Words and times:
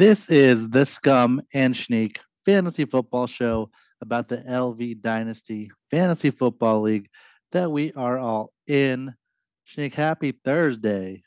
This 0.00 0.30
is 0.30 0.70
the 0.70 0.86
Scum 0.86 1.42
and 1.52 1.74
Schneek 1.74 2.20
Fantasy 2.46 2.86
Football 2.86 3.26
Show 3.26 3.70
about 4.00 4.30
the 4.30 4.38
LV 4.38 5.02
Dynasty 5.02 5.70
Fantasy 5.90 6.30
Football 6.30 6.80
League 6.80 7.10
that 7.52 7.70
we 7.70 7.92
are 7.92 8.18
all 8.18 8.54
in. 8.66 9.14
Schneek, 9.68 9.92
happy 9.92 10.32
Thursday. 10.32 11.22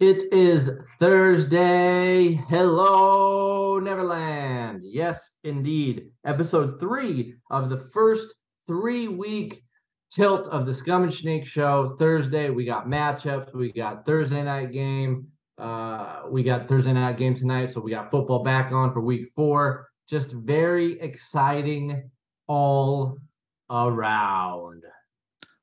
It 0.00 0.24
is 0.32 0.70
Thursday. 0.98 2.32
Hello, 2.48 3.78
Neverland. 3.78 4.80
Yes, 4.82 5.36
indeed. 5.44 6.06
Episode 6.26 6.80
three 6.80 7.36
of 7.48 7.70
the 7.70 7.78
first 7.78 8.34
three 8.66 9.06
week 9.06 9.62
tilt 10.10 10.48
of 10.48 10.66
the 10.66 10.74
Scum 10.74 11.04
and 11.04 11.14
Snake 11.14 11.46
Show. 11.46 11.94
Thursday, 11.96 12.50
we 12.50 12.64
got 12.64 12.88
matchups. 12.88 13.54
We 13.54 13.70
got 13.70 14.04
Thursday 14.04 14.42
night 14.42 14.72
game. 14.72 15.28
Uh, 15.62 16.22
we 16.28 16.42
got 16.42 16.66
Thursday 16.66 16.92
night 16.92 17.16
game 17.16 17.36
tonight. 17.36 17.70
So 17.70 17.80
we 17.80 17.92
got 17.92 18.10
football 18.10 18.42
back 18.42 18.72
on 18.72 18.92
for 18.92 19.00
week 19.00 19.28
four. 19.28 19.88
Just 20.08 20.32
very 20.32 21.00
exciting 21.00 22.10
all 22.48 23.18
around. 23.70 24.82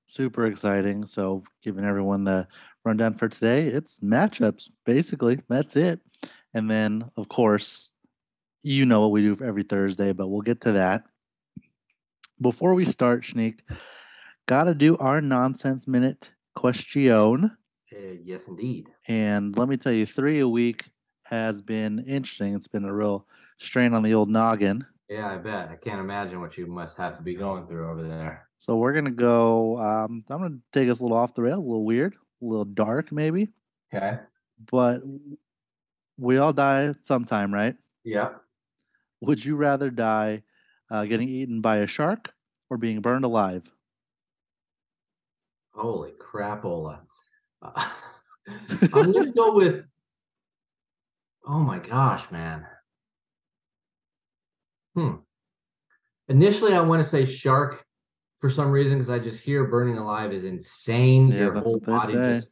Super 0.08 0.46
exciting. 0.46 1.06
So, 1.06 1.44
giving 1.62 1.84
everyone 1.84 2.24
the 2.24 2.48
rundown 2.86 3.14
for 3.14 3.28
today, 3.28 3.68
it's 3.68 4.00
matchups, 4.00 4.70
basically. 4.86 5.42
That's 5.50 5.76
it. 5.76 6.00
And 6.54 6.72
then, 6.72 7.12
of 7.18 7.28
course, 7.28 7.92
you 8.64 8.86
know 8.86 9.02
what 9.02 9.12
we 9.12 9.22
do 9.22 9.36
for 9.36 9.46
every 9.46 9.64
Thursday, 9.64 10.14
but 10.14 10.30
we'll 10.30 10.42
get 10.42 10.62
to 10.62 10.72
that. 10.72 11.04
Before 12.42 12.74
we 12.74 12.86
start, 12.86 13.24
Schneek, 13.24 13.60
got 14.48 14.64
to 14.64 14.74
do 14.74 14.98
our 14.98 15.22
nonsense 15.22 15.88
minute 15.88 16.32
question. 16.56 17.52
Uh, 17.94 18.16
yes, 18.24 18.48
indeed. 18.48 18.90
And 19.08 19.58
let 19.58 19.68
me 19.68 19.78
tell 19.78 19.92
you, 19.92 20.06
three 20.06 20.40
a 20.40 20.48
week 20.48 20.90
has 21.24 21.62
been 21.62 22.00
interesting. 22.00 22.56
It's 22.56 22.68
been 22.68 22.86
a 22.86 22.94
real 22.94 23.28
strain 23.58 23.94
on 23.94 24.04
the 24.04 24.14
old 24.14 24.30
noggin. 24.30 24.86
Yeah, 25.10 25.32
I 25.32 25.38
bet. 25.38 25.70
I 25.70 25.76
can't 25.76 26.00
imagine 26.00 26.40
what 26.40 26.58
you 26.58 26.68
must 26.68 26.98
have 26.98 27.18
to 27.18 27.24
be 27.24 27.34
going 27.34 27.66
through 27.68 27.90
over 27.90 28.04
there. 28.04 28.48
So 28.60 28.76
we're 28.76 28.94
gonna 28.94 29.10
go. 29.10 29.78
Um, 29.80 30.24
I'm 30.30 30.42
gonna 30.42 30.58
take 30.72 30.90
us 30.90 31.00
a 31.00 31.04
little 31.04 31.18
off 31.18 31.34
the 31.34 31.42
rail, 31.42 31.58
a 31.58 31.62
little 31.62 31.86
weird, 31.86 32.14
a 32.42 32.46
little 32.46 32.66
dark, 32.66 33.12
maybe. 33.12 33.50
Okay. 33.94 34.20
But 34.72 35.02
we 36.18 36.38
all 36.38 36.54
die 36.54 36.94
sometime, 37.02 37.54
right? 37.54 37.76
Yeah. 38.04 38.34
Would 39.22 39.44
you 39.44 39.56
rather 39.56 39.90
die 39.90 40.44
uh, 40.92 41.06
getting 41.06 41.30
eaten 41.30 41.62
by 41.62 41.78
a 41.78 41.88
shark 41.88 42.34
or 42.70 42.78
being 42.78 43.02
burned 43.02 43.26
alive? 43.26 43.72
Holy 45.74 46.12
crapola. 46.12 47.00
Uh, 47.62 47.90
I'm 48.94 49.12
gonna 49.12 49.32
go 49.32 49.54
with. 49.54 49.86
Oh 51.48 51.60
my 51.60 51.80
gosh, 51.80 52.30
man. 52.32 52.66
Hmm. 54.96 55.16
Initially, 56.28 56.74
I 56.74 56.82
want 56.82 57.02
to 57.02 57.08
say 57.08 57.26
shark 57.26 57.84
for 58.40 58.50
some 58.50 58.72
reason 58.72 58.98
because 58.98 59.10
I 59.10 59.20
just 59.20 59.42
hear 59.42 59.66
burning 59.66 59.98
alive 59.98 60.32
is 60.32 60.46
insane. 60.46 61.30
Yeah, 61.30 61.38
your 61.38 61.54
whole 61.60 61.80
body 61.80 62.14
say. 62.14 62.36
just 62.36 62.52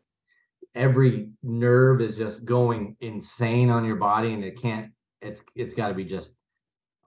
every 0.75 1.29
nerve 1.43 2.01
is 2.01 2.17
just 2.17 2.45
going 2.45 2.95
insane 3.01 3.69
on 3.69 3.85
your 3.85 3.97
body, 3.97 4.33
and 4.33 4.43
it 4.43 4.61
can't. 4.61 4.91
It's 5.21 5.41
it's 5.55 5.73
got 5.73 5.89
to 5.89 5.93
be 5.93 6.05
just 6.05 6.31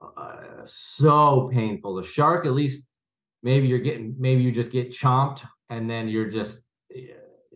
uh, 0.01 0.65
so 0.65 1.49
painful. 1.51 1.95
The 1.95 2.03
shark, 2.03 2.45
at 2.45 2.53
least, 2.53 2.83
maybe 3.43 3.67
you're 3.67 3.79
getting 3.79 4.15
maybe 4.17 4.41
you 4.41 4.51
just 4.51 4.71
get 4.71 4.91
chomped 4.91 5.45
and 5.69 5.89
then 5.89 6.07
you're 6.07 6.29
just 6.29 6.59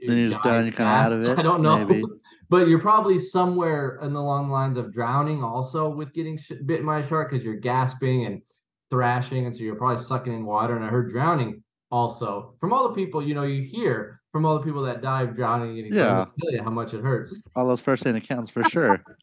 Then 0.07 0.17
you're 0.17 0.29
just 0.29 0.43
done, 0.43 0.65
you're 0.65 0.73
kinda 0.73 0.91
out 0.91 1.11
of 1.11 1.23
it, 1.23 1.37
I 1.37 1.41
don't 1.41 1.61
know, 1.61 1.85
maybe. 1.85 2.03
but 2.49 2.67
you're 2.67 2.79
probably 2.79 3.19
somewhere 3.19 3.99
in 4.01 4.13
the 4.13 4.21
long 4.21 4.49
lines 4.49 4.77
of 4.77 4.91
drowning 4.91 5.43
also 5.43 5.89
with 5.89 6.13
getting 6.13 6.37
sh- 6.37 6.53
bitten 6.65 6.85
by 6.85 6.99
a 6.99 7.07
shark 7.07 7.31
because 7.31 7.43
you're 7.43 7.55
gasping 7.55 8.25
and 8.25 8.41
thrashing, 8.89 9.45
and 9.45 9.55
so 9.55 9.63
you're 9.63 9.75
probably 9.75 10.03
sucking 10.03 10.33
in 10.33 10.45
water. 10.45 10.75
And 10.75 10.85
I 10.85 10.89
heard 10.89 11.09
drowning 11.09 11.63
also 11.91 12.55
from 12.59 12.73
all 12.73 12.87
the 12.87 12.95
people 12.95 13.21
you 13.25 13.33
know 13.35 13.43
you 13.43 13.61
hear 13.63 14.21
from 14.31 14.45
all 14.45 14.57
the 14.59 14.65
people 14.65 14.81
that 14.83 15.01
dive 15.01 15.33
drowning 15.35 15.79
and 15.79 15.93
Yeah. 15.93 16.25
tell 16.41 16.51
you 16.51 16.61
how 16.63 16.69
much 16.69 16.93
it 16.93 17.01
hurts. 17.01 17.39
All 17.55 17.67
those 17.67 17.81
first 17.81 18.05
aid 18.05 18.15
accounts 18.15 18.49
for 18.49 18.63
sure. 18.63 19.03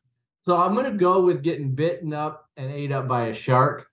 So 0.45 0.57
I'm 0.57 0.75
gonna 0.75 0.91
go 0.97 1.23
with 1.23 1.45
getting 1.45 1.73
bitten 1.73 2.13
up 2.13 2.49
and 2.57 2.69
ate 2.69 2.91
up 2.91 3.07
by 3.07 3.27
a 3.27 3.33
shark 3.33 3.87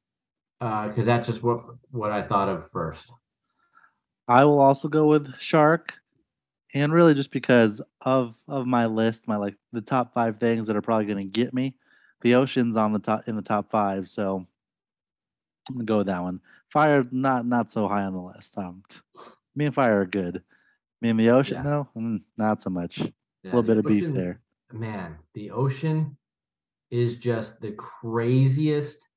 uh, 0.61 0.88
because 0.88 1.06
that's 1.06 1.27
just 1.27 1.44
what 1.44 1.61
what 1.91 2.11
I 2.11 2.23
thought 2.23 2.50
of 2.50 2.71
first. 2.71 3.11
I 4.27 4.45
will 4.45 4.59
also 4.59 4.88
go 4.88 5.07
with 5.07 5.31
shark, 5.39 6.00
and 6.74 6.94
really 6.94 7.13
just 7.13 7.31
because 7.31 7.81
of 8.02 8.38
of 8.47 8.68
my 8.68 8.85
list, 8.85 9.28
my 9.28 9.35
like 9.38 9.56
the 9.72 9.81
top 9.81 10.13
five 10.13 10.40
things 10.40 10.68
that 10.68 10.75
are 10.75 10.81
probably 10.81 11.06
going 11.06 11.18
to 11.18 11.40
get 11.40 11.53
me. 11.53 11.75
The 12.22 12.35
ocean's 12.35 12.75
on 12.78 12.94
the 12.94 13.00
top 13.00 13.22
in 13.28 13.35
the 13.35 13.41
top 13.41 13.72
five, 13.72 14.09
so 14.09 14.46
I'm 15.69 15.75
gonna 15.75 15.85
go 15.85 15.97
with 16.00 16.07
that 16.07 16.22
one. 16.22 16.41
Fire, 16.68 17.06
not 17.12 17.46
not 17.46 17.69
so 17.69 17.88
high 17.88 18.03
on 18.03 18.13
the 18.13 18.22
list. 18.22 18.57
Um, 18.57 18.84
me 19.56 19.66
and 19.66 19.75
fire 19.75 20.02
are 20.02 20.06
good. 20.06 20.44
Me 21.02 21.09
and 21.09 21.19
the 21.19 21.30
ocean, 21.30 21.57
Yeah. 21.57 21.63
though, 21.63 21.90
mm, 21.96 22.22
not 22.38 22.62
so 22.62 22.69
much. 22.69 23.00
A 23.00 23.13
Yeah, 23.44 23.56
little 23.56 23.63
bit 23.63 23.78
of 23.78 23.86
beef 23.86 24.06
there. 24.13 24.41
Man, 24.72 25.18
the 25.34 25.51
ocean 25.51 26.18
is 26.91 27.16
just 27.16 27.62
the 27.62 27.72
craziest 27.74 29.07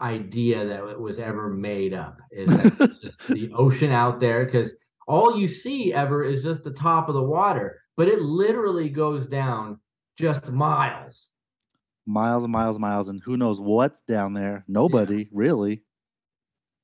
idea 0.00 0.64
that 0.66 1.00
was 1.00 1.18
ever 1.18 1.48
made 1.50 1.92
up. 1.94 2.20
Is 2.30 2.54
that 2.56 2.72
just 3.02 3.20
the 3.32 3.50
ocean 3.54 3.90
out 3.90 4.20
there 4.20 4.44
because 4.44 4.74
all 5.06 5.38
you 5.38 5.48
see 5.48 5.92
ever 5.92 6.24
is 6.24 6.42
just 6.42 6.64
the 6.64 6.72
top 6.72 7.08
of 7.08 7.14
the 7.14 7.22
water, 7.22 7.80
but 7.96 8.08
it 8.08 8.22
literally 8.22 8.88
goes 8.88 9.26
down 9.26 9.80
just 10.16 10.50
miles. 10.50 11.30
Miles 12.06 12.44
and 12.44 12.52
miles 12.52 12.76
and 12.76 12.82
miles, 12.82 13.08
and 13.08 13.22
who 13.22 13.36
knows 13.36 13.60
what's 13.60 14.02
down 14.02 14.34
there? 14.34 14.64
Nobody 14.68 15.28
really. 15.32 15.82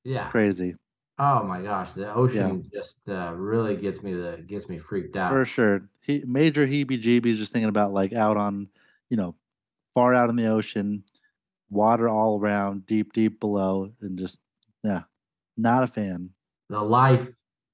Yeah. 0.05 0.29
Crazy 0.29 0.75
Oh 1.23 1.43
my 1.43 1.61
gosh, 1.61 1.93
the 1.93 2.11
ocean 2.15 2.67
just 2.73 3.01
uh, 3.07 3.35
really 3.35 3.77
gets 3.77 4.03
me 4.03 4.15
the 4.15 4.43
gets 4.47 4.71
me 4.71 4.79
freaked 4.79 5.19
out. 5.19 5.31
for 5.31 5.45
sure. 5.45 5.83
He 6.01 6.25
major 6.27 6.67
heebie-jeebies 6.67 7.37
just 7.37 7.53
thinking 7.53 7.69
about 7.69 7.93
like 7.93 8.15
out 8.15 8.39
on, 8.39 8.69
you 9.11 9.19
know, 9.19 9.35
far 9.93 10.15
out 10.15 10.31
in 10.31 10.37
the 10.37 10.47
ocean, 10.47 11.05
water 11.69 12.09
all 12.09 12.41
around, 12.41 12.87
deep, 12.87 13.13
deep 13.13 13.39
below, 13.39 13.93
and 14.01 14.19
just 14.19 14.41
yeah, 14.83 15.03
not 15.59 15.85
a 15.85 15.89
fan. 15.89 16.31
the 16.71 16.81
life 16.81 17.29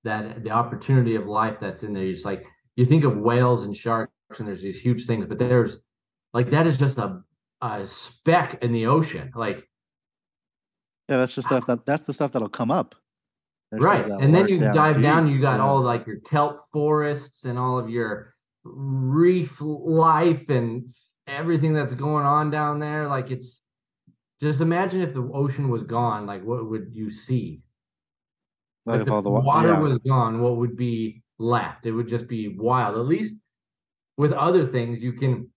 that 0.07 0.43
the 0.43 0.51
opportunity 0.51 1.15
of 1.15 1.27
life 1.27 1.61
that's 1.61 1.83
in 1.83 1.93
there. 1.93 2.11
Just 2.11 2.25
like 2.25 2.47
you 2.77 2.85
think 2.85 3.05
of 3.05 3.17
whales 3.19 3.65
and 3.65 3.77
sharks, 3.77 4.13
and 4.39 4.49
there's 4.49 4.63
these 4.63 4.81
huge 4.81 5.07
things, 5.07 5.27
but 5.27 5.39
there's 5.39 5.79
like 6.33 6.51
that 6.51 6.67
is 6.67 6.79
just 6.79 6.99
a 6.99 7.21
a 7.61 7.87
speck 7.87 8.63
in 8.63 8.73
the 8.73 8.87
ocean. 8.87 9.31
Like 9.35 9.69
Yeah, 11.09 11.19
that's 11.19 11.35
just 11.35 11.49
stuff 11.49 11.67
that 11.67 11.87
that's 11.87 12.07
the 12.07 12.13
stuff 12.13 12.33
that'll 12.33 12.49
come 12.49 12.71
up. 12.71 12.95
There's 13.71 13.83
right, 13.83 14.07
and 14.07 14.35
then 14.35 14.49
you 14.49 14.59
dive 14.61 15.03
down, 15.03 15.29
you 15.29 15.41
got 15.41 15.59
yeah. 15.59 15.65
all 15.65 15.81
like 15.81 16.07
your 16.07 16.21
kelp 16.21 16.61
forests 16.73 17.45
and 17.45 17.59
all 17.59 17.79
of 17.79 17.91
your 17.91 18.35
reef 18.65 19.61
life 19.61 20.49
and 20.49 20.89
everything 21.27 21.73
that's 21.73 21.95
going 21.95 22.25
on 22.25 22.51
down 22.51 22.79
there. 22.79 23.09
Like 23.09 23.31
it's 23.31 23.63
just 24.41 24.61
imagine 24.61 25.01
if 25.01 25.15
the 25.15 25.29
ocean 25.35 25.69
was 25.69 25.83
gone, 25.83 26.27
like 26.27 26.45
what 26.45 26.69
would 26.69 26.89
you 26.93 27.11
see? 27.11 27.63
Like 28.87 29.03
if 29.03 29.11
all 29.11 29.23
the 29.23 29.31
the 29.31 29.41
water 29.41 29.69
yeah. 29.69 29.81
was 29.81 29.99
gone, 29.99 30.41
what 30.41 30.57
would 30.57 30.77
be 30.77 31.23
left? 31.39 31.87
It 31.87 31.93
would 31.93 32.09
just 32.09 32.29
be 32.29 32.57
wild. 32.57 32.97
At 32.97 33.07
least 33.07 33.37
with 34.17 34.33
other 34.33 34.65
things, 34.65 35.01
you 35.01 35.13
can 35.13 35.51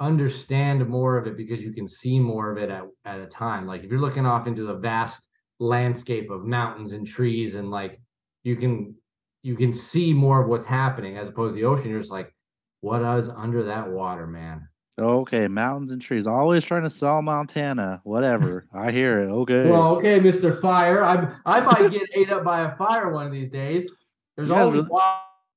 understand 0.00 0.88
more 0.88 1.16
of 1.16 1.26
it 1.26 1.36
because 1.36 1.62
you 1.62 1.72
can 1.72 1.86
see 1.86 2.18
more 2.18 2.50
of 2.50 2.58
it 2.58 2.70
at, 2.70 2.82
at 3.04 3.20
a 3.20 3.26
time. 3.26 3.66
Like 3.66 3.84
if 3.84 3.90
you're 3.90 4.00
looking 4.00 4.26
off 4.26 4.46
into 4.46 4.64
the 4.64 4.74
vast 4.74 5.28
landscape 5.60 6.30
of 6.30 6.44
mountains 6.44 6.92
and 6.92 7.06
trees 7.06 7.54
and 7.54 7.70
like 7.70 8.00
you 8.42 8.56
can 8.56 8.96
you 9.42 9.54
can 9.54 9.72
see 9.72 10.12
more 10.12 10.42
of 10.42 10.48
what's 10.48 10.64
happening 10.64 11.16
as 11.16 11.28
opposed 11.28 11.54
to 11.54 11.60
the 11.60 11.66
ocean. 11.66 11.90
You're 11.90 12.00
just 12.00 12.12
like, 12.12 12.34
what 12.80 13.02
is 13.18 13.28
under 13.28 13.64
that 13.64 13.90
water, 13.90 14.26
man? 14.26 14.68
Okay, 14.98 15.48
mountains 15.48 15.90
and 15.92 16.02
trees. 16.02 16.26
Always 16.26 16.64
trying 16.64 16.82
to 16.82 16.90
sell 16.90 17.22
Montana. 17.22 18.00
Whatever. 18.04 18.66
I 18.74 18.90
hear 18.90 19.20
it. 19.20 19.28
Okay. 19.28 19.70
Well, 19.70 19.96
okay, 19.96 20.20
Mr. 20.20 20.60
Fire. 20.60 21.02
I 21.02 21.34
I 21.46 21.60
might 21.60 21.90
get 21.90 22.08
ate 22.14 22.30
up 22.30 22.44
by 22.44 22.60
a 22.70 22.76
fire 22.76 23.10
one 23.10 23.26
of 23.26 23.32
these 23.32 23.50
days. 23.50 23.88
There's 24.36 24.48
guys 24.50 24.58
always 24.66 24.82
really- 24.84 25.00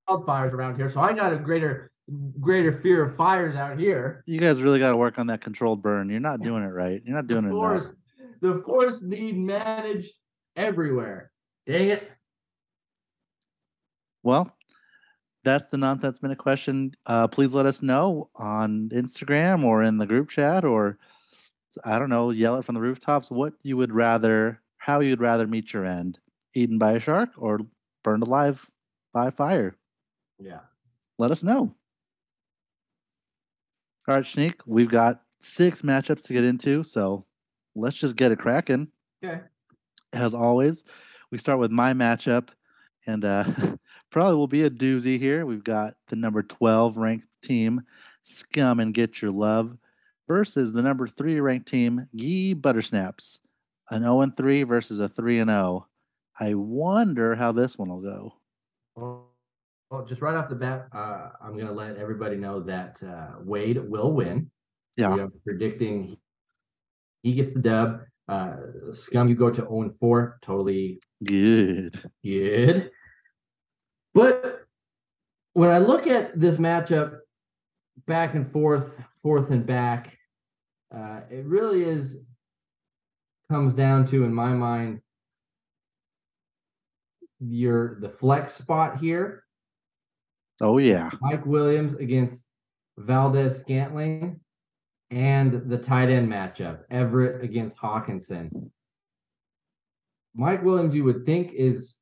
wildfires 0.09 0.53
around 0.53 0.77
here, 0.77 0.89
so 0.89 1.01
I 1.01 1.13
got 1.13 1.33
a 1.33 1.37
greater 1.37 1.91
greater 2.39 2.71
fear 2.71 3.03
of 3.03 3.15
fires 3.15 3.55
out 3.55 3.79
here. 3.79 4.23
you 4.27 4.39
guys 4.39 4.61
really 4.61 4.77
got 4.79 4.91
to 4.91 4.97
work 4.97 5.17
on 5.17 5.25
that 5.27 5.41
controlled 5.41 5.81
burn. 5.81 6.07
You're 6.09 6.19
not 6.19 6.39
doing 6.41 6.61
it 6.63 6.67
right. 6.67 7.01
You're 7.03 7.15
not 7.15 7.27
The 7.27 7.33
doing 7.33 7.45
it 7.45 7.49
enough. 7.49 7.63
forest, 7.63 7.93
the 8.41 8.61
forest 8.63 9.01
need 9.03 9.37
managed 9.37 10.13
everywhere. 10.55 11.31
Dang 11.65 11.89
it. 11.89 12.11
Well, 14.23 14.55
that's 15.45 15.69
the 15.69 15.77
nonsense 15.77 16.21
minute 16.21 16.39
question. 16.39 16.93
Uh, 17.05 17.27
please 17.27 17.53
let 17.53 17.65
us 17.65 17.81
know 17.81 18.29
on 18.35 18.89
Instagram 18.89 19.63
or 19.63 19.83
in 19.83 19.97
the 19.97 20.05
group 20.05 20.29
chat, 20.29 20.65
or 20.65 20.97
I 21.85 21.99
don't 21.99 22.09
know, 22.09 22.31
yell 22.31 22.57
it 22.57 22.65
from 22.65 22.75
the 22.75 22.81
rooftops. 22.81 23.31
What 23.31 23.53
you 23.63 23.77
would 23.77 23.93
rather, 23.93 24.61
how 24.77 24.99
you 24.99 25.11
would 25.11 25.21
rather 25.21 25.47
meet 25.47 25.71
your 25.71 25.85
end: 25.85 26.19
eaten 26.53 26.77
by 26.77 26.93
a 26.93 26.99
shark 26.99 27.29
or 27.37 27.61
burned 28.03 28.23
alive 28.23 28.69
by 29.13 29.29
fire. 29.29 29.77
Yeah. 30.39 30.59
Let 31.17 31.31
us 31.31 31.43
know. 31.43 31.73
All 34.07 34.15
right, 34.15 34.23
Shneek, 34.23 34.55
we've 34.65 34.89
got 34.89 35.21
six 35.39 35.81
matchups 35.81 36.23
to 36.23 36.33
get 36.33 36.43
into, 36.43 36.83
so 36.83 37.25
let's 37.75 37.95
just 37.95 38.15
get 38.15 38.31
it 38.31 38.39
cracking. 38.39 38.89
Okay. 39.23 39.41
As 40.13 40.33
always, 40.33 40.83
we 41.31 41.37
start 41.37 41.59
with 41.59 41.71
my 41.71 41.93
matchup, 41.93 42.49
and 43.07 43.25
uh, 43.25 43.43
probably 44.11 44.35
will 44.35 44.47
be 44.47 44.63
a 44.63 44.69
doozy 44.69 45.19
here. 45.19 45.45
We've 45.45 45.63
got 45.63 45.95
the 46.07 46.15
number 46.15 46.43
12 46.43 46.97
ranked 46.97 47.27
team, 47.43 47.81
Scum 48.23 48.79
and 48.79 48.93
Get 48.93 49.21
Your 49.21 49.31
Love, 49.31 49.77
versus 50.27 50.73
the 50.73 50.83
number 50.83 51.07
three 51.07 51.39
ranked 51.39 51.67
team, 51.67 52.07
Gee 52.15 52.55
Buttersnaps, 52.55 53.39
an 53.91 54.03
0 54.03 54.31
3 54.35 54.63
versus 54.63 54.99
a 54.99 55.09
3 55.09 55.37
0. 55.37 55.87
I 56.39 56.53
wonder 56.53 57.35
how 57.35 57.51
this 57.51 57.77
one 57.77 57.89
will 57.89 58.01
go. 58.01 58.33
Well, 58.95 59.27
well 59.89 60.05
just 60.05 60.21
right 60.21 60.35
off 60.35 60.49
the 60.49 60.55
bat, 60.55 60.87
uh, 60.91 61.29
I'm 61.41 61.53
going 61.53 61.67
to 61.67 61.73
let 61.73 61.97
everybody 61.97 62.35
know 62.35 62.59
that 62.61 63.01
uh, 63.03 63.39
Wade 63.43 63.77
will 63.77 64.13
win. 64.13 64.49
Yeah. 64.97 65.15
We 65.15 65.21
are 65.21 65.31
predicting 65.45 66.17
he 67.23 67.33
gets 67.33 67.53
the 67.53 67.59
dub. 67.59 68.01
Uh, 68.27 68.55
Scum, 68.91 69.29
you 69.29 69.35
go 69.35 69.49
to 69.49 69.61
0 69.61 69.91
4. 69.99 70.39
Totally 70.41 70.99
Good. 71.23 71.99
good. 72.23 72.91
But 74.15 74.65
when 75.53 75.69
I 75.69 75.77
look 75.77 76.07
at 76.07 76.39
this 76.39 76.57
matchup 76.57 77.19
back 78.07 78.33
and 78.33 78.47
forth, 78.47 78.99
forth 79.21 79.51
and 79.51 79.65
back, 79.65 80.17
uh, 80.95 81.21
it 81.29 81.45
really 81.45 81.83
is 81.83 82.19
comes 83.49 83.73
down 83.73 84.05
to, 84.05 84.23
in 84.23 84.33
my 84.33 84.53
mind, 84.53 85.01
your 87.39 87.99
the 87.99 88.09
flex 88.09 88.53
spot 88.53 88.97
here. 88.97 89.43
Oh, 90.61 90.77
yeah. 90.77 91.11
Mike 91.19 91.45
Williams 91.45 91.95
against 91.95 92.47
Valdes-Scantling 92.97 94.39
and 95.11 95.69
the 95.69 95.77
tight 95.77 96.09
end 96.09 96.31
matchup, 96.31 96.79
Everett 96.89 97.43
against 97.43 97.77
Hockenson. 97.77 98.71
Mike 100.33 100.63
Williams, 100.63 100.95
you 100.95 101.03
would 101.03 101.25
think, 101.25 101.51
is 101.53 101.97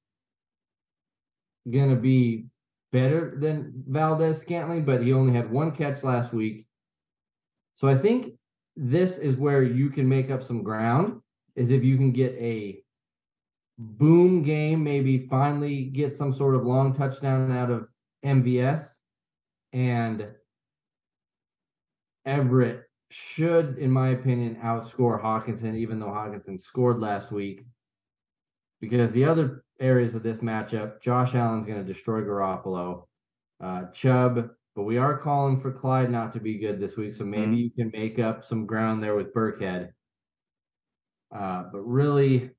going 1.70 1.90
to 1.90 1.96
be 1.96 2.46
better 2.92 3.36
than 3.40 3.74
Valdes-Scantling, 3.88 4.86
but 4.86 5.02
he 5.02 5.14
only 5.14 5.34
had 5.34 5.52
one 5.52 5.72
catch 5.72 6.04
last 6.04 6.34
week. 6.34 6.68
So 7.76 7.88
I 7.88 7.98
think 7.98 8.34
this 8.76 9.18
is 9.18 9.36
where 9.36 9.64
you 9.64 9.90
can 9.90 10.08
make 10.08 10.30
up 10.30 10.44
some 10.44 10.64
ground, 10.64 11.22
is 11.56 11.72
if 11.72 11.84
you 11.84 11.98
can 11.98 12.12
get 12.12 12.34
a 12.34 12.84
boom 13.78 14.44
game, 14.44 14.84
maybe 14.84 15.18
finally 15.18 15.86
get 15.86 16.14
some 16.14 16.34
sort 16.34 16.56
of 16.56 16.66
long 16.66 16.94
touchdown 16.94 17.52
out 17.52 17.72
of 17.72 17.88
MVS 18.24 19.00
and 19.74 20.28
Everett 22.26 22.84
should, 23.10 23.78
in 23.78 23.92
my 23.92 24.10
opinion, 24.10 24.58
outscore 24.64 25.22
Hockenson, 25.22 25.76
even 25.76 26.00
though 26.00 26.08
Hockenson 26.08 26.60
scored 26.60 27.00
last 27.00 27.32
week. 27.32 27.66
Because 28.80 29.12
the 29.12 29.26
other 29.26 29.63
areas 29.80 30.16
of 30.16 30.24
this 30.24 30.40
matchup, 30.40 31.02
Josh 31.02 31.36
Allen's 31.36 31.66
going 31.66 31.80
to 31.80 31.84
destroy 31.84 32.22
Garoppolo, 32.22 33.06
uh, 33.62 33.86
Chubb, 33.94 34.50
but 34.76 34.84
we 34.84 34.98
are 34.98 35.18
calling 35.18 35.60
for 35.60 35.72
Clyde 35.72 36.10
not 36.10 36.34
to 36.34 36.40
be 36.40 36.58
good 36.58 36.80
this 36.80 36.98
week. 36.98 37.14
So 37.14 37.26
maybe 37.26 37.46
mm-hmm. 37.46 37.56
you 37.56 37.70
can 37.72 37.92
make 37.94 38.20
up 38.20 38.44
some 38.44 38.66
ground 38.66 39.04
there 39.04 39.16
with 39.16 39.34
Burkhead. 39.34 39.90
Uh, 41.36 41.64
but 41.72 41.82
really, 41.82 42.52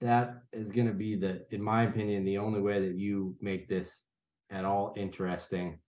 that 0.00 0.42
is 0.52 0.70
going 0.70 0.86
to 0.88 0.92
be 0.92 1.16
the, 1.16 1.44
in 1.50 1.62
my 1.62 1.84
opinion, 1.84 2.24
the 2.24 2.38
only 2.38 2.60
way 2.60 2.80
that 2.80 2.96
you 2.96 3.36
make 3.40 3.68
this 3.68 4.04
at 4.50 4.64
all 4.64 4.94
interesting. 4.96 5.78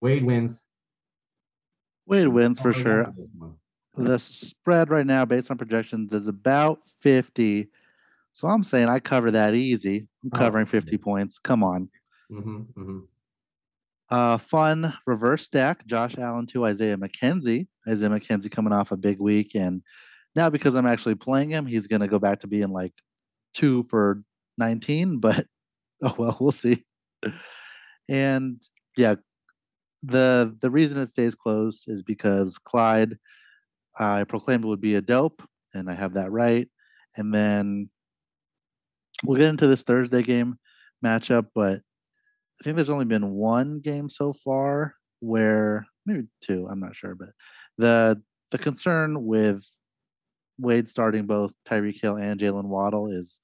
Wade 0.00 0.24
wins. 0.24 0.64
Wade 2.06 2.28
wins 2.28 2.60
for 2.60 2.72
sure. 2.72 3.12
The 3.94 4.18
spread 4.18 4.90
right 4.90 5.06
now, 5.06 5.24
based 5.24 5.50
on 5.50 5.58
projections, 5.58 6.12
is 6.12 6.26
about 6.26 6.86
50. 7.00 7.68
So 8.32 8.48
I'm 8.48 8.64
saying 8.64 8.88
I 8.88 8.98
cover 8.98 9.30
that 9.30 9.54
easy. 9.54 10.08
I'm 10.24 10.30
oh, 10.34 10.38
covering 10.38 10.66
50 10.66 10.96
points. 10.98 11.38
Come 11.38 11.62
on. 11.62 11.88
Mm-hmm, 12.30 12.56
mm-hmm. 12.80 12.98
Uh, 14.08 14.38
fun 14.38 14.92
reverse 15.06 15.44
stack. 15.44 15.86
Josh 15.86 16.18
Allen 16.18 16.46
to 16.46 16.66
Isaiah 16.66 16.96
McKenzie. 16.96 17.66
Isaiah 17.88 18.10
McKenzie 18.10 18.50
coming 18.50 18.72
off 18.72 18.92
a 18.92 18.96
big 18.96 19.20
week. 19.20 19.54
And 19.54 19.82
now 20.34 20.50
because 20.50 20.74
I'm 20.74 20.86
actually 20.86 21.14
playing 21.14 21.50
him, 21.50 21.66
he's 21.66 21.86
going 21.86 22.00
to 22.00 22.08
go 22.08 22.18
back 22.18 22.40
to 22.40 22.46
being 22.46 22.70
like 22.70 22.92
two 23.54 23.82
for 23.84 24.22
19. 24.58 25.18
But 25.18 25.46
oh 26.02 26.14
well, 26.18 26.36
we'll 26.40 26.52
see. 26.52 26.84
And 28.08 28.60
yeah, 28.96 29.14
the 30.02 30.56
the 30.60 30.70
reason 30.70 31.00
it 31.00 31.08
stays 31.08 31.34
close 31.34 31.84
is 31.86 32.02
because 32.02 32.58
Clyde, 32.58 33.16
I 33.98 34.24
proclaimed 34.24 34.64
it 34.64 34.68
would 34.68 34.80
be 34.80 34.96
a 34.96 35.00
dope, 35.02 35.42
and 35.74 35.88
I 35.88 35.94
have 35.94 36.14
that 36.14 36.32
right. 36.32 36.68
And 37.16 37.32
then 37.32 37.88
we'll 39.24 39.38
get 39.38 39.48
into 39.48 39.66
this 39.66 39.82
Thursday 39.82 40.22
game 40.22 40.56
matchup, 41.04 41.48
but 41.54 41.80
I 42.60 42.64
think 42.64 42.76
there's 42.76 42.90
only 42.90 43.04
been 43.04 43.30
one 43.30 43.80
game 43.80 44.08
so 44.08 44.32
far 44.32 44.94
where 45.20 45.86
maybe 46.06 46.26
two, 46.40 46.66
I'm 46.68 46.80
not 46.80 46.96
sure, 46.96 47.14
but 47.14 47.30
the 47.78 48.22
the 48.50 48.58
concern 48.58 49.24
with 49.24 49.66
Wade 50.58 50.88
starting 50.88 51.26
both 51.26 51.52
Tyreek 51.66 52.00
Hill 52.00 52.16
and 52.16 52.38
Jaylen 52.38 52.66
Waddle 52.66 53.10
is 53.10 53.40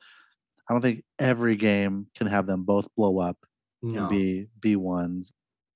I 0.68 0.74
don't 0.74 0.82
think 0.82 1.02
every 1.18 1.56
game 1.56 2.06
can 2.16 2.26
have 2.26 2.46
them 2.46 2.64
both 2.64 2.88
blow 2.94 3.18
up 3.18 3.38
no. 3.82 4.00
and 4.00 4.08
be 4.08 4.46
be 4.60 4.76
ones. 4.76 5.32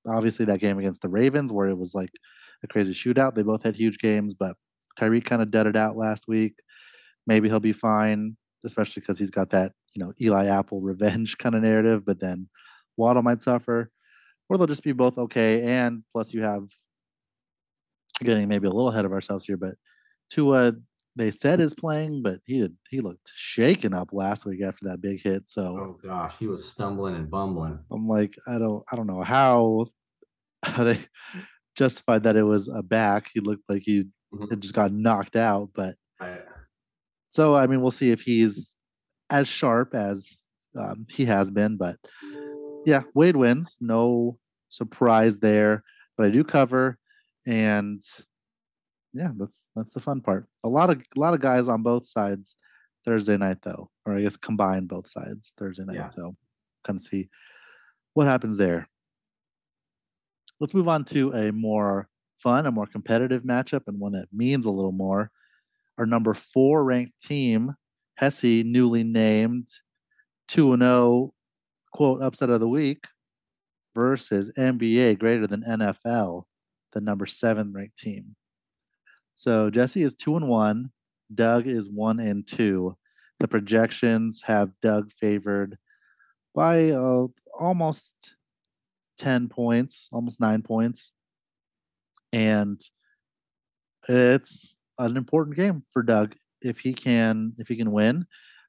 Obviously, 0.07 0.45
that 0.47 0.61
game 0.61 0.79
against 0.79 1.03
the 1.03 1.09
Ravens 1.09 1.53
where 1.53 1.69
it 1.69 1.79
was 1.79 1.95
like 1.95 2.11
a 2.63 2.67
crazy 2.67 2.93
shootout. 2.93 3.35
They 3.35 3.43
both 3.43 3.63
had 3.63 3.75
huge 3.75 3.99
games, 3.99 4.35
but 4.35 4.57
Tyreek 4.99 5.25
kind 5.25 5.43
of 5.43 5.51
deaded 5.51 5.77
out 5.77 5.97
last 5.97 6.29
week. 6.29 6.55
Maybe 7.27 7.49
he'll 7.49 7.61
be 7.61 7.73
fine, 7.73 8.37
especially 8.65 9.01
because 9.01 9.19
he's 9.19 9.31
got 9.31 9.51
that 9.51 9.73
you 9.94 10.05
know 10.05 10.12
Eli 10.21 10.47
Apple 10.47 10.81
revenge 10.81 11.39
kind 11.39 11.55
of 11.55 11.63
narrative. 11.63 12.05
But 12.05 12.20
then 12.20 12.49
Waddle 12.96 13.22
might 13.22 13.41
suffer, 13.41 13.91
or 14.49 14.58
they'll 14.58 14.67
just 14.67 14.82
be 14.82 14.93
both 14.93 15.19
okay. 15.19 15.63
And 15.63 16.03
plus, 16.13 16.32
you 16.32 16.43
have 16.43 16.69
getting 18.22 18.49
maybe 18.49 18.67
a 18.67 18.70
little 18.70 18.91
ahead 18.91 19.05
of 19.05 19.13
ourselves 19.13 19.44
here, 19.44 19.56
but 19.56 19.75
Tua 20.31 20.75
they 21.15 21.31
said 21.31 21.61
is 21.61 21.75
playing, 21.75 22.22
but 22.22 22.41
he 22.46 22.61
did, 22.61 22.77
he 22.89 23.01
looked 23.01 23.31
shaken 23.34 23.93
up 23.93 24.11
last 24.13 24.46
week 24.46 24.63
after 24.63 24.87
that 24.87 25.03
big 25.03 25.22
hit. 25.22 25.49
So 25.49 25.79
oh 25.79 25.99
gosh, 26.03 26.39
he 26.39 26.46
was 26.46 26.65
stumbling 26.65 27.15
and 27.17 27.31
bumbling. 27.31 27.79
I'm 27.91 28.08
like, 28.08 28.34
I 28.46 28.58
don't 28.58 28.82
I 28.91 28.96
don't 28.96 29.06
know 29.06 29.22
how, 29.22 29.87
how 30.65 30.84
they 30.84 30.99
justified 31.77 32.22
that 32.22 32.37
it 32.37 32.44
was 32.44 32.69
a 32.69 32.82
back. 32.82 33.31
He 33.32 33.41
looked 33.41 33.65
like 33.69 33.82
he 33.84 34.03
mm-hmm. 34.03 34.49
had 34.51 34.61
just 34.63 34.75
got 34.75 34.93
knocked 34.93 35.37
out, 35.37 35.70
but 35.75 35.96
I, 36.20 36.39
so 37.31 37.55
I 37.55 37.67
mean, 37.67 37.82
we'll 37.82 37.91
see 37.91 38.11
if 38.11 38.22
he's 38.22 38.75
as 39.32 39.48
sharp 39.48 39.94
as 39.94 40.48
um, 40.79 41.06
he 41.10 41.24
has 41.24 41.51
been. 41.51 41.77
But 41.77 41.96
yeah, 42.86 43.03
Wade 43.15 43.36
wins. 43.36 43.77
No 43.81 44.39
surprise 44.69 45.41
there, 45.41 45.82
but 46.17 46.27
I 46.27 46.31
do 46.31 46.44
cover 46.44 46.98
and 47.46 48.03
yeah, 49.12 49.31
that's 49.36 49.69
that's 49.77 49.93
the 49.93 50.01
fun 50.01 50.20
part. 50.20 50.46
A 50.65 50.69
lot 50.69 50.91
of 50.91 51.03
a 51.17 51.20
lot 51.20 51.34
of 51.34 51.41
guys 51.41 51.69
on 51.69 51.82
both 51.82 52.06
sides 52.06 52.56
Thursday 53.05 53.36
night 53.36 53.58
though, 53.62 53.91
or 54.06 54.15
I 54.15 54.22
guess 54.22 54.36
combine 54.36 54.86
both 54.86 55.08
sides 55.08 55.53
Thursday 55.58 55.84
night. 55.84 55.96
Yeah. 55.96 56.06
So 56.08 56.36
kind 56.84 56.98
of 56.98 57.03
see 57.03 57.29
what 58.15 58.27
happens 58.27 58.56
there. 58.56 58.89
Let's 60.60 60.74
move 60.74 60.89
on 60.89 61.05
to 61.06 61.32
a 61.32 61.53
more 61.53 62.08
fun, 62.39 62.67
a 62.67 62.70
more 62.70 62.86
competitive 62.86 63.43
matchup, 63.43 63.82
and 63.86 63.98
one 63.98 64.12
that 64.12 64.29
means 64.32 64.67
a 64.67 64.70
little 64.70 64.93
more. 64.93 65.31
Our 65.98 66.06
number 66.06 66.32
four 66.32 66.84
ranked 66.84 67.20
team, 67.22 67.72
Hesse, 68.17 68.65
newly 68.65 69.05
named 69.05 69.69
2 70.49 70.77
0 70.77 71.35
quote 71.93 72.23
upset 72.23 72.51
of 72.51 72.61
the 72.61 72.69
week 72.69 73.07
versus 73.95 74.53
NBA 74.59 75.19
greater 75.19 75.47
than 75.47 75.63
NFL, 75.63 76.45
the 76.93 77.01
number 77.01 77.27
seven 77.27 77.73
ranked 77.73 77.99
team. 77.99 78.37
So 79.35 79.71
Jesse 79.71 80.03
is 80.03 80.15
two 80.15 80.37
and 80.37 80.49
one. 80.49 80.91
Doug 81.35 81.67
is 81.67 81.89
one 81.89 82.21
and 82.21 82.47
two. 82.47 82.97
The 83.41 83.49
projections 83.49 84.43
have 84.45 84.71
Doug 84.83 85.11
favored 85.11 85.79
by 86.55 86.91
uh, 86.91 87.27
almost 87.59 88.15
10 89.19 89.49
points, 89.49 90.09
almost 90.13 90.41
nine 90.41 90.63
points. 90.63 91.13
And 92.33 92.81
it's 94.09 94.79
an 94.99 95.17
important 95.17 95.57
game 95.57 95.85
for 95.91 96.03
Doug. 96.03 96.35
If 96.63 96.81
he 96.81 96.93
can, 96.93 97.53
if 97.59 97.69
he 97.69 97.77
can 97.77 97.93
win, 97.93 98.27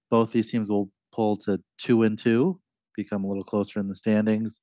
both 0.10 0.32
these 0.32 0.52
teams 0.52 0.70
will 0.70 0.92
pull 1.12 1.36
to 1.38 1.62
two 1.78 2.04
and 2.04 2.18
two, 2.18 2.60
become 2.96 3.24
a 3.24 3.28
little 3.28 3.44
closer 3.44 3.80
in 3.80 3.88
the 3.88 3.96
standings. 3.96 4.60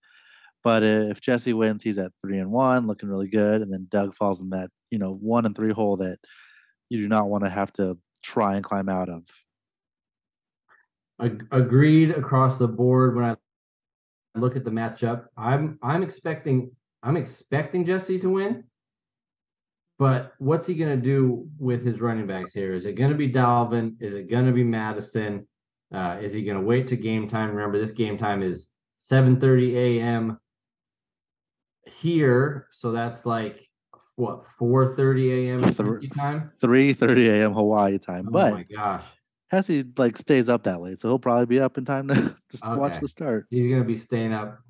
But 0.63 0.83
if 0.83 1.21
Jesse 1.21 1.55
wins, 1.55 1.83
he's 1.83 1.99
at 1.99 2.13
three 2.21 2.39
and 2.39 2.51
one, 2.51 2.87
looking 2.87 3.09
really 3.09 3.29
good. 3.29 3.63
And 3.63 3.73
then 3.73 3.87
Doug 3.91 4.15
falls 4.15 4.41
in 4.41 4.51
that, 4.51 4.71
you 4.91 4.99
know, 4.99 5.15
one 5.15 5.47
and 5.47 5.57
three 5.57 5.73
hole 5.73 5.97
that 5.99 6.19
you 6.91 6.99
do 6.99 7.09
not 7.09 7.29
want 7.29 7.45
to 7.45 7.51
have 7.51 7.73
to 7.75 7.97
try 8.23 8.57
and 8.57 8.65
climb 8.65 8.89
out 8.89 9.09
of. 9.09 9.23
Agreed 11.51 12.11
across 12.11 12.59
the 12.59 12.69
board. 12.69 13.15
When 13.15 13.25
I 13.25 13.37
look 14.35 14.57
at 14.57 14.65
the 14.65 14.71
matchup, 14.71 15.27
I'm 15.37 15.79
I'm 15.83 16.03
expecting 16.03 16.71
I'm 17.03 17.17
expecting 17.17 17.85
Jesse 17.85 18.19
to 18.19 18.31
win, 18.31 18.65
But 20.01 20.33
what's 20.39 20.67
he 20.67 20.75
going 20.77 20.99
to 20.99 21.05
do 21.05 21.47
with 21.59 21.85
his 21.85 22.01
running 22.01 22.27
backs 22.27 22.55
here? 22.55 22.73
Is 22.73 22.87
it 22.87 22.95
going 22.95 23.11
to 23.11 23.17
be 23.17 23.31
Dalvin? 23.31 23.97
Is 24.01 24.15
it 24.15 24.31
going 24.31 24.47
to 24.47 24.53
be 24.53 24.65
Madison? 24.65 25.47
Uh, 25.93 26.17
is 26.23 26.33
he 26.33 26.43
going 26.43 26.57
to 26.57 26.63
wait 26.63 26.87
to 26.87 26.97
game 26.97 27.29
time? 27.29 27.51
Remember, 27.51 27.79
this 27.79 27.91
game 27.91 28.17
time 28.17 28.43
is 28.43 28.69
7:30 28.99 29.75
a.m. 29.75 30.41
here, 31.85 32.67
so 32.71 32.93
that's 32.93 33.27
like 33.27 33.69
what 34.17 34.43
4:30 34.59 35.49
a.m. 35.49 35.61
Th- 35.61 36.13
time. 36.17 36.51
3:30 36.63 37.27
a.m. 37.29 37.53
Hawaii 37.53 37.99
time. 37.99 38.27
Oh 38.29 38.33
but 38.33 38.55
my 38.55 38.63
gosh, 38.75 39.05
Hesse 39.51 39.85
like 39.99 40.17
stays 40.17 40.49
up 40.49 40.63
that 40.63 40.81
late, 40.81 40.99
so 40.99 41.09
he'll 41.09 41.19
probably 41.19 41.45
be 41.45 41.61
up 41.61 41.77
in 41.77 41.85
time 41.85 42.09
to 42.09 42.35
just 42.51 42.67
watch 42.67 43.01
the 43.01 43.09
start. 43.09 43.49
he's 43.51 43.67
going 43.67 43.83
to 43.83 43.87
be 43.87 43.99
staying 43.99 44.33
up 44.33 44.61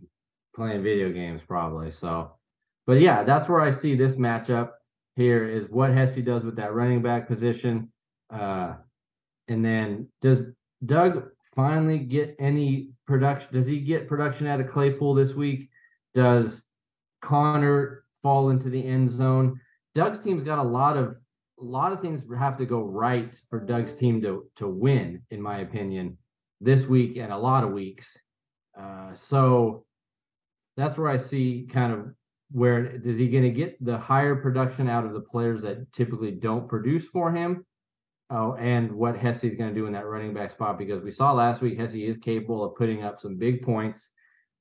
playing 0.57 0.83
video 0.83 1.13
games 1.13 1.41
probably. 1.41 1.93
So, 1.93 2.33
but 2.85 3.01
yeah, 3.01 3.23
that's 3.23 3.49
where 3.49 3.61
I 3.61 3.71
see 3.71 3.95
this 3.95 4.17
matchup 4.17 4.71
here 5.17 5.45
is 5.45 5.67
what 5.69 5.93
Hesse 5.93 6.17
does 6.17 6.45
with 6.45 6.57
that 6.57 6.75
running 6.75 7.03
back 7.03 7.27
position. 7.27 7.93
Uh, 8.31 8.75
and 9.49 9.65
then 9.65 10.09
does 10.21 10.47
Doug 10.85 11.29
finally 11.55 11.99
get 11.99 12.37
any 12.39 12.91
production? 13.07 13.53
Does 13.53 13.67
he 13.67 13.81
get 13.81 14.09
production 14.09 14.47
out 14.47 14.61
of 14.61 14.69
Claypool 14.69 15.15
this 15.15 15.35
week? 15.35 15.69
Does 16.15 16.65
Connor 17.23 18.05
fall 18.23 18.51
into 18.51 18.71
the 18.71 18.85
end 18.85 19.11
zone? 19.11 19.61
Doug's 19.95 20.21
team's 20.21 20.45
got 20.45 20.59
a 20.59 20.63
lot 20.63 20.97
of 20.97 21.17
a 21.61 21.65
lot 21.65 21.93
of 21.93 22.01
things 22.01 22.25
have 22.39 22.57
to 22.57 22.65
go 22.65 22.81
right 22.81 23.39
for 23.51 23.61
Doug's 23.61 23.95
team 23.95 24.23
to 24.23 24.47
to 24.57 24.69
win, 24.69 25.23
in 25.31 25.43
my 25.43 25.59
opinion, 25.59 26.17
this 26.61 26.87
week 26.87 27.17
and 27.17 27.33
a 27.33 27.37
lot 27.37 27.65
of 27.65 27.73
weeks. 27.73 28.17
Uh, 28.79 29.13
so 29.13 29.85
that's 30.77 30.97
where 30.97 31.11
I 31.11 31.17
see 31.17 31.67
kind 31.71 31.93
of 31.93 32.15
where 32.51 32.97
is 33.05 33.19
he 33.19 33.29
going 33.29 33.45
to 33.45 33.51
get 33.51 33.83
the 33.85 33.97
higher 33.97 34.35
production 34.35 34.89
out 34.89 35.05
of 35.05 35.13
the 35.13 35.21
players 35.21 35.63
that 35.63 35.93
typically 35.93 36.33
don't 36.33 36.69
produce 36.69 37.07
for 37.07 37.33
him? 37.33 37.65
Oh, 38.29 38.55
and 38.55 38.93
what 38.93 39.17
Hesse's 39.17 39.57
going 39.57 39.71
to 39.71 39.75
do 39.75 39.87
in 39.87 39.93
that 39.93 40.07
running 40.07 40.33
back 40.33 40.53
spot 40.53 40.79
because 40.79 41.03
we 41.03 41.11
saw 41.11 41.33
last 41.33 41.63
week 41.63 41.79
Hesse 41.79 41.95
is 41.95 42.17
capable 42.17 42.65
of 42.65 42.77
putting 42.77 43.03
up 43.03 43.21
some 43.21 43.37
big 43.37 43.63
points. 43.63 44.13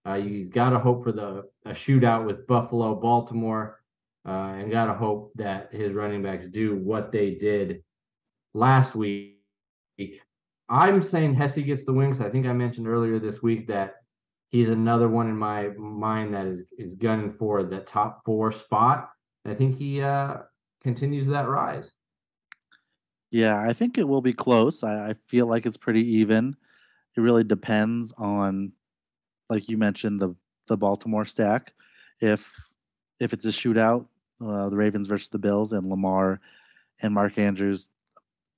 Uh, 0.05 0.15
he's 0.15 0.49
got 0.49 0.71
to 0.71 0.79
hope 0.79 1.03
for 1.03 1.11
the 1.11 1.43
a 1.65 1.71
shootout 1.71 2.25
with 2.25 2.47
Buffalo, 2.47 2.95
Baltimore, 2.95 3.79
uh, 4.27 4.55
and 4.57 4.71
got 4.71 4.85
to 4.85 4.93
hope 4.93 5.31
that 5.35 5.71
his 5.71 5.93
running 5.93 6.23
backs 6.23 6.47
do 6.47 6.77
what 6.77 7.11
they 7.11 7.31
did 7.31 7.83
last 8.53 8.95
week. 8.95 9.35
I'm 10.67 11.01
saying 11.01 11.35
Hesse 11.35 11.55
gets 11.57 11.85
the 11.85 11.93
wings. 11.93 12.21
I 12.21 12.29
think 12.29 12.47
I 12.47 12.53
mentioned 12.53 12.87
earlier 12.87 13.19
this 13.19 13.43
week 13.43 13.67
that 13.67 13.95
he's 14.49 14.69
another 14.69 15.07
one 15.07 15.27
in 15.27 15.37
my 15.37 15.69
mind 15.77 16.33
that 16.33 16.45
is 16.45 16.63
is 16.77 16.95
gunning 16.95 17.31
for 17.31 17.63
the 17.63 17.79
top 17.79 18.23
four 18.25 18.51
spot. 18.51 19.11
I 19.45 19.53
think 19.53 19.77
he 19.77 20.01
uh, 20.01 20.37
continues 20.83 21.27
that 21.27 21.47
rise. 21.47 21.93
Yeah, 23.31 23.61
I 23.61 23.73
think 23.73 23.97
it 23.97 24.07
will 24.07 24.21
be 24.21 24.33
close. 24.33 24.83
I, 24.83 25.11
I 25.11 25.15
feel 25.27 25.47
like 25.47 25.65
it's 25.65 25.77
pretty 25.77 26.17
even. 26.17 26.55
It 27.15 27.21
really 27.21 27.43
depends 27.43 28.11
on, 28.17 28.73
like 29.49 29.69
you 29.69 29.77
mentioned, 29.77 30.19
the 30.19 30.35
the 30.67 30.77
Baltimore 30.77 31.25
stack. 31.25 31.73
If 32.21 32.69
if 33.19 33.33
it's 33.33 33.45
a 33.45 33.49
shootout, 33.49 34.07
uh, 34.45 34.69
the 34.69 34.75
Ravens 34.75 35.07
versus 35.07 35.29
the 35.29 35.39
Bills, 35.39 35.71
and 35.71 35.89
Lamar 35.89 36.41
and 37.01 37.13
Mark 37.13 37.37
Andrews 37.37 37.89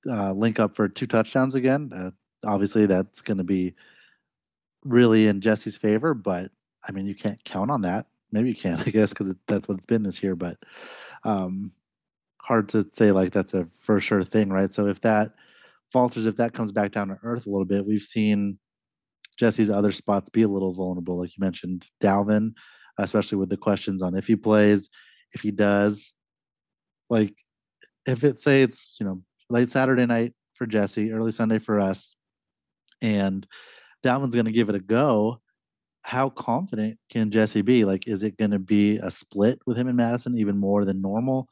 uh, 0.08 0.32
link 0.32 0.58
up 0.58 0.74
for 0.74 0.88
two 0.88 1.06
touchdowns 1.06 1.54
again, 1.54 1.90
uh, 1.94 2.10
obviously 2.44 2.86
that's 2.86 3.20
going 3.20 3.38
to 3.38 3.44
be 3.44 3.74
really 4.84 5.26
in 5.26 5.40
Jesse's 5.40 5.76
favor. 5.76 6.14
But 6.14 6.50
I 6.86 6.92
mean, 6.92 7.06
you 7.06 7.14
can't 7.14 7.42
count 7.44 7.70
on 7.70 7.82
that. 7.82 8.06
Maybe 8.30 8.48
you 8.48 8.54
can, 8.54 8.80
I 8.86 8.90
guess, 8.90 9.10
because 9.10 9.30
that's 9.46 9.68
what 9.68 9.76
it's 9.76 9.86
been 9.86 10.02
this 10.02 10.22
year. 10.22 10.36
But 10.36 10.56
um, 11.24 11.72
hard 12.40 12.68
to 12.70 12.86
say 12.90 13.12
like 13.12 13.32
that's 13.32 13.54
a 13.54 13.64
for 13.64 14.00
sure 14.00 14.22
thing, 14.22 14.50
right? 14.50 14.72
So 14.72 14.86
if 14.86 15.00
that 15.02 15.32
falters, 15.92 16.26
if 16.26 16.36
that 16.36 16.54
comes 16.54 16.72
back 16.72 16.92
down 16.92 17.08
to 17.08 17.18
earth 17.22 17.46
a 17.46 17.50
little 17.50 17.64
bit, 17.64 17.86
we've 17.86 18.00
seen 18.00 18.58
Jesse's 19.38 19.70
other 19.70 19.92
spots 19.92 20.28
be 20.28 20.42
a 20.42 20.48
little 20.48 20.72
vulnerable, 20.72 21.18
like 21.18 21.30
you 21.36 21.40
mentioned, 21.40 21.86
Dalvin, 22.02 22.54
especially 22.98 23.38
with 23.38 23.48
the 23.48 23.56
questions 23.56 24.02
on 24.02 24.14
if 24.16 24.26
he 24.26 24.36
plays, 24.36 24.88
if 25.34 25.42
he 25.42 25.50
does. 25.50 26.14
Like 27.08 27.34
if 28.06 28.24
it 28.24 28.38
say 28.38 28.62
it's 28.62 28.96
you 28.98 29.06
know 29.06 29.22
late 29.50 29.68
Saturday 29.68 30.06
night 30.06 30.34
for 30.54 30.66
Jesse, 30.66 31.12
early 31.12 31.32
Sunday 31.32 31.58
for 31.58 31.78
us, 31.78 32.14
and 33.00 33.46
Dalvin's 34.02 34.34
going 34.34 34.46
to 34.46 34.52
give 34.52 34.68
it 34.68 34.74
a 34.74 34.80
go. 34.80 35.40
How 36.04 36.30
confident 36.30 36.98
can 37.10 37.30
Jesse 37.30 37.62
be? 37.62 37.84
Like, 37.84 38.08
is 38.08 38.22
it 38.22 38.36
going 38.36 38.50
to 38.50 38.58
be 38.58 38.96
a 38.96 39.10
split 39.10 39.60
with 39.66 39.76
him 39.76 39.88
and 39.88 39.96
Madison 39.96 40.36
even 40.36 40.58
more 40.58 40.84
than 40.84 41.00
normal? 41.00 41.48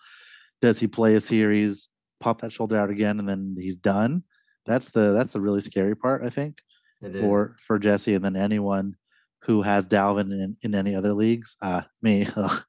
Does 0.60 0.80
he 0.80 0.86
play 0.86 1.14
a 1.14 1.20
series, 1.20 1.88
pop 2.18 2.40
that 2.40 2.52
shoulder 2.52 2.76
out 2.76 2.90
again, 2.90 3.18
and 3.18 3.28
then 3.28 3.54
he's 3.56 3.76
done? 3.76 4.24
That's 4.66 4.90
the 4.90 5.12
that's 5.12 5.32
the 5.32 5.40
really 5.40 5.60
scary 5.60 5.96
part, 5.96 6.22
I 6.24 6.30
think, 6.30 6.60
It 7.00 7.14
is. 7.14 7.20
for 7.20 7.56
for 7.60 7.78
Jesse, 7.78 8.14
and 8.14 8.24
then 8.24 8.36
anyone 8.36 8.96
who 9.42 9.62
has 9.62 9.88
Dalvin 9.88 10.32
in, 10.32 10.56
in 10.62 10.74
any 10.74 10.94
other 10.94 11.14
leagues. 11.14 11.56
Uh, 11.62 11.82
me, 12.02 12.28
Ugh. 12.36 12.62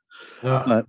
but 0.43 0.85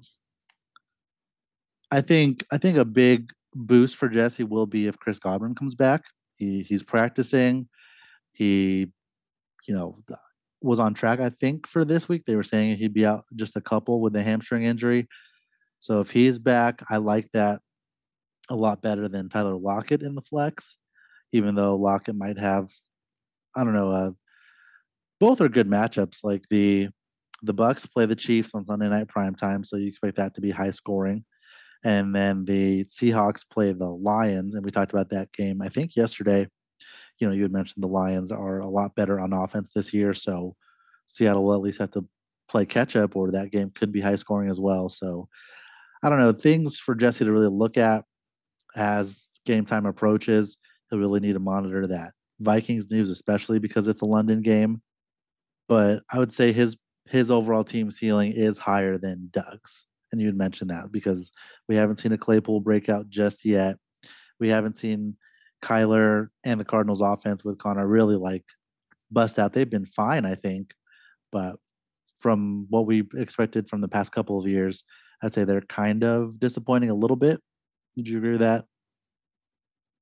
I 1.91 2.01
think 2.01 2.45
I 2.53 2.59
think 2.59 2.79
a 2.79 2.85
big 2.85 3.31
boost 3.55 3.97
for 3.97 4.09
Jesse 4.09 4.45
will 4.45 4.67
be 4.67 4.87
if 4.87 4.99
Chris 4.99 5.19
Godwin 5.19 5.55
comes 5.55 5.75
back. 5.75 6.05
He 6.37 6.63
he's 6.63 6.83
practicing. 6.83 7.69
He, 8.33 8.93
you 9.67 9.75
know, 9.75 9.97
was 10.61 10.79
on 10.79 10.95
track. 10.95 11.21
I 11.21 11.29
think 11.29 11.67
for 11.67 11.85
this 11.85 12.09
week 12.09 12.25
they 12.27 12.37
were 12.37 12.43
saying 12.43 12.77
he'd 12.77 12.95
be 12.95 13.07
out 13.07 13.25
just 13.37 13.57
a 13.57 13.61
couple 13.61 14.01
with 14.01 14.13
the 14.13 14.23
hamstring 14.23 14.65
injury. 14.65 15.09
So 15.81 16.01
if 16.01 16.11
he's 16.11 16.39
back, 16.39 16.83
I 16.89 16.99
like 16.99 17.31
that 17.33 17.61
a 18.49 18.57
lot 18.57 18.83
better 18.83 19.09
than 19.09 19.29
Tyler 19.29 19.55
Lockett 19.55 20.03
in 20.03 20.15
the 20.15 20.23
flex. 20.23 20.77
Even 21.33 21.55
though 21.55 21.77
Lockett 21.77 22.15
might 22.15 22.39
have, 22.39 22.71
I 23.57 23.65
don't 23.65 23.75
know, 23.75 23.91
uh, 23.91 24.11
both 25.19 25.41
are 25.41 25.49
good 25.49 25.69
matchups. 25.69 26.19
Like 26.23 26.45
the 26.51 26.89
the 27.43 27.55
Bucs 27.55 27.91
play 27.91 28.07
the 28.07 28.15
Chiefs 28.15 28.55
on 28.55 28.65
Sunday 28.65 28.89
night 28.89 29.09
prime 29.09 29.35
time, 29.35 29.65
so 29.65 29.77
you 29.77 29.89
expect 29.89 30.17
that 30.17 30.35
to 30.35 30.41
be 30.41 30.51
high 30.51 30.71
scoring. 30.71 31.25
And 31.85 32.15
then 32.15 32.45
the 32.45 32.85
Seahawks 32.85 33.49
play 33.49 33.73
the 33.73 33.89
Lions, 33.89 34.55
and 34.55 34.65
we 34.65 34.71
talked 34.71 34.93
about 34.93 35.09
that 35.09 35.33
game. 35.33 35.61
I 35.63 35.69
think 35.69 35.97
yesterday, 35.97 36.47
you 37.19 37.27
know, 37.27 37.33
you 37.33 37.43
had 37.43 37.53
mentioned 37.53 37.83
the 37.83 37.89
Lions 37.89 38.33
are 38.33 38.61
a 38.61 38.69
lot 38.69 38.95
better 38.95 39.21
on 39.21 39.33
offense 39.33 39.73
this 39.73 39.93
year, 39.93 40.15
so 40.15 40.57
Seattle 41.07 41.45
will 41.45 41.55
at 41.55 41.61
least 41.61 41.81
have 41.81 41.91
to 41.93 42.07
play 42.49 42.67
catch 42.67 42.97
up, 42.97 43.17
or 43.17 43.31
that 43.31 43.51
game 43.51 43.71
could 43.71 43.93
be 43.93 44.01
high 44.01 44.17
scoring 44.17 44.51
as 44.51 44.61
well. 44.61 44.89
So 44.89 45.29
I 46.03 46.09
don't 46.09 46.19
know 46.19 46.33
things 46.33 46.79
for 46.79 46.95
Jesse 46.95 47.25
to 47.25 47.33
really 47.33 47.49
look 47.49 47.79
at 47.79 48.05
as 48.77 49.41
game 49.47 49.65
time 49.65 49.87
approaches. 49.87 50.57
He'll 50.91 50.99
really 50.99 51.21
need 51.21 51.35
to 51.35 51.39
monitor 51.39 51.87
that 51.87 52.13
Vikings 52.41 52.91
news, 52.91 53.11
especially 53.11 53.59
because 53.59 53.87
it's 53.87 54.01
a 54.01 54.07
London 54.07 54.43
game. 54.43 54.83
But 55.69 56.03
I 56.13 56.19
would 56.19 56.33
say 56.33 56.53
his 56.53 56.77
his 57.09 57.31
overall 57.31 57.65
team 57.65 57.91
ceiling 57.91 58.33
is 58.33 58.59
higher 58.59 58.99
than 58.99 59.31
Doug's, 59.33 59.87
and 60.11 60.21
you'd 60.21 60.37
mentioned 60.37 60.71
that 60.71 60.93
because 60.93 61.33
we 61.69 61.77
haven't 61.77 61.97
seen 61.97 62.13
a 62.13 62.19
Claypool 62.19 62.61
breakout 62.61 63.09
just 63.09 63.45
yet. 63.45 63.77
We 64.41 64.49
haven't 64.49 64.75
seen 64.75 65.17
Kyler 65.63 66.29
and 66.45 66.61
the 66.61 66.65
Cardinals 66.65 67.01
offense 67.01 67.45
with 67.45 67.59
Connor 67.59 67.87
really 67.87 68.17
like 68.17 68.45
bust 69.11 69.39
out. 69.39 69.53
They've 69.53 69.69
been 69.69 69.87
fine, 69.87 70.27
I 70.27 70.35
think, 70.35 70.75
but 71.31 71.57
from 72.19 72.67
what 72.71 72.87
we 72.87 73.05
expected 73.15 73.69
from 73.69 73.81
the 73.81 73.89
past 73.89 74.13
couple 74.13 74.39
of 74.39 74.47
years, 74.47 74.85
I'd 75.23 75.33
say 75.33 75.45
they're 75.45 75.61
kind 75.63 76.05
of 76.05 76.39
disappointing 76.39 76.91
a 76.91 76.95
little 76.95 77.17
bit. 77.17 77.41
Would 77.97 78.09
you 78.09 78.19
agree 78.19 78.33
with 78.33 78.41
that? 78.41 78.65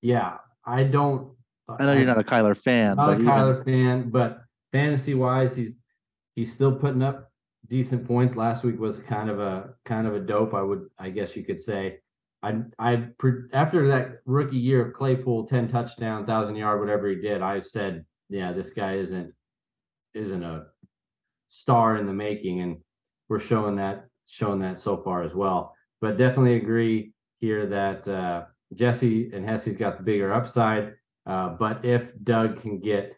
Yeah, 0.02 0.38
I 0.64 0.84
don't. 0.84 1.32
I 1.78 1.84
know 1.84 1.92
you're 1.92 2.06
not 2.06 2.18
a 2.18 2.24
Kyler 2.24 2.56
fan, 2.56 2.96
not 2.96 3.10
a 3.10 3.12
even, 3.14 3.26
Kyler 3.26 3.64
fan, 3.64 4.10
but 4.10 4.40
fantasy 4.72 5.14
wise, 5.14 5.54
he's 5.54 5.72
he's 6.34 6.52
still 6.52 6.72
putting 6.72 7.02
up 7.02 7.30
decent 7.68 8.06
points. 8.06 8.34
Last 8.34 8.64
week 8.64 8.78
was 8.80 8.98
kind 9.00 9.30
of 9.30 9.38
a 9.40 9.74
kind 9.84 10.06
of 10.06 10.14
a 10.14 10.20
dope. 10.20 10.54
I 10.54 10.62
would, 10.62 10.88
I 10.98 11.10
guess 11.10 11.36
you 11.36 11.44
could 11.44 11.60
say. 11.60 11.98
I 12.42 12.62
I 12.78 13.08
after 13.52 13.88
that 13.88 14.20
rookie 14.24 14.56
year 14.56 14.86
of 14.86 14.94
Claypool, 14.94 15.46
ten 15.46 15.68
touchdown, 15.68 16.26
thousand 16.26 16.56
yard, 16.56 16.80
whatever 16.80 17.08
he 17.08 17.16
did, 17.16 17.42
I 17.42 17.58
said, 17.58 18.04
yeah, 18.28 18.52
this 18.52 18.70
guy 18.70 18.94
isn't 18.94 19.32
isn't 20.14 20.42
a 20.42 20.66
star 21.48 21.96
in 21.96 22.06
the 22.06 22.12
making, 22.14 22.60
and 22.60 22.78
we're 23.28 23.38
showing 23.38 23.76
that 23.76 24.06
showing 24.26 24.60
that 24.60 24.78
so 24.78 24.96
far 24.96 25.22
as 25.22 25.34
well. 25.34 25.74
But 26.00 26.16
definitely 26.16 26.56
agree 26.56 27.12
here 27.38 27.66
that 27.66 28.08
uh, 28.08 28.44
Jesse 28.74 29.30
and 29.32 29.44
Hesse's 29.44 29.76
got 29.76 29.96
the 29.96 30.02
bigger 30.02 30.32
upside. 30.32 30.94
Uh, 31.26 31.50
but 31.50 31.84
if 31.84 32.12
Doug 32.22 32.60
can 32.60 32.80
get 32.80 33.16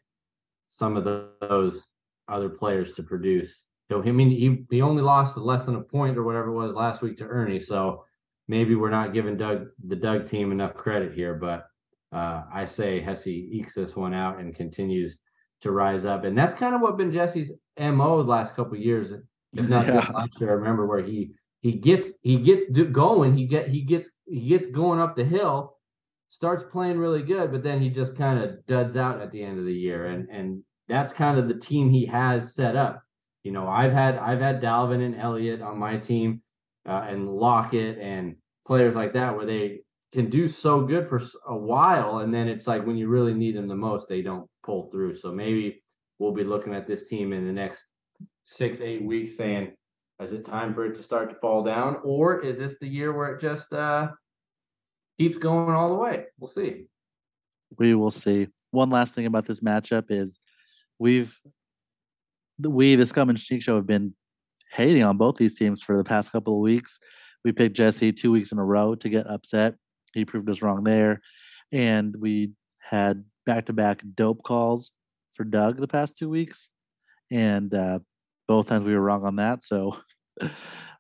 some 0.71 0.97
of 0.97 1.05
the, 1.05 1.29
those 1.41 1.89
other 2.29 2.49
players 2.49 2.93
to 2.95 3.03
produce, 3.03 3.67
he'll, 3.89 4.07
I 4.07 4.11
mean, 4.11 4.31
he, 4.31 4.65
he 4.71 4.83
only 4.83 5.03
lost 5.03 5.37
less 5.37 5.67
than 5.67 5.77
a 5.77 5.83
point 5.83 6.19
or 6.19 6.25
whatever 6.25 6.49
it 6.49 6.55
was 6.55 6.73
last 6.73 7.03
week 7.03 7.19
to 7.19 7.27
Ernie. 7.27 7.61
So 7.61 8.05
maybe 8.53 8.75
we're 8.75 8.91
not 8.91 9.15
giving 9.15 9.39
Doug, 9.39 9.69
the 9.89 9.97
Doug 9.97 10.27
team 10.27 10.53
enough 10.53 10.75
credit 10.75 11.15
here, 11.15 11.33
but 11.33 11.65
uh, 12.15 12.43
I 12.53 12.67
say 12.67 13.01
Hesse 13.01 13.29
ekes 13.29 13.75
this 13.75 13.97
one 13.97 14.13
out 14.13 14.39
and 14.39 14.55
continues 14.55 15.17
to 15.63 15.73
rise 15.73 16.05
up. 16.05 16.25
And 16.25 16.37
that's 16.37 16.55
kind 16.55 16.75
of 16.75 16.83
what 16.83 16.99
been 16.99 17.11
Jesse's 17.11 17.51
MO 17.81 18.23
the 18.23 18.29
last 18.29 18.55
couple 18.55 18.75
of 18.75 18.81
years, 18.81 19.15
if 19.55 19.69
not 19.71 19.87
Yeah. 19.87 20.07
last 20.13 20.39
year. 20.39 20.51
I 20.51 20.53
remember 20.53 20.87
where 20.87 21.01
he 21.03 21.33
he 21.63 21.73
gets 21.73 22.11
he 22.21 22.37
gets 22.37 22.65
going. 22.91 23.35
He 23.35 23.47
get 23.47 23.69
he 23.69 23.81
gets 23.81 24.11
he 24.27 24.47
gets 24.49 24.67
going 24.67 25.01
up 25.01 25.17
the 25.17 25.25
hill, 25.25 25.79
starts 26.29 26.63
playing 26.71 26.99
really 26.99 27.23
good, 27.23 27.53
but 27.53 27.63
then 27.63 27.81
he 27.81 27.89
just 27.89 28.19
kind 28.19 28.39
of 28.39 28.67
duds 28.67 28.99
out 28.99 29.23
at 29.23 29.33
the 29.33 29.43
end 29.43 29.59
of 29.59 29.65
the 29.65 29.73
year, 29.73 30.09
and 30.09 30.29
and 30.29 30.63
that's 30.89 31.15
kind 31.15 31.39
of 31.39 31.49
the 31.49 31.55
team 31.55 31.89
he 31.89 32.05
has 32.05 32.55
set 32.55 32.77
up. 32.77 33.03
You 33.45 33.53
know, 33.53 33.67
I've 33.67 33.95
had 33.95 34.19
I've 34.19 34.41
had 34.41 34.61
Dalvin 34.61 35.03
and 35.03 35.17
Elliott 35.17 35.63
on 35.63 35.79
my 35.79 35.97
team, 35.97 36.43
uh, 36.87 37.07
and 37.09 37.31
Lockett 37.31 37.97
and 37.99 38.37
players 38.67 38.95
like 38.95 39.13
that 39.15 39.37
where 39.37 39.47
they 39.47 39.81
can 40.13 40.29
do 40.29 40.47
so 40.47 40.83
good 40.83 41.09
for 41.09 41.21
a 41.49 41.57
while, 41.57 42.19
and 42.19 42.33
then 42.33 42.49
it's 42.49 42.67
like 42.67 42.87
when 42.87 42.97
you 42.97 43.09
really 43.09 43.35
need 43.35 43.57
them 43.57 43.67
the 43.67 43.75
most, 43.75 44.09
they 44.09 44.23
don't 44.23 44.49
pull 44.63 44.85
through. 44.85 45.15
So 45.15 45.33
maybe 45.33 45.83
we'll 46.19 46.33
be 46.33 46.45
looking 46.45 46.75
at 46.75 46.87
this 46.87 47.09
team 47.09 47.33
in 47.33 47.47
the 47.47 47.53
next 47.53 47.87
six 48.45 48.81
eight 48.81 49.03
weeks, 49.03 49.37
saying 49.37 49.73
is 50.21 50.33
it 50.33 50.45
time 50.45 50.75
for 50.75 50.85
it 50.87 50.95
to 50.95 51.03
start 51.03 51.31
to 51.31 51.37
fall 51.37 51.65
down, 51.65 51.99
or 52.05 52.41
is 52.41 52.59
this 52.59 52.79
the 52.79 52.87
year 52.87 53.13
where 53.13 53.35
it 53.35 53.41
just 53.41 53.73
uh, 53.73 54.09
keeps 55.19 55.39
going 55.39 55.75
all 55.75 55.89
the 55.89 55.95
way? 55.95 56.27
We'll 56.39 56.49
see. 56.49 56.87
We 57.79 57.95
will 57.95 58.11
see. 58.11 58.49
One 58.71 58.91
last 58.91 59.15
thing 59.15 59.27
about 59.27 59.47
this 59.47 59.61
matchup 59.61 60.11
is 60.11 60.39
we've 60.99 61.41
we 62.61 62.95
the 62.95 63.07
Scum 63.07 63.31
and 63.31 63.41
Sneak 63.41 63.63
Show 63.63 63.77
have 63.77 63.87
been 63.87 64.15
hating 64.71 65.03
on 65.03 65.17
both 65.17 65.37
these 65.37 65.59
teams 65.59 65.83
for 65.83 65.97
the 65.97 66.05
past 66.05 66.33
couple 66.33 66.55
of 66.55 66.61
weeks. 66.61 66.99
We 67.45 67.53
picked 67.53 67.77
Jesse 67.77 68.13
two 68.13 68.31
weeks 68.31 68.53
in 68.53 68.59
a 68.59 68.65
row 68.65 68.95
to 68.95 69.09
get 69.09 69.27
upset. 69.27 69.75
He 70.15 70.25
proved 70.25 70.49
us 70.49 70.63
wrong 70.63 70.85
there, 70.85 71.21
and 71.73 72.15
we 72.17 72.53
had 72.81 73.25
back 73.47 73.67
to 73.67 73.73
back 73.73 74.03
dope 74.15 74.43
calls 74.43 74.93
for 75.33 75.45
Doug 75.45 75.79
the 75.79 75.89
past 75.89 76.17
two 76.17 76.29
weeks, 76.29 76.71
and 77.31 77.75
uh, 77.75 78.01
both 78.47 78.69
times 78.69 78.85
we 78.85 78.95
were 78.95 79.01
wrong 79.01 79.25
on 79.25 79.37
that. 79.37 79.63
So 79.63 79.97
uh, 80.41 80.49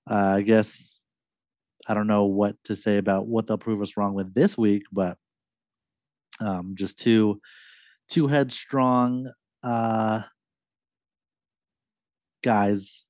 I 0.06 0.42
guess 0.42 1.02
I 1.88 1.94
don't 1.94 2.06
know 2.06 2.24
what 2.24 2.56
to 2.64 2.76
say 2.76 2.98
about 2.98 3.26
what 3.26 3.46
they'll 3.46 3.58
prove 3.58 3.82
us 3.82 3.96
wrong 3.96 4.14
with 4.14 4.34
this 4.34 4.56
week, 4.56 4.84
but 4.92 5.16
um, 6.40 6.74
just 6.74 6.98
two 6.98 7.40
two 8.08 8.26
headstrong 8.26 9.30
uh, 9.62 10.22
guys. 12.42 13.06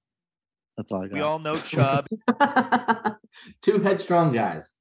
That's 0.77 0.91
all 0.91 1.05
I 1.05 1.09
got. 1.09 1.15
We 1.15 1.21
all 1.21 1.39
know 1.39 1.55
Chubb. 1.57 2.07
two 3.63 3.81
headstrong 3.81 4.33
guys. 4.33 4.75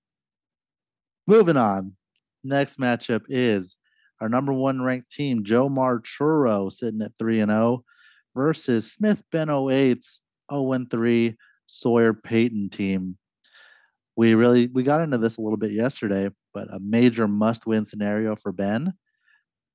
Moving 1.27 1.58
on. 1.58 1.93
Next 2.43 2.79
matchup 2.79 3.22
is 3.29 3.77
our 4.20 4.29
number 4.29 4.53
one 4.53 4.81
ranked 4.81 5.12
team, 5.12 5.43
Joe 5.43 5.70
Marchuro, 5.70 6.72
sitting 6.72 7.01
at 7.01 7.17
3 7.17 7.41
and 7.41 7.51
0, 7.51 7.84
versus 8.36 8.91
Smith 8.91 9.24
Ben 9.31 9.48
08's 9.48 10.22
0 10.51 10.86
3 10.89 11.36
Sawyer 11.67 12.13
Payton 12.13 12.70
team. 12.70 13.17
We 14.15 14.36
really 14.36 14.67
we 14.67 14.84
got 14.84 15.01
into 15.01 15.17
this 15.17 15.38
a 15.38 15.41
little 15.41 15.58
bit 15.58 15.72
yesterday, 15.72 16.29
but 16.53 16.74
a 16.74 16.79
major 16.79 17.27
must 17.27 17.65
win 17.65 17.86
scenario 17.86 18.36
for 18.36 18.51
Ben 18.51 18.93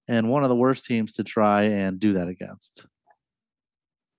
and 0.08 0.28
one 0.28 0.42
of 0.42 0.48
the 0.48 0.56
worst 0.56 0.86
teams 0.86 1.14
to 1.14 1.24
try 1.24 1.62
and 1.62 1.98
do 1.98 2.12
that 2.14 2.28
against. 2.28 2.86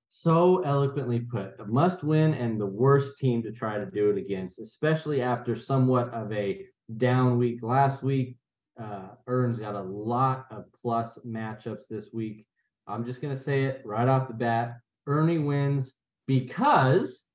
So 0.09 0.63
eloquently 0.63 1.19
put. 1.19 1.59
A 1.59 1.65
must 1.65 2.03
win 2.03 2.33
and 2.33 2.59
the 2.59 2.65
worst 2.65 3.17
team 3.17 3.43
to 3.43 3.51
try 3.51 3.77
to 3.77 3.85
do 3.85 4.09
it 4.09 4.17
against, 4.17 4.59
especially 4.59 5.21
after 5.21 5.55
somewhat 5.55 6.13
of 6.13 6.31
a 6.31 6.65
down 6.95 7.37
week 7.37 7.61
last 7.61 8.03
week. 8.03 8.37
Uh, 8.79 9.09
Earns 9.27 9.59
got 9.59 9.75
a 9.75 9.81
lot 9.81 10.45
of 10.51 10.65
plus 10.73 11.19
matchups 11.25 11.87
this 11.89 12.13
week. 12.13 12.45
I'm 12.87 13.05
just 13.05 13.21
going 13.21 13.35
to 13.35 13.41
say 13.41 13.65
it 13.65 13.81
right 13.83 14.07
off 14.07 14.27
the 14.27 14.33
bat. 14.33 14.77
Ernie 15.07 15.39
wins 15.39 15.95
because 16.25 17.25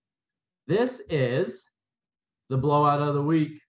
this 0.67 1.03
is 1.11 1.69
the 2.49 2.57
blowout 2.57 3.01
of 3.01 3.15
the 3.15 3.23
week. 3.23 3.61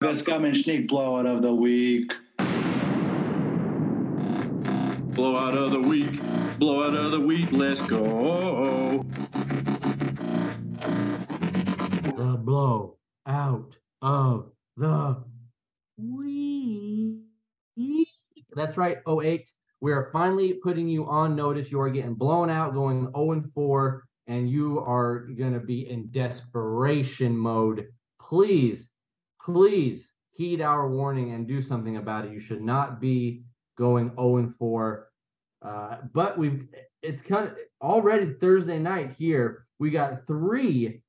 Best 0.00 0.20
Scum 0.20 0.44
and 0.44 0.56
Sneak 0.56 0.88
blowout 0.88 1.26
of 1.26 1.42
the 1.42 1.54
week. 1.54 2.12
Blowout 5.18 5.54
of 5.54 5.72
the 5.72 5.80
week. 5.80 6.20
Blowout 6.60 6.94
of 6.94 7.10
the 7.10 7.18
week. 7.18 7.50
Let's 7.50 7.82
go. 7.82 9.04
The 12.16 12.38
blow 12.40 12.98
out 13.26 13.76
of 14.00 14.52
the 14.76 15.24
week. 15.96 17.16
That's 18.54 18.76
right, 18.76 18.98
08. 19.08 19.52
We 19.80 19.90
are 19.90 20.08
finally 20.12 20.52
putting 20.52 20.86
you 20.86 21.04
on 21.08 21.34
notice. 21.34 21.72
You 21.72 21.80
are 21.80 21.90
getting 21.90 22.14
blown 22.14 22.48
out, 22.48 22.72
going 22.72 23.10
0 23.12 23.32
and 23.32 23.52
4, 23.52 24.04
and 24.28 24.48
you 24.48 24.78
are 24.78 25.26
going 25.36 25.52
to 25.52 25.58
be 25.58 25.90
in 25.90 26.12
desperation 26.12 27.36
mode. 27.36 27.88
Please, 28.20 28.92
please 29.42 30.12
heed 30.30 30.60
our 30.60 30.88
warning 30.88 31.32
and 31.32 31.48
do 31.48 31.60
something 31.60 31.96
about 31.96 32.24
it. 32.24 32.30
You 32.30 32.38
should 32.38 32.62
not 32.62 33.00
be 33.00 33.42
going 33.76 34.10
0 34.10 34.36
and 34.36 34.54
4. 34.54 35.07
Uh, 35.62 35.96
but 36.12 36.38
we've 36.38 36.66
it's 37.02 37.20
kind 37.20 37.48
of 37.48 37.56
already 37.82 38.32
Thursday 38.34 38.78
night 38.78 39.12
here. 39.12 39.66
We 39.78 39.90
got 39.90 40.26
three 40.26 41.02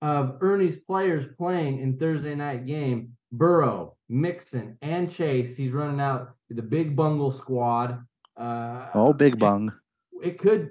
of 0.00 0.38
Ernie's 0.40 0.76
players 0.76 1.26
playing 1.36 1.78
in 1.78 1.98
Thursday 1.98 2.34
night 2.34 2.66
game. 2.66 3.16
Burrow, 3.32 3.96
Mixon, 4.08 4.76
and 4.82 5.10
Chase. 5.10 5.56
He's 5.56 5.72
running 5.72 6.00
out 6.00 6.34
the 6.50 6.62
big 6.62 6.94
bungle 6.94 7.30
squad. 7.30 8.04
Uh, 8.36 8.88
oh, 8.94 9.12
big 9.12 9.38
bung. 9.38 9.72
It, 10.20 10.28
it 10.28 10.38
could. 10.38 10.70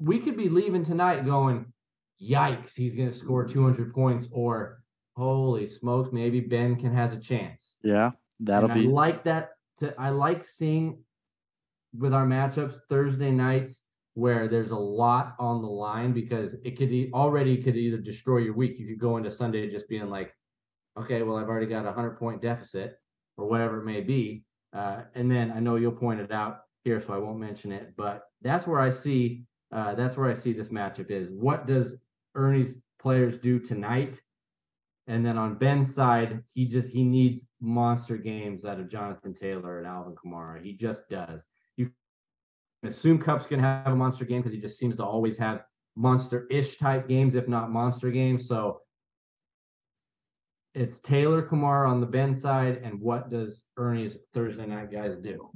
We 0.00 0.18
could 0.18 0.36
be 0.36 0.48
leaving 0.48 0.82
tonight 0.82 1.24
going, 1.24 1.72
yikes! 2.20 2.74
He's 2.74 2.96
going 2.96 3.08
to 3.08 3.14
score 3.14 3.46
200 3.46 3.94
points, 3.94 4.28
or 4.32 4.82
holy 5.16 5.68
smokes, 5.68 6.12
maybe 6.12 6.40
Ben 6.40 6.76
can 6.76 6.92
has 6.94 7.12
a 7.12 7.18
chance. 7.18 7.78
Yeah, 7.82 8.10
that'll 8.40 8.70
and 8.70 8.80
be. 8.80 8.88
I 8.88 8.90
like 8.90 9.24
that. 9.24 9.50
To 9.78 9.94
I 9.98 10.10
like 10.10 10.44
seeing 10.44 10.98
with 11.96 12.14
our 12.14 12.26
matchups 12.26 12.78
Thursday 12.88 13.30
nights 13.30 13.82
where 14.14 14.46
there's 14.46 14.70
a 14.70 14.76
lot 14.76 15.34
on 15.38 15.62
the 15.62 15.68
line 15.68 16.12
because 16.12 16.54
it 16.64 16.76
could 16.76 16.92
e- 16.92 17.10
already 17.14 17.56
could 17.56 17.76
either 17.76 17.96
destroy 17.96 18.38
your 18.38 18.54
week. 18.54 18.78
You 18.78 18.86
could 18.86 18.98
go 18.98 19.16
into 19.16 19.30
Sunday 19.30 19.70
just 19.70 19.88
being 19.88 20.10
like, 20.10 20.34
okay, 20.98 21.22
well 21.22 21.36
I've 21.36 21.48
already 21.48 21.66
got 21.66 21.86
a 21.86 21.92
hundred 21.92 22.18
point 22.18 22.42
deficit 22.42 22.98
or 23.36 23.48
whatever 23.48 23.80
it 23.80 23.86
may 23.86 24.00
be, 24.00 24.44
uh, 24.74 25.02
and 25.14 25.30
then 25.30 25.50
I 25.50 25.60
know 25.60 25.76
you'll 25.76 25.92
point 25.92 26.20
it 26.20 26.30
out 26.30 26.60
here, 26.84 27.00
so 27.00 27.14
I 27.14 27.18
won't 27.18 27.38
mention 27.38 27.72
it. 27.72 27.94
But 27.96 28.24
that's 28.42 28.66
where 28.66 28.80
I 28.80 28.90
see 28.90 29.44
uh, 29.72 29.94
that's 29.94 30.16
where 30.16 30.28
I 30.28 30.34
see 30.34 30.52
this 30.52 30.68
matchup 30.68 31.10
is. 31.10 31.28
What 31.30 31.66
does 31.66 31.96
Ernie's 32.34 32.76
players 33.00 33.38
do 33.38 33.58
tonight? 33.58 34.20
And 35.06 35.24
then 35.24 35.38
on 35.38 35.54
Ben's 35.54 35.92
side, 35.92 36.42
he 36.52 36.66
just 36.66 36.88
he 36.88 37.02
needs 37.02 37.44
monster 37.60 38.16
games 38.16 38.64
out 38.64 38.78
of 38.78 38.88
Jonathan 38.88 39.34
Taylor 39.34 39.78
and 39.78 39.86
Alvin 39.86 40.14
Kamara. 40.14 40.62
He 40.62 40.74
just 40.74 41.08
does. 41.08 41.46
Assume 42.84 43.18
Kupp's 43.18 43.46
gonna 43.46 43.62
have 43.62 43.92
a 43.92 43.96
monster 43.96 44.24
game 44.24 44.42
because 44.42 44.54
he 44.54 44.60
just 44.60 44.78
seems 44.78 44.96
to 44.96 45.04
always 45.04 45.38
have 45.38 45.64
monster-ish 45.94 46.78
type 46.78 47.06
games, 47.06 47.34
if 47.34 47.48
not 47.48 47.70
monster 47.70 48.10
games. 48.10 48.48
So 48.48 48.80
it's 50.74 51.00
Taylor 51.00 51.42
Kamara 51.42 51.88
on 51.88 52.00
the 52.00 52.06
Ben 52.06 52.34
side, 52.34 52.80
and 52.82 53.00
what 53.00 53.28
does 53.28 53.64
Ernie's 53.76 54.16
Thursday 54.32 54.66
night 54.66 54.90
guys 54.90 55.16
do? 55.16 55.50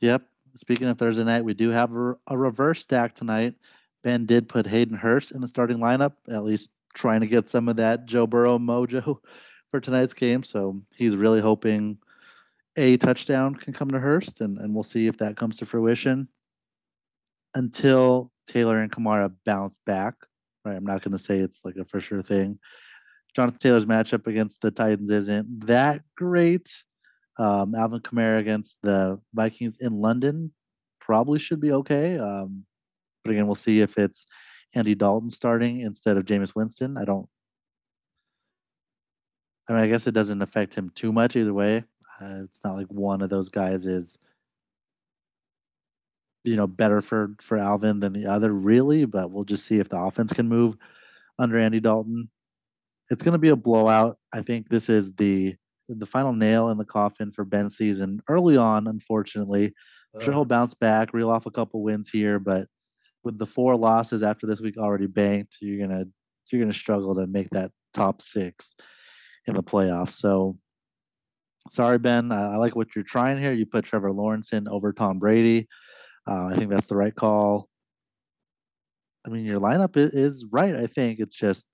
Yep. 0.00 0.22
Speaking 0.56 0.88
of 0.88 0.98
Thursday 0.98 1.24
night, 1.24 1.44
we 1.44 1.54
do 1.54 1.70
have 1.70 1.92
a 1.92 2.38
reverse 2.38 2.80
stack 2.80 3.14
tonight. 3.14 3.54
Ben 4.02 4.24
did 4.24 4.48
put 4.48 4.66
Hayden 4.66 4.96
Hurst 4.96 5.32
in 5.32 5.40
the 5.40 5.48
starting 5.48 5.78
lineup, 5.78 6.12
at 6.30 6.44
least 6.44 6.70
trying 6.94 7.20
to 7.20 7.26
get 7.26 7.48
some 7.48 7.68
of 7.68 7.76
that 7.76 8.06
Joe 8.06 8.26
Burrow 8.26 8.58
mojo 8.58 9.18
for 9.68 9.80
tonight's 9.80 10.14
game. 10.14 10.42
So 10.42 10.80
he's 10.96 11.16
really 11.16 11.40
hoping 11.40 11.98
a 12.76 12.96
touchdown 12.96 13.54
can 13.54 13.72
come 13.72 13.90
to 13.90 13.98
Hurst, 13.98 14.40
and, 14.40 14.58
and 14.58 14.74
we'll 14.74 14.82
see 14.82 15.06
if 15.06 15.16
that 15.18 15.36
comes 15.36 15.58
to 15.58 15.66
fruition. 15.66 16.28
Until 17.54 18.30
Taylor 18.46 18.80
and 18.80 18.92
Kamara 18.92 19.32
bounce 19.44 19.78
back, 19.86 20.14
right? 20.64 20.76
I'm 20.76 20.84
not 20.84 21.02
going 21.02 21.12
to 21.12 21.18
say 21.18 21.38
it's 21.38 21.62
like 21.64 21.76
a 21.76 21.84
for 21.84 22.00
sure 22.00 22.22
thing. 22.22 22.58
Jonathan 23.34 23.58
Taylor's 23.58 23.86
matchup 23.86 24.26
against 24.26 24.60
the 24.60 24.70
Titans 24.70 25.10
isn't 25.10 25.66
that 25.66 26.02
great. 26.16 26.70
Um, 27.38 27.74
Alvin 27.74 28.00
Kamara 28.00 28.38
against 28.38 28.78
the 28.82 29.20
Vikings 29.34 29.76
in 29.80 30.00
London 30.00 30.52
probably 31.00 31.38
should 31.38 31.60
be 31.60 31.72
okay. 31.72 32.18
Um, 32.18 32.64
but 33.24 33.32
again, 33.32 33.46
we'll 33.46 33.54
see 33.54 33.80
if 33.80 33.98
it's 33.98 34.26
Andy 34.74 34.94
Dalton 34.94 35.30
starting 35.30 35.80
instead 35.80 36.16
of 36.16 36.24
Jameis 36.24 36.54
Winston. 36.54 36.96
I 36.96 37.04
don't. 37.04 37.28
I 39.68 39.72
mean, 39.72 39.82
I 39.82 39.88
guess 39.88 40.06
it 40.06 40.14
doesn't 40.14 40.42
affect 40.42 40.74
him 40.74 40.90
too 40.94 41.12
much 41.12 41.36
either 41.36 41.52
way. 41.52 41.84
Uh, 42.20 42.42
it's 42.44 42.60
not 42.64 42.76
like 42.76 42.86
one 42.88 43.20
of 43.22 43.30
those 43.30 43.48
guys 43.48 43.86
is, 43.86 44.18
you 46.44 46.56
know, 46.56 46.66
better 46.66 47.00
for 47.00 47.34
for 47.40 47.58
Alvin 47.58 48.00
than 48.00 48.12
the 48.12 48.26
other, 48.26 48.52
really. 48.52 49.04
But 49.04 49.30
we'll 49.30 49.44
just 49.44 49.66
see 49.66 49.78
if 49.78 49.88
the 49.88 49.98
offense 50.00 50.32
can 50.32 50.48
move 50.48 50.76
under 51.38 51.58
Andy 51.58 51.80
Dalton. 51.80 52.30
It's 53.10 53.22
going 53.22 53.32
to 53.32 53.38
be 53.38 53.50
a 53.50 53.56
blowout. 53.56 54.18
I 54.32 54.42
think 54.42 54.68
this 54.68 54.88
is 54.88 55.12
the 55.14 55.56
the 55.88 56.06
final 56.06 56.32
nail 56.32 56.70
in 56.70 56.78
the 56.78 56.84
coffin 56.84 57.32
for 57.32 57.44
Ben 57.44 57.70
season 57.70 58.20
early 58.28 58.56
on. 58.56 58.88
Unfortunately, 58.88 59.72
I'm 60.14 60.20
sure 60.20 60.32
he'll 60.32 60.44
bounce 60.44 60.74
back, 60.74 61.12
reel 61.12 61.30
off 61.30 61.46
a 61.46 61.50
couple 61.50 61.82
wins 61.82 62.08
here, 62.08 62.38
but 62.38 62.68
with 63.22 63.38
the 63.38 63.46
four 63.46 63.76
losses 63.76 64.22
after 64.22 64.46
this 64.46 64.60
week 64.60 64.76
already 64.78 65.06
banked, 65.06 65.58
you're 65.60 65.86
gonna 65.86 66.06
you're 66.50 66.60
going 66.60 66.72
to 66.72 66.78
struggle 66.78 67.14
to 67.14 67.26
make 67.26 67.50
that 67.50 67.72
top 67.92 68.22
six 68.22 68.76
in 69.46 69.54
the 69.54 69.62
playoffs. 69.62 70.12
So 70.12 70.58
sorry, 71.68 71.98
Ben. 71.98 72.32
I, 72.32 72.56
like 72.56 72.76
what 72.76 72.94
you're 72.94 73.04
trying 73.04 73.40
here. 73.40 73.52
You 73.52 73.66
put 73.66 73.84
Trevor 73.84 74.12
Lawrence 74.12 74.52
in 74.52 74.68
over 74.68 74.92
Tom 74.92 75.18
Brady. 75.18 75.68
Uh, 76.26 76.46
I 76.46 76.56
think 76.56 76.70
that's 76.70 76.88
the 76.88 76.96
right 76.96 77.14
call. 77.14 77.68
I 79.26 79.30
mean, 79.30 79.44
your 79.44 79.60
lineup 79.60 79.96
is, 79.96 80.14
is 80.14 80.46
right. 80.50 80.74
I 80.74 80.86
think 80.86 81.18
it's 81.18 81.36
just 81.36 81.66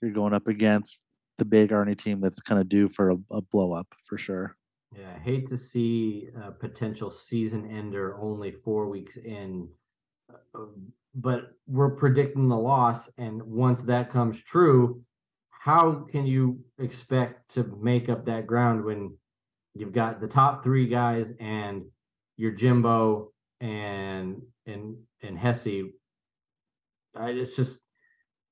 you're 0.00 0.12
going 0.12 0.34
up 0.34 0.48
against 0.48 1.00
the 1.38 1.44
big 1.44 1.70
Arnie 1.70 1.96
team 1.96 2.20
that's 2.20 2.40
kind 2.40 2.60
of 2.60 2.68
due 2.68 2.88
for 2.88 3.10
a, 3.10 3.16
a 3.30 3.42
blow 3.42 3.72
up 3.72 3.88
for 4.06 4.18
sure. 4.18 4.56
Yeah, 4.96 5.12
I 5.14 5.18
hate 5.18 5.46
to 5.48 5.56
see 5.56 6.28
a 6.42 6.50
potential 6.50 7.10
season 7.10 7.70
ender 7.70 8.20
only 8.20 8.50
four 8.50 8.88
weeks 8.88 9.16
in, 9.16 9.68
uh, 10.30 10.64
but 11.14 11.52
we're 11.66 11.90
predicting 11.90 12.48
the 12.48 12.56
loss. 12.56 13.08
And 13.16 13.42
once 13.42 13.82
that 13.82 14.10
comes 14.10 14.42
true, 14.42 15.02
how 15.60 16.06
can 16.10 16.24
you 16.24 16.58
expect 16.78 17.50
to 17.50 17.78
make 17.82 18.08
up 18.08 18.24
that 18.24 18.46
ground 18.46 18.82
when 18.82 19.14
you've 19.74 19.92
got 19.92 20.18
the 20.18 20.26
top 20.26 20.64
three 20.64 20.88
guys 20.88 21.34
and 21.38 21.82
your 22.38 22.52
Jimbo 22.52 23.30
and 23.60 24.40
and 24.64 24.96
and 25.22 25.38
Hesse? 25.38 25.66
I, 27.14 27.28
it's 27.32 27.56
just 27.56 27.82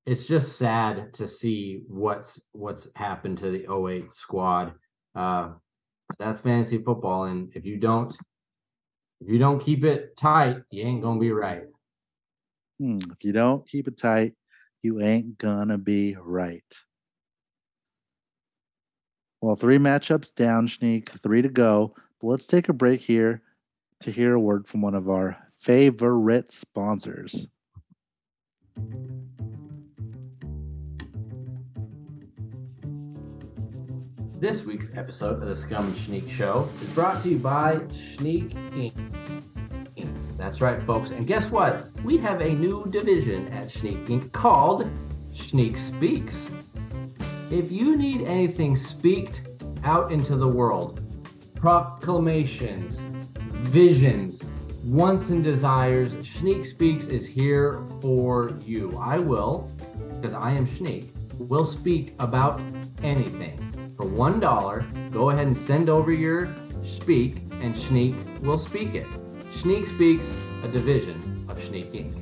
it's 0.05 0.27
just 0.27 0.55
sad 0.59 1.11
to 1.15 1.27
see 1.27 1.81
what's 1.87 2.39
what's 2.51 2.87
happened 2.95 3.39
to 3.39 3.49
the 3.49 3.73
08 3.73 4.13
squad. 4.13 4.73
Uh, 5.15 5.53
that's 6.19 6.41
fantasy 6.41 6.77
football, 6.77 7.23
and 7.23 7.51
if 7.55 7.65
you 7.65 7.77
don't 7.77 8.15
if 9.19 9.29
you 9.29 9.39
don't 9.39 9.59
keep 9.59 9.83
it 9.83 10.15
tight, 10.15 10.57
you 10.69 10.83
ain't 10.85 11.01
gonna 11.01 11.19
be 11.19 11.31
right. 11.31 11.63
Hmm, 12.79 12.99
if 13.09 13.23
you 13.23 13.33
don't 13.33 13.67
keep 13.67 13.87
it 13.87 13.97
tight, 13.97 14.35
you 14.83 15.01
ain't 15.01 15.39
gonna 15.39 15.79
be 15.79 16.15
right. 16.15 16.61
Well, 19.41 19.55
three 19.55 19.77
matchups 19.77 20.35
down, 20.35 20.67
Sneak, 20.67 21.09
three 21.09 21.41
to 21.41 21.49
go. 21.49 21.95
But 22.19 22.27
let's 22.27 22.45
take 22.45 22.67
a 22.67 22.73
break 22.73 22.99
here 22.99 23.41
to 24.01 24.11
hear 24.11 24.33
a 24.33 24.39
word 24.39 24.67
from 24.67 24.81
one 24.81 24.95
of 24.95 25.09
our 25.09 25.37
favorite 25.57 26.51
sponsors. 26.51 27.47
This 34.39 34.65
week's 34.65 34.95
episode 34.95 35.41
of 35.41 35.47
the 35.47 35.55
Scum 35.55 35.85
and 35.85 35.95
Schneek 35.95 36.29
Show 36.29 36.67
is 36.81 36.87
brought 36.89 37.21
to 37.23 37.29
you 37.29 37.37
by 37.37 37.75
Schneek 37.87 38.53
Inc. 38.71 40.37
That's 40.37 40.61
right, 40.61 40.81
folks. 40.83 41.11
And 41.11 41.27
guess 41.27 41.51
what? 41.51 41.89
We 42.03 42.17
have 42.19 42.39
a 42.41 42.53
new 42.53 42.89
division 42.89 43.49
at 43.49 43.67
Schneek 43.67 44.07
Inc. 44.07 44.31
called 44.31 44.89
Schneek 45.33 45.77
Speaks. 45.77 46.51
If 47.51 47.71
you 47.71 47.97
need 47.97 48.21
anything 48.27 48.75
speaked 48.75 49.49
out 49.83 50.11
into 50.11 50.35
the 50.35 50.47
world, 50.47 51.01
proclamations, 51.55 52.99
visions, 53.51 54.43
wants 54.83 55.31
and 55.31 55.43
desires, 55.43 56.13
Schneek 56.17 56.63
Speaks 56.63 57.07
is 57.07 57.25
here 57.25 57.83
for 58.01 58.55
you. 58.63 58.95
I 58.99 59.17
will, 59.17 59.71
because 60.11 60.33
I 60.33 60.51
am 60.51 60.67
Schneek, 60.67 61.09
will 61.39 61.65
speak 61.65 62.13
about 62.19 62.61
anything. 63.01 63.95
For 63.97 64.05
one 64.05 64.39
dollar, 64.39 64.85
go 65.09 65.31
ahead 65.31 65.47
and 65.47 65.57
send 65.57 65.89
over 65.89 66.13
your 66.13 66.55
speak, 66.83 67.37
and 67.61 67.73
Schneek 67.73 68.41
will 68.41 68.59
speak 68.59 68.93
it. 68.93 69.07
Schneek 69.51 69.87
Speaks, 69.87 70.35
a 70.61 70.67
division 70.67 71.47
of 71.49 71.57
Schneek 71.57 71.91
Inc. 71.93 72.13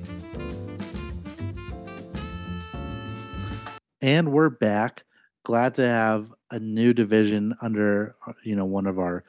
And 4.02 4.32
we're 4.32 4.50
back. 4.50 5.04
Glad 5.48 5.76
to 5.76 5.88
have 5.88 6.34
a 6.52 6.60
new 6.60 6.94
division 6.94 7.56
under 7.62 8.14
uh, 8.28 8.34
you 8.44 8.54
know 8.54 8.66
one 8.66 8.86
of 8.86 9.00
our 9.00 9.24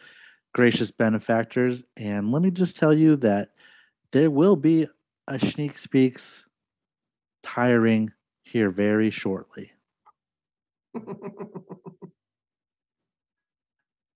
gracious 0.52 0.90
benefactors. 0.90 1.85
And 1.96 2.33
let 2.33 2.42
me 2.42 2.50
just 2.50 2.76
tell 2.76 2.92
you 2.92 3.14
that 3.18 3.50
there 4.11 4.28
will 4.28 4.57
be 4.57 4.88
a 5.28 5.35
Schneek 5.35 5.78
Speaks 5.78 6.44
tiring 7.44 8.11
here 8.42 8.68
very 8.68 9.11
shortly. 9.11 9.70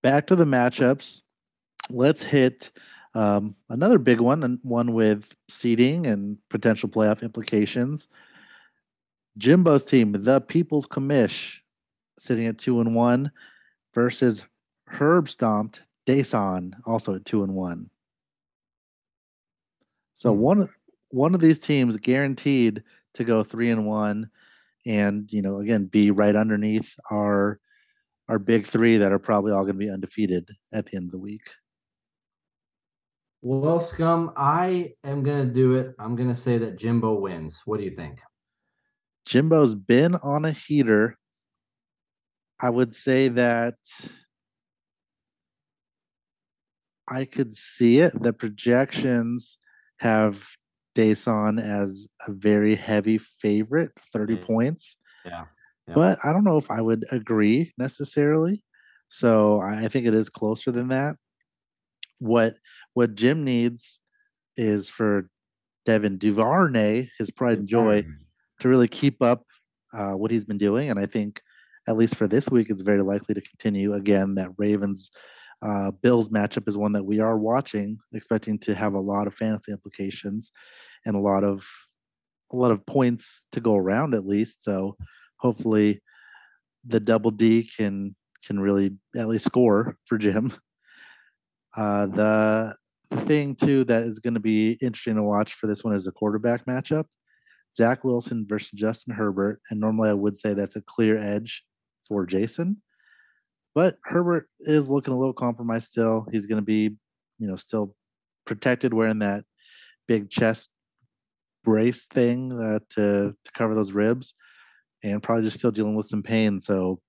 Back 0.03 0.27
to 0.27 0.35
the 0.35 0.43
matchups. 0.43 1.21
Let's 1.89 2.21
hit 2.21 2.73
um, 3.13 3.55
another 3.69 3.97
big 3.97 4.19
one, 4.19 4.43
and 4.43 4.59
one 4.63 4.91
with 4.91 5.33
seeding 5.47 6.05
and 6.05 6.37
potential 6.49 6.89
playoff 6.89 7.23
implications. 7.23 8.09
Jimbo's 9.37 9.85
team, 9.85 10.11
the 10.11 10.41
People's 10.41 10.85
Commish, 10.85 11.61
sitting 12.23 12.47
at 12.47 12.57
two 12.57 12.79
and 12.79 12.95
one, 12.95 13.31
versus 13.93 14.45
Herb 14.87 15.29
Stomped 15.29 15.81
Dason, 16.05 16.73
also 16.85 17.15
at 17.15 17.25
two 17.25 17.43
and 17.43 17.53
one. 17.53 17.89
So 20.13 20.33
Hmm. 20.33 20.39
one 20.39 20.69
one 21.09 21.35
of 21.35 21.41
these 21.41 21.59
teams 21.59 21.97
guaranteed 21.97 22.83
to 23.13 23.23
go 23.23 23.43
three 23.43 23.69
and 23.69 23.85
one, 23.85 24.29
and 24.85 25.31
you 25.31 25.41
know 25.41 25.57
again 25.57 25.85
be 25.85 26.11
right 26.11 26.35
underneath 26.35 26.95
our 27.11 27.59
our 28.29 28.39
big 28.39 28.65
three 28.65 28.97
that 28.97 29.11
are 29.11 29.19
probably 29.19 29.51
all 29.51 29.63
going 29.63 29.75
to 29.75 29.85
be 29.85 29.91
undefeated 29.91 30.49
at 30.71 30.85
the 30.85 30.97
end 30.97 31.07
of 31.07 31.11
the 31.11 31.19
week. 31.19 31.43
Well, 33.41 33.81
Scum, 33.81 34.31
I 34.37 34.93
am 35.03 35.21
going 35.21 35.45
to 35.45 35.53
do 35.53 35.75
it. 35.75 35.93
I'm 35.99 36.15
going 36.15 36.29
to 36.29 36.35
say 36.35 36.57
that 36.59 36.77
Jimbo 36.77 37.15
wins. 37.15 37.61
What 37.65 37.77
do 37.77 37.83
you 37.83 37.89
think? 37.89 38.21
Jimbo's 39.25 39.75
been 39.75 40.15
on 40.15 40.45
a 40.45 40.51
heater. 40.51 41.17
I 42.63 42.69
would 42.69 42.95
say 42.95 43.27
that 43.27 43.75
I 47.09 47.25
could 47.25 47.53
see 47.53 47.99
it. 47.99 48.13
The 48.21 48.31
projections 48.31 49.57
have 49.99 50.47
Dason 50.95 51.59
as 51.59 52.07
a 52.27 52.31
very 52.31 52.75
heavy 52.75 53.17
favorite, 53.17 53.91
30 53.99 54.37
Mm. 54.37 54.41
points. 54.45 54.97
Yeah. 55.25 55.45
Yeah. 55.87 55.95
But 55.95 56.19
I 56.23 56.31
don't 56.31 56.45
know 56.45 56.57
if 56.57 56.71
I 56.71 56.79
would 56.81 57.03
agree 57.11 57.73
necessarily. 57.77 58.63
So 59.09 59.59
I 59.59 59.89
think 59.89 60.05
it 60.05 60.13
is 60.13 60.29
closer 60.29 60.71
than 60.71 60.87
that. 60.87 61.17
What 62.19 62.55
what 62.93 63.15
Jim 63.15 63.43
needs 63.43 63.99
is 64.55 64.89
for 64.89 65.29
Devin 65.85 66.17
Duvernay, 66.17 67.09
his 67.17 67.29
pride 67.31 67.57
and 67.59 67.67
joy, 67.67 68.03
to 68.59 68.69
really 68.69 68.87
keep 68.87 69.21
up 69.21 69.43
uh, 69.91 70.13
what 70.13 70.31
he's 70.31 70.45
been 70.45 70.57
doing. 70.57 70.89
And 70.89 70.99
I 70.99 71.05
think, 71.05 71.41
at 71.87 71.97
least 71.97 72.15
for 72.15 72.27
this 72.27 72.49
week, 72.49 72.69
it's 72.69 72.81
very 72.81 73.01
likely 73.01 73.35
to 73.35 73.41
continue. 73.41 73.93
Again, 73.93 74.35
that 74.35 74.51
Ravens 74.57 75.11
uh, 75.61 75.91
Bills 75.91 76.29
matchup 76.29 76.67
is 76.67 76.77
one 76.77 76.91
that 76.93 77.05
we 77.05 77.19
are 77.19 77.37
watching, 77.37 77.97
expecting 78.13 78.59
to 78.59 78.75
have 78.75 78.93
a 78.93 78.99
lot 78.99 79.27
of 79.27 79.33
fantasy 79.33 79.71
implications 79.71 80.51
and 81.05 81.15
a 81.15 81.19
lot 81.19 81.43
of 81.43 81.67
a 82.51 82.55
lot 82.55 82.71
of 82.71 82.85
points 82.85 83.47
to 83.51 83.59
go 83.59 83.75
around 83.75 84.13
at 84.13 84.27
least. 84.27 84.63
So 84.63 84.95
hopefully, 85.37 86.01
the 86.85 86.99
double 86.99 87.31
D 87.31 87.69
can 87.77 88.15
can 88.45 88.59
really 88.59 88.97
at 89.15 89.27
least 89.27 89.45
score 89.45 89.97
for 90.05 90.17
Jim. 90.17 90.53
Uh, 91.75 92.05
the 92.05 92.75
thing 93.21 93.55
too 93.55 93.83
that 93.83 94.03
is 94.03 94.19
going 94.19 94.35
to 94.35 94.39
be 94.39 94.77
interesting 94.79 95.15
to 95.15 95.23
watch 95.23 95.55
for 95.55 95.65
this 95.65 95.83
one 95.83 95.95
is 95.95 96.05
a 96.05 96.11
quarterback 96.11 96.63
matchup. 96.67 97.05
Zach 97.73 98.03
Wilson 98.03 98.45
versus 98.47 98.71
Justin 98.73 99.15
Herbert. 99.15 99.59
And 99.71 99.79
normally 99.79 100.09
I 100.09 100.13
would 100.13 100.37
say 100.37 100.53
that's 100.53 100.75
a 100.75 100.83
clear 100.83 101.17
edge 101.17 101.63
for 102.07 102.25
Jason. 102.25 102.81
But 103.75 103.95
Herbert 104.03 104.47
is 104.61 104.89
looking 104.89 105.13
a 105.13 105.17
little 105.17 105.33
compromised 105.33 105.89
still. 105.89 106.27
He's 106.31 106.45
going 106.45 106.61
to 106.61 106.65
be, 106.65 106.95
you 107.39 107.47
know, 107.47 107.55
still 107.55 107.95
protected 108.45 108.93
wearing 108.93 109.19
that 109.19 109.45
big 110.07 110.29
chest 110.29 110.69
brace 111.63 112.05
thing 112.05 112.51
uh, 112.51 112.79
to, 112.91 113.35
to 113.43 113.51
cover 113.53 113.73
those 113.73 113.93
ribs 113.93 114.33
and 115.03 115.23
probably 115.23 115.45
just 115.45 115.57
still 115.57 115.71
dealing 115.71 115.95
with 115.95 116.07
some 116.07 116.23
pain. 116.23 116.59
So 116.59 117.01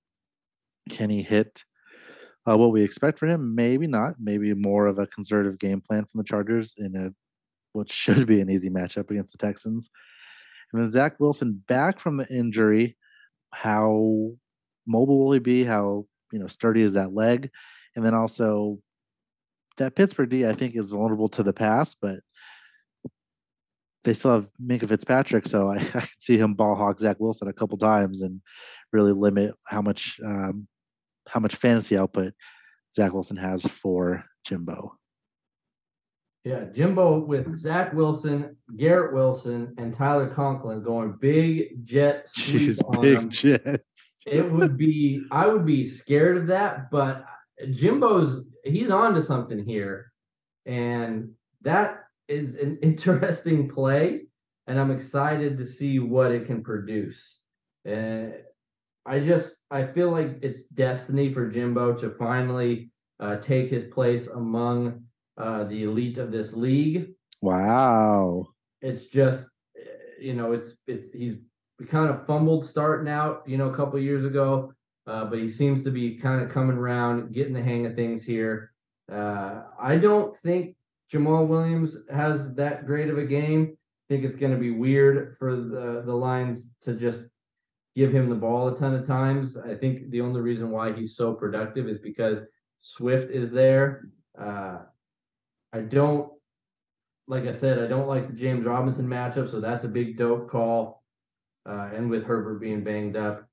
can 0.90 1.10
he 1.10 1.22
hit 1.22 1.64
uh, 2.48 2.56
what 2.56 2.72
we 2.72 2.82
expect 2.82 3.18
for 3.18 3.26
him? 3.26 3.54
Maybe 3.54 3.86
not. 3.86 4.14
Maybe 4.18 4.54
more 4.54 4.86
of 4.86 4.98
a 4.98 5.06
conservative 5.06 5.58
game 5.58 5.80
plan 5.80 6.04
from 6.04 6.18
the 6.18 6.24
Chargers 6.24 6.74
in 6.78 6.96
a 6.96 7.10
what 7.72 7.90
should 7.90 8.26
be 8.26 8.40
an 8.40 8.50
easy 8.50 8.70
matchup 8.70 9.10
against 9.10 9.32
the 9.32 9.38
Texans. 9.38 9.90
And 10.72 10.82
then 10.82 10.90
Zach 10.90 11.20
Wilson 11.20 11.62
back 11.66 11.98
from 11.98 12.16
the 12.16 12.26
injury. 12.28 12.96
How 13.52 14.32
mobile 14.86 15.24
will 15.24 15.32
he 15.32 15.38
be? 15.38 15.64
How 15.64 16.06
you 16.32 16.38
know 16.38 16.46
sturdy 16.46 16.82
is 16.82 16.94
that 16.94 17.14
leg? 17.14 17.50
And 17.96 18.04
then 18.04 18.14
also 18.14 18.78
that 19.76 19.96
Pittsburgh 19.96 20.30
D, 20.30 20.46
I 20.46 20.52
think, 20.52 20.76
is 20.76 20.90
vulnerable 20.90 21.28
to 21.30 21.42
the 21.42 21.52
pass, 21.52 21.94
but 21.94 22.20
they 24.04 24.14
still 24.14 24.34
have 24.34 24.50
Minkah 24.62 24.88
Fitzpatrick, 24.88 25.46
so 25.46 25.70
I, 25.70 25.76
I 25.94 26.00
can 26.00 26.08
see 26.18 26.36
him 26.36 26.54
ball 26.54 26.74
hawk 26.74 27.00
Zach 27.00 27.16
Wilson 27.18 27.48
a 27.48 27.52
couple 27.52 27.78
times 27.78 28.20
and 28.20 28.40
really 28.92 29.12
limit 29.12 29.54
how 29.68 29.82
much 29.82 30.16
um, 30.24 30.68
how 31.28 31.40
much 31.40 31.56
fantasy 31.56 31.96
output 31.96 32.34
Zach 32.92 33.12
Wilson 33.12 33.36
has 33.36 33.64
for 33.64 34.24
Jimbo. 34.46 34.96
Yeah, 36.44 36.64
Jimbo 36.64 37.20
with 37.20 37.56
Zach 37.56 37.94
Wilson, 37.94 38.56
Garrett 38.76 39.14
Wilson, 39.14 39.74
and 39.78 39.94
Tyler 39.94 40.28
Conklin 40.28 40.82
going 40.82 41.16
big 41.18 41.82
jet 41.82 42.28
sweep 42.28 42.60
Jeez, 42.60 43.00
big 43.00 43.18
them. 43.18 43.30
Jets. 43.30 44.22
It 44.26 44.52
would 44.52 44.76
be 44.76 45.24
I 45.30 45.46
would 45.46 45.64
be 45.64 45.84
scared 45.84 46.36
of 46.36 46.48
that, 46.48 46.90
but 46.90 47.24
Jimbo's 47.70 48.44
he's 48.62 48.90
on 48.90 49.14
to 49.14 49.22
something 49.22 49.64
here, 49.64 50.12
and 50.66 51.30
that 51.62 52.00
is 52.28 52.56
an 52.56 52.78
interesting 52.82 53.66
play, 53.66 54.26
and 54.66 54.78
I'm 54.78 54.90
excited 54.90 55.56
to 55.56 55.66
see 55.66 55.98
what 55.98 56.30
it 56.30 56.44
can 56.44 56.62
produce. 56.62 57.40
Uh, 57.88 58.26
I 59.06 59.20
just 59.20 59.56
I 59.70 59.86
feel 59.86 60.10
like 60.10 60.40
it's 60.42 60.64
destiny 60.64 61.32
for 61.32 61.48
Jimbo 61.48 61.94
to 61.94 62.10
finally 62.10 62.90
uh, 63.18 63.36
take 63.36 63.70
his 63.70 63.84
place 63.84 64.26
among 64.26 65.04
uh, 65.36 65.64
the 65.64 65.84
elite 65.84 66.18
of 66.18 66.30
this 66.30 66.52
league. 66.52 67.10
Wow. 67.40 68.46
It's 68.80 69.06
just 69.06 69.48
you 70.20 70.34
know 70.34 70.52
it's 70.52 70.76
it's 70.86 71.12
he's 71.12 71.36
kind 71.88 72.08
of 72.08 72.24
fumbled 72.26 72.64
starting 72.64 73.12
out 73.12 73.42
you 73.46 73.58
know 73.58 73.68
a 73.68 73.76
couple 73.76 73.98
years 73.98 74.24
ago, 74.24 74.72
uh, 75.06 75.24
but 75.24 75.38
he 75.38 75.48
seems 75.48 75.82
to 75.82 75.90
be 75.90 76.16
kind 76.16 76.42
of 76.42 76.50
coming 76.50 76.76
around, 76.76 77.32
getting 77.32 77.52
the 77.52 77.62
hang 77.62 77.86
of 77.86 77.94
things 77.94 78.22
here. 78.22 78.72
Uh, 79.10 79.62
I 79.78 79.96
don't 79.96 80.36
think 80.38 80.76
Jamaal 81.12 81.46
Williams 81.46 81.96
has 82.10 82.54
that 82.54 82.86
great 82.86 83.10
of 83.10 83.18
a 83.18 83.24
game. 83.24 83.76
I 83.76 84.14
think 84.14 84.24
it's 84.24 84.36
going 84.36 84.52
to 84.52 84.58
be 84.58 84.70
weird 84.70 85.36
for 85.38 85.56
the 85.56 86.02
the 86.04 86.14
Lions 86.14 86.70
to 86.82 86.94
just 86.94 87.22
give 87.96 88.12
him 88.12 88.28
the 88.28 88.34
ball 88.34 88.68
a 88.68 88.76
ton 88.76 88.94
of 88.94 89.06
times. 89.06 89.56
I 89.56 89.74
think 89.74 90.10
the 90.10 90.20
only 90.20 90.40
reason 90.40 90.70
why 90.70 90.92
he's 90.92 91.16
so 91.16 91.32
productive 91.32 91.88
is 91.88 91.98
because 91.98 92.42
Swift 92.80 93.30
is 93.30 93.52
there. 93.52 94.08
Uh, 94.38 94.78
I 95.74 95.80
don't, 95.80 96.30
like 97.26 97.46
I 97.46 97.52
said, 97.52 97.80
I 97.80 97.88
don't 97.88 98.06
like 98.06 98.28
the 98.28 98.34
James 98.34 98.64
Robinson 98.64 99.08
matchup, 99.08 99.48
so 99.48 99.60
that's 99.60 99.82
a 99.82 99.88
big 99.88 100.16
dope 100.16 100.48
call. 100.48 101.02
Uh, 101.68 101.90
and 101.92 102.08
with 102.08 102.24
Herbert 102.24 102.60
being 102.60 102.84
banged 102.84 103.16
up, 103.16 103.48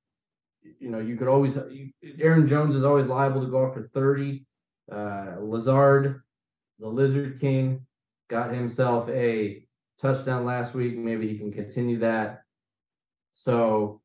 you 0.79 0.89
know, 0.89 0.99
you 0.99 1.15
could 1.15 1.27
always, 1.27 1.57
you, 1.71 1.89
Aaron 2.19 2.47
Jones 2.47 2.75
is 2.75 2.83
always 2.83 3.07
liable 3.07 3.41
to 3.41 3.49
go 3.49 3.65
off 3.65 3.73
for 3.73 3.89
30. 3.93 4.45
Uh, 4.91 5.37
Lazard, 5.39 6.21
the 6.79 6.87
Lizard 6.87 7.39
King, 7.39 7.87
got 8.29 8.53
himself 8.53 9.09
a 9.09 9.65
touchdown 9.99 10.45
last 10.45 10.75
week. 10.75 10.95
Maybe 10.95 11.27
he 11.27 11.37
can 11.39 11.51
continue 11.51 11.99
that. 11.99 12.43
So, 13.31 14.01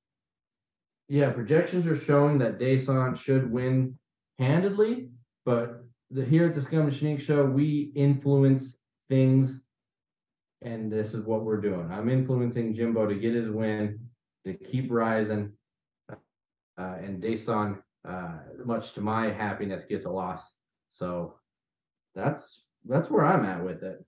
yeah, 1.09 1.31
projections 1.31 1.87
are 1.87 1.96
showing 1.96 2.38
that 2.38 2.59
Dason 2.59 3.14
should 3.16 3.50
win 3.50 3.98
handedly, 4.38 5.11
but 5.44 5.86
the, 6.11 6.25
here 6.25 6.47
at 6.47 6.55
the 6.55 6.61
Scum 6.61 6.88
and 6.88 7.21
Show, 7.21 7.45
we 7.45 7.92
influence 7.95 8.79
things, 9.09 9.62
and 10.62 10.90
this 10.90 11.14
is 11.14 11.25
what 11.25 11.45
we're 11.45 11.61
doing. 11.61 11.90
I'm 11.90 12.09
influencing 12.09 12.75
Jimbo 12.75 13.07
to 13.07 13.14
get 13.14 13.35
his 13.35 13.51
win, 13.51 13.99
to 14.45 14.55
keep 14.55 14.90
rising, 14.90 15.53
uh, 16.79 16.97
and 17.03 17.21
Dason, 17.21 17.79
uh, 18.07 18.38
much 18.64 18.92
to 18.92 19.01
my 19.01 19.31
happiness, 19.31 19.85
gets 19.85 20.07
a 20.07 20.11
loss. 20.11 20.57
So 20.90 21.35
that's 22.14 22.64
that's 22.85 23.11
where 23.11 23.25
I'm 23.25 23.45
at 23.45 23.64
with 23.64 23.83
it. 23.83 24.05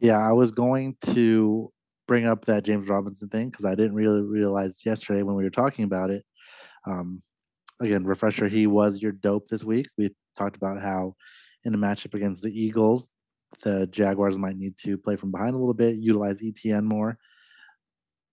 Yeah, 0.00 0.18
I 0.18 0.32
was 0.32 0.50
going 0.50 0.96
to 1.06 1.72
bring 2.06 2.26
up 2.26 2.44
that 2.44 2.64
James 2.64 2.88
Robinson 2.88 3.28
thing 3.28 3.48
because 3.48 3.64
I 3.64 3.74
didn't 3.74 3.94
really 3.94 4.20
realize 4.20 4.84
yesterday 4.84 5.22
when 5.22 5.36
we 5.36 5.44
were 5.44 5.50
talking 5.50 5.84
about 5.84 6.10
it. 6.10 6.24
Um, 6.86 7.22
again, 7.80 8.04
refresher, 8.04 8.48
he 8.48 8.66
was 8.66 9.00
your 9.00 9.12
dope 9.12 9.48
this 9.48 9.64
week. 9.64 9.88
We 9.96 10.14
talked 10.36 10.56
about 10.56 10.80
how 10.80 11.14
in 11.64 11.74
a 11.74 11.78
matchup 11.78 12.14
against 12.14 12.42
the 12.42 12.50
Eagles, 12.50 13.08
the 13.62 13.86
Jaguars 13.86 14.38
might 14.38 14.56
need 14.56 14.76
to 14.78 14.96
play 14.96 15.16
from 15.16 15.30
behind 15.30 15.54
a 15.54 15.58
little 15.58 15.74
bit, 15.74 15.96
utilize 15.96 16.40
ETN 16.40 16.84
more. 16.84 17.18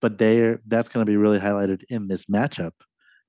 But 0.00 0.18
they 0.18 0.56
that's 0.66 0.88
going 0.88 1.04
to 1.04 1.10
be 1.10 1.16
really 1.16 1.38
highlighted 1.38 1.84
in 1.90 2.08
this 2.08 2.24
matchup. 2.24 2.72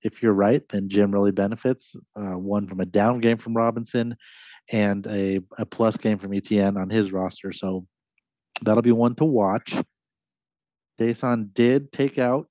If 0.03 0.23
you're 0.23 0.33
right, 0.33 0.67
then 0.69 0.89
Jim 0.89 1.11
really 1.11 1.31
benefits. 1.31 1.93
Uh, 2.15 2.37
one 2.37 2.67
from 2.67 2.79
a 2.79 2.85
down 2.85 3.19
game 3.19 3.37
from 3.37 3.55
Robinson 3.55 4.15
and 4.71 5.05
a, 5.07 5.41
a 5.57 5.65
plus 5.65 5.97
game 5.97 6.17
from 6.17 6.31
ETN 6.31 6.79
on 6.79 6.89
his 6.89 7.11
roster. 7.11 7.51
So 7.51 7.85
that'll 8.63 8.81
be 8.81 8.91
one 8.91 9.15
to 9.15 9.25
watch. 9.25 9.75
Dason 10.97 11.49
did 11.53 11.91
take 11.91 12.17
out 12.17 12.47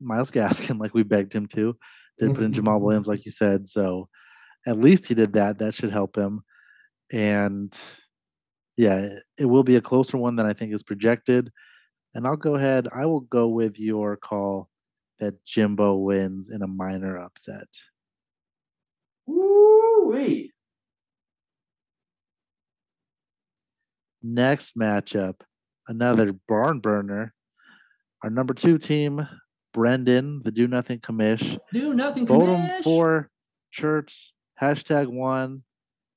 Myles 0.00 0.30
Gaskin 0.30 0.78
like 0.80 0.94
we 0.94 1.02
begged 1.02 1.32
him 1.32 1.46
to. 1.48 1.76
Did 2.18 2.34
put 2.34 2.44
in 2.44 2.52
mm-hmm. 2.52 2.66
Jamaal 2.66 2.80
Williams, 2.80 3.06
like 3.06 3.24
you 3.24 3.30
said. 3.30 3.68
So 3.68 4.08
at 4.66 4.78
least 4.78 5.06
he 5.06 5.14
did 5.14 5.32
that. 5.34 5.58
That 5.58 5.74
should 5.74 5.90
help 5.90 6.16
him. 6.16 6.42
And 7.12 7.78
yeah, 8.76 9.08
it 9.38 9.46
will 9.46 9.64
be 9.64 9.76
a 9.76 9.80
closer 9.80 10.18
one 10.18 10.36
than 10.36 10.46
I 10.46 10.52
think 10.52 10.72
is 10.72 10.82
projected. 10.82 11.50
And 12.14 12.26
I'll 12.26 12.36
go 12.36 12.54
ahead. 12.54 12.88
I 12.94 13.06
will 13.06 13.20
go 13.20 13.48
with 13.48 13.78
your 13.78 14.16
call 14.16 14.68
that 15.20 15.44
Jimbo 15.44 15.96
wins 15.96 16.50
in 16.50 16.62
a 16.62 16.66
minor 16.66 17.16
upset. 17.18 17.68
Woo-wee. 19.26 20.52
Next 24.22 24.76
matchup, 24.76 25.40
another 25.86 26.32
barn 26.32 26.80
burner. 26.80 27.34
Our 28.22 28.30
number 28.30 28.54
two 28.54 28.78
team, 28.78 29.26
Brendan, 29.72 30.40
the 30.42 30.52
Do 30.52 30.66
Nothing 30.66 30.98
Commish. 30.98 31.58
Do 31.72 31.94
nothing. 31.94 32.24
Bottom 32.24 32.56
commish. 32.56 32.82
four 32.82 33.30
shirts, 33.70 34.32
hashtag 34.60 35.08
one, 35.08 35.62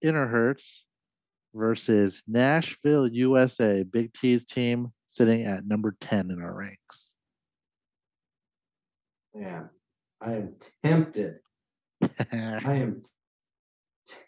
inner 0.01 0.27
hurts 0.27 0.85
versus 1.53 2.21
Nashville, 2.27 3.07
USA, 3.07 3.83
Big 3.83 4.13
T's 4.13 4.45
team 4.45 4.91
sitting 5.07 5.43
at 5.43 5.65
number 5.65 5.95
10 5.99 6.31
in 6.31 6.41
our 6.41 6.53
ranks. 6.53 7.11
Yeah, 9.33 9.63
I 10.21 10.33
am 10.33 10.55
tempted. 10.83 11.39
I 12.31 12.73
am 12.73 13.01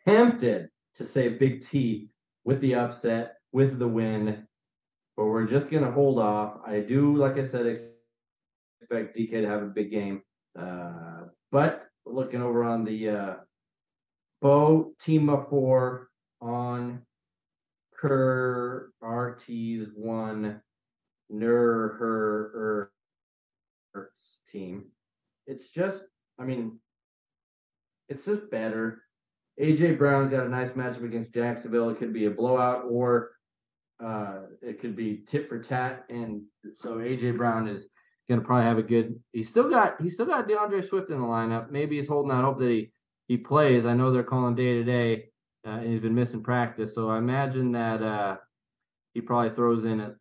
tempted 0.05 0.69
to 0.95 1.05
say 1.05 1.29
Big 1.29 1.65
T 1.65 2.09
with 2.45 2.62
the 2.62 2.75
upset, 2.75 3.36
with 3.51 3.79
the 3.79 3.88
win, 3.88 4.47
but 5.17 5.25
we're 5.25 5.45
just 5.45 5.69
gonna 5.69 5.91
hold 5.91 6.19
off. 6.19 6.59
I 6.65 6.79
do, 6.79 7.15
like 7.17 7.38
I 7.38 7.43
said, 7.43 7.77
expect 8.84 9.17
DK 9.17 9.41
to 9.41 9.48
have 9.48 9.63
a 9.63 9.67
big 9.67 9.91
game. 9.91 10.22
Uh, 10.60 11.24
but 11.52 11.86
looking 12.06 12.41
over 12.41 12.63
on 12.63 12.84
the 12.84 13.10
uh, 13.10 13.34
Bo 14.41 14.93
team 15.00 15.30
of 15.30 15.50
four 15.50 16.10
on 16.41 17.02
Kerr 17.96 18.91
RT's 19.02 19.88
one 19.96 20.62
Ner 21.30 21.96
her 22.00 22.91
Ertz 23.96 24.39
team. 24.52 24.86
It's 25.48 25.69
just, 25.69 26.06
I 26.39 26.43
mean, 26.43 26.80
it's 28.10 28.26
just 28.26 28.52
better. 28.52 29.02
AJ 29.60 29.98
Brown's 29.98 30.32
got 30.32 30.46
a 30.46 30.50
nice 30.50 30.72
matchup 30.72 31.06
against 31.06 31.34
Jacksonville. 31.34 31.89
It 31.89 31.98
could 31.98 32.13
be 32.13 32.26
a 32.26 32.32
blowout 32.32 32.86
or 32.89 33.32
uh, 34.04 34.41
it 34.62 34.82
could 34.82 34.96
be 34.96 35.24
tit 35.26 35.48
for 35.48 35.60
tat. 35.60 36.06
And 36.10 36.41
so 36.74 36.98
AJ 36.98 37.38
Brown 37.38 37.67
is 37.67 37.88
gonna 38.29 38.41
probably 38.41 38.65
have 38.65 38.77
a 38.77 38.83
good. 38.83 39.19
He's 39.31 39.49
still 39.49 39.69
got 39.69 40.01
he's 40.01 40.13
still 40.13 40.25
got 40.25 40.47
D'Andre 40.47 40.81
Swift 40.81 41.09
in 41.09 41.19
the 41.19 41.25
lineup. 41.25 41.69
Maybe 41.69 41.97
he's 41.97 42.07
holding 42.07 42.31
out 42.31 42.43
hope 42.43 42.59
that 42.59 42.69
he 42.69 42.91
he 43.27 43.38
plays. 43.38 43.86
I 43.86 43.93
know 43.93 44.12
they're 44.12 44.23
calling 44.23 44.55
day 44.55 44.75
to 44.75 44.83
day, 44.83 45.29
uh, 45.65 45.71
and 45.71 45.88
he's 45.88 45.99
been 45.99 46.15
missing 46.15 46.43
practice. 46.43 46.93
So 46.95 47.09
I 47.09 47.17
imagine 47.17 47.71
that 47.73 48.01
uh, 48.01 48.38
he 49.13 49.21
probably 49.21 49.55
throws 49.55 49.86
in 49.86 49.99
at 49.99 50.15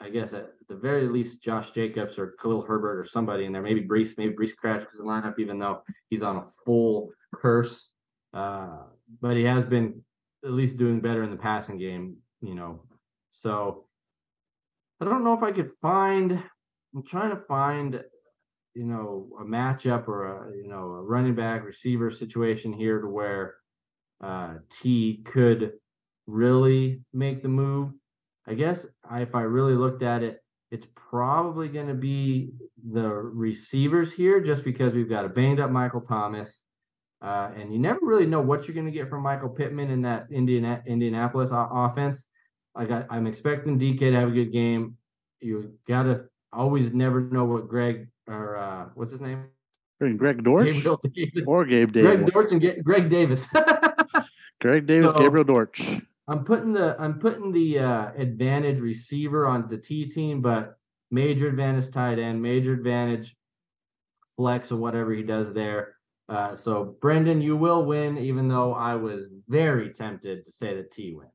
I 0.00 0.10
guess 0.10 0.32
at 0.32 0.50
the 0.68 0.76
very 0.76 1.08
least 1.08 1.42
Josh 1.42 1.72
Jacobs 1.72 2.18
or 2.18 2.34
Khalil 2.40 2.62
Herbert 2.62 3.00
or 3.00 3.04
somebody 3.04 3.44
in 3.44 3.52
there. 3.52 3.62
Maybe 3.62 3.82
Breece, 3.82 4.16
maybe 4.16 4.34
Breece 4.34 4.54
Crash 4.54 4.80
because 4.80 4.98
the 4.98 5.04
lineup, 5.04 5.38
even 5.38 5.58
though 5.58 5.82
he's 6.08 6.22
on 6.22 6.36
a 6.36 6.46
full 6.64 7.10
curse. 7.34 7.90
Uh, 8.32 8.82
but 9.20 9.36
he 9.36 9.42
has 9.42 9.64
been 9.64 10.02
at 10.44 10.52
least 10.52 10.76
doing 10.76 11.00
better 11.00 11.24
in 11.24 11.30
the 11.30 11.36
passing 11.36 11.78
game, 11.78 12.16
you 12.40 12.54
know. 12.54 12.84
So 13.30 13.86
I 15.00 15.04
don't 15.04 15.24
know 15.24 15.34
if 15.34 15.42
I 15.42 15.52
could 15.52 15.70
find. 15.82 16.42
I'm 16.94 17.04
trying 17.04 17.30
to 17.30 17.42
find, 17.42 18.02
you 18.74 18.84
know, 18.84 19.28
a 19.40 19.44
matchup 19.44 20.08
or 20.08 20.24
a 20.26 20.56
you 20.56 20.68
know 20.68 20.92
a 20.94 21.02
running 21.02 21.34
back 21.34 21.64
receiver 21.64 22.10
situation 22.10 22.72
here 22.72 23.00
to 23.00 23.08
where 23.08 23.56
uh, 24.22 24.54
T 24.70 25.22
could 25.24 25.72
really 26.26 27.00
make 27.12 27.42
the 27.42 27.48
move. 27.48 27.92
I 28.46 28.54
guess 28.54 28.86
I, 29.08 29.22
if 29.22 29.34
I 29.34 29.42
really 29.42 29.74
looked 29.74 30.02
at 30.02 30.22
it, 30.22 30.42
it's 30.70 30.86
probably 30.94 31.68
going 31.68 31.88
to 31.88 31.94
be 31.94 32.50
the 32.90 33.08
receivers 33.08 34.12
here, 34.12 34.40
just 34.40 34.64
because 34.64 34.92
we've 34.92 35.08
got 35.08 35.24
a 35.24 35.28
banged 35.28 35.60
up 35.60 35.70
Michael 35.70 36.00
Thomas, 36.00 36.62
uh, 37.22 37.50
and 37.56 37.72
you 37.72 37.78
never 37.78 38.00
really 38.02 38.26
know 38.26 38.40
what 38.40 38.66
you're 38.66 38.74
going 38.74 38.86
to 38.86 38.92
get 38.92 39.08
from 39.08 39.22
Michael 39.22 39.48
Pittman 39.48 39.90
in 39.90 40.02
that 40.02 40.26
Indiana, 40.30 40.82
Indianapolis 40.86 41.52
o- 41.52 41.68
offense. 41.72 42.26
Like 42.74 42.90
I, 42.90 43.04
I'm 43.10 43.26
expecting 43.26 43.78
DK 43.78 43.98
to 43.98 44.12
have 44.12 44.28
a 44.28 44.32
good 44.32 44.52
game. 44.52 44.96
You 45.40 45.74
got 45.86 46.04
to 46.04 46.24
always 46.52 46.92
never 46.92 47.20
know 47.20 47.44
what 47.44 47.68
Greg 47.68 48.08
or 48.26 48.56
uh, 48.56 48.86
what's 48.94 49.12
his 49.12 49.20
name? 49.20 49.44
Greg 50.00 50.44
Dortch 50.44 50.86
or 51.46 51.64
Gabe 51.64 51.92
Davis. 51.92 52.20
Greg. 52.20 52.30
Dortch 52.32 52.52
and 52.52 52.60
Ga- 52.60 52.80
Greg 52.82 53.08
Davis. 53.08 53.48
Greg 54.60 54.86
Davis, 54.86 55.10
So- 55.10 55.18
Gabriel 55.18 55.44
Dortch. 55.44 55.82
I'm 56.30 56.44
putting 56.44 56.72
the 56.74 56.94
I'm 57.00 57.18
putting 57.18 57.52
the 57.52 57.78
uh, 57.78 58.10
advantage 58.16 58.80
receiver 58.80 59.46
on 59.46 59.66
the 59.68 59.78
T 59.78 60.04
team, 60.10 60.42
but 60.42 60.78
major 61.10 61.48
advantage 61.48 61.90
tight 61.90 62.18
end, 62.18 62.42
major 62.42 62.74
advantage 62.74 63.34
flex 64.36 64.70
or 64.70 64.76
whatever 64.76 65.12
he 65.12 65.22
does 65.22 65.52
there. 65.54 65.94
Uh, 66.28 66.54
so 66.54 66.96
Brendan, 67.00 67.40
you 67.40 67.56
will 67.56 67.86
win, 67.86 68.18
even 68.18 68.46
though 68.46 68.74
I 68.74 68.94
was 68.94 69.24
very 69.48 69.90
tempted 69.90 70.44
to 70.44 70.52
say 70.52 70.76
that 70.76 70.90
T 70.90 71.14
wins. 71.14 71.30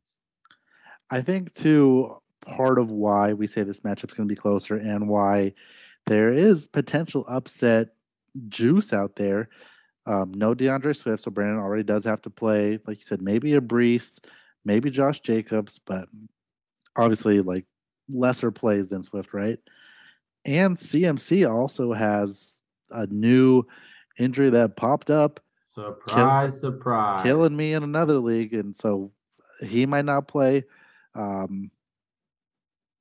I 1.10 1.22
think 1.22 1.52
too 1.54 2.18
part 2.46 2.80
of 2.80 2.90
why 2.90 3.34
we 3.34 3.48
say 3.48 3.64
this 3.64 3.82
matchup's 3.82 4.14
going 4.14 4.28
to 4.28 4.32
be 4.32 4.40
closer 4.40 4.76
and 4.76 5.08
why 5.08 5.54
there 6.06 6.32
is 6.32 6.68
potential 6.68 7.26
upset 7.28 7.90
juice 8.50 8.94
out 8.94 9.16
there. 9.16 9.50
Um, 10.06 10.34
no 10.34 10.54
D'Andre 10.54 10.94
Swift, 10.94 11.24
so 11.24 11.32
Brandon 11.32 11.60
already 11.60 11.84
does 11.84 12.04
have 12.04 12.22
to 12.24 12.30
play, 12.30 12.80
like 12.86 12.98
you 13.00 13.06
said, 13.06 13.22
maybe 13.22 13.54
a 13.56 13.62
Breece, 13.62 14.20
maybe 14.66 14.90
Josh 14.90 15.22
Jacobs, 15.22 15.80
but 15.86 16.10
obviously 16.98 17.42
like 17.42 17.66
lesser 18.10 18.52
plays 18.52 18.90
than 18.90 19.04
Swift, 19.04 19.34
right? 19.34 19.60
And 20.46 20.76
CMC 20.76 21.50
also 21.50 21.94
has 21.94 22.60
a 22.92 23.08
new 23.08 23.64
injury 24.20 24.50
that 24.50 24.76
popped 24.76 25.10
up, 25.10 25.40
Surprise, 25.74 26.60
surprise. 26.60 27.24
killing 27.24 27.56
me 27.56 27.74
in 27.74 27.82
another 27.84 28.20
league, 28.20 28.54
and 28.54 28.76
so 28.76 29.12
he 29.66 29.86
might 29.86 30.06
not 30.06 30.28
play. 30.28 30.64
Um, 31.16 31.72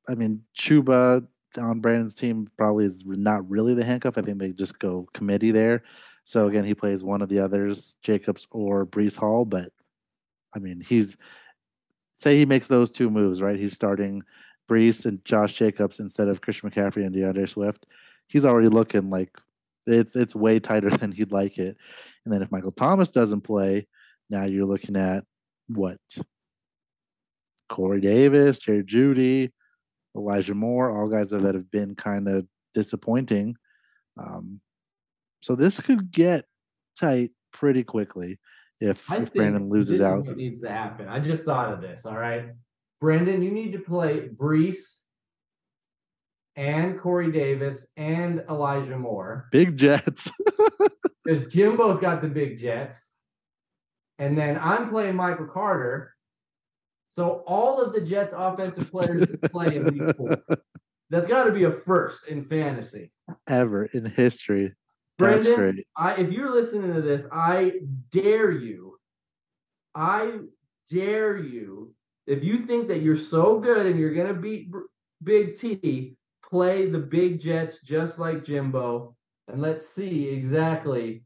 I 0.09 0.15
mean, 0.15 0.43
Chuba 0.57 1.27
on 1.59 1.81
Brandon's 1.81 2.17
team 2.17 2.47
probably 2.57 2.87
is 2.87 3.05
not 3.07 3.49
really 3.49 3.75
the 3.75 3.85
handcuff. 3.85 4.19
I 4.19 4.23
think 4.23 4.38
they 4.38 4.53
just 4.53 4.79
go 4.79 5.07
committee 5.12 5.51
there. 5.51 5.83
So 6.25 6.49
again, 6.49 6.65
he 6.65 6.75
plays 6.75 7.05
one 7.05 7.23
of 7.23 7.29
the 7.29 7.41
others, 7.41 7.97
Jacobs 8.03 8.47
or 8.51 8.87
Breece 8.87 9.17
Hall. 9.17 9.45
But 9.45 9.71
I 10.55 10.59
mean, 10.59 10.81
he's 10.81 11.17
say 12.15 12.37
he 12.37 12.47
makes 12.47 12.67
those 12.67 12.91
two 12.91 13.11
moves, 13.11 13.43
right? 13.43 13.57
He's 13.57 13.75
starting 13.75 14.23
Breece 14.69 15.07
and 15.07 15.25
Josh 15.25 15.55
Jacobs 15.55 16.01
instead 16.01 16.29
of 16.29 16.41
Christian 16.41 16.71
McCaffrey 16.71 17.05
and 17.05 17.15
D'Andre 17.15 17.47
Swift. 17.47 17.87
He's 18.27 18.45
already 18.45 18.69
looking 18.69 19.11
like 19.11 19.37
it's 19.87 20.15
it's 20.17 20.35
way 20.35 20.61
tighter 20.61 20.91
than 20.97 21.12
he'd 21.12 21.33
like 21.33 21.59
it. 21.59 21.77
And 22.25 22.33
then 22.33 22.43
if 22.43 22.53
Michael 22.53 22.73
Thomas 22.73 23.11
doesn't 23.11 23.43
play, 23.43 23.87
now 24.31 24.45
you're 24.45 24.67
looking 24.67 24.97
at 24.97 25.25
what? 25.69 25.99
Corey 27.69 28.01
Davis, 28.01 28.59
Jerry 28.59 28.85
Jeudy, 28.85 29.51
Elijah 30.16 30.55
Moore, 30.55 30.90
all 30.90 31.09
guys 31.09 31.31
that 31.31 31.55
have 31.55 31.70
been 31.70 31.94
kind 31.94 32.29
of 32.29 32.46
disappointing. 32.75 33.57
Um, 34.18 34.61
so 35.40 35.57
this 35.57 35.81
could 35.81 36.11
get 36.11 36.44
tight 36.98 37.31
pretty 37.53 37.83
quickly 37.83 38.38
if, 38.81 39.11
if 39.12 39.33
Brandon 39.33 39.68
loses 39.68 40.01
out. 40.01 40.27
what 40.27 40.37
needs 40.37 40.61
to 40.61 40.70
happen. 40.70 41.09
I 41.09 41.20
just 41.20 41.44
thought 41.44 41.72
of 41.72 41.81
this. 41.81 42.05
All 42.07 42.16
right, 42.16 42.46
Brendan, 43.01 43.42
you 43.42 43.51
need 43.51 43.72
to 43.72 43.79
play 43.79 44.29
Breece 44.29 45.01
and 46.57 46.98
Corey 46.98 47.33
Davis 47.33 47.87
and 47.96 48.44
Elijah 48.48 48.98
Moore 48.98 49.48
Big 49.51 49.77
Jets. 49.77 50.31
because 51.25 51.53
Jimbo's 51.53 52.01
got 52.01 52.20
the 52.20 52.29
big 52.29 52.59
Jets, 52.59 53.11
and 54.18 54.37
then 54.37 54.59
I'm 54.59 54.90
playing 54.90 55.16
Michael 55.16 55.46
Carter. 55.46 56.12
So 57.12 57.44
all 57.46 57.79
of 57.79 57.92
the 57.92 58.01
Jets' 58.01 58.33
offensive 58.35 58.90
players 58.90 59.29
play 59.51 59.77
in 59.77 59.85
week 59.85 60.16
four. 60.16 60.42
That's 61.11 61.27
got 61.27 61.44
to 61.44 61.53
be 61.53 61.64
a 61.64 61.70
first 61.70 62.27
in 62.27 62.42
fantasy. 62.42 63.12
Ever 63.46 63.85
in 63.85 64.07
history. 64.07 64.72
That's 65.18 65.46
Brendan, 65.46 65.72
great. 65.75 65.87
I 65.94 66.14
if 66.14 66.33
you're 66.33 66.51
listening 66.51 66.94
to 66.94 67.03
this, 67.03 67.27
I 67.31 67.72
dare 68.11 68.51
you, 68.51 68.96
I 69.94 70.38
dare 70.90 71.37
you, 71.37 71.94
if 72.27 72.42
you 72.42 72.61
think 72.61 72.88
that 72.88 73.03
you're 73.03 73.14
so 73.14 73.61
good 73.61 73.85
and 73.85 74.01
you're 74.01 74.14
gonna 74.14 74.33
beat 74.33 74.70
Br- 74.70 74.81
Big 75.22 75.55
T, 75.55 76.16
play 76.48 76.88
the 76.88 76.98
Big 76.98 77.40
Jets 77.40 77.81
just 77.81 78.18
like 78.18 78.42
Jimbo, 78.42 79.14
and 79.48 79.61
let's 79.61 79.87
see 79.87 80.29
exactly 80.29 81.25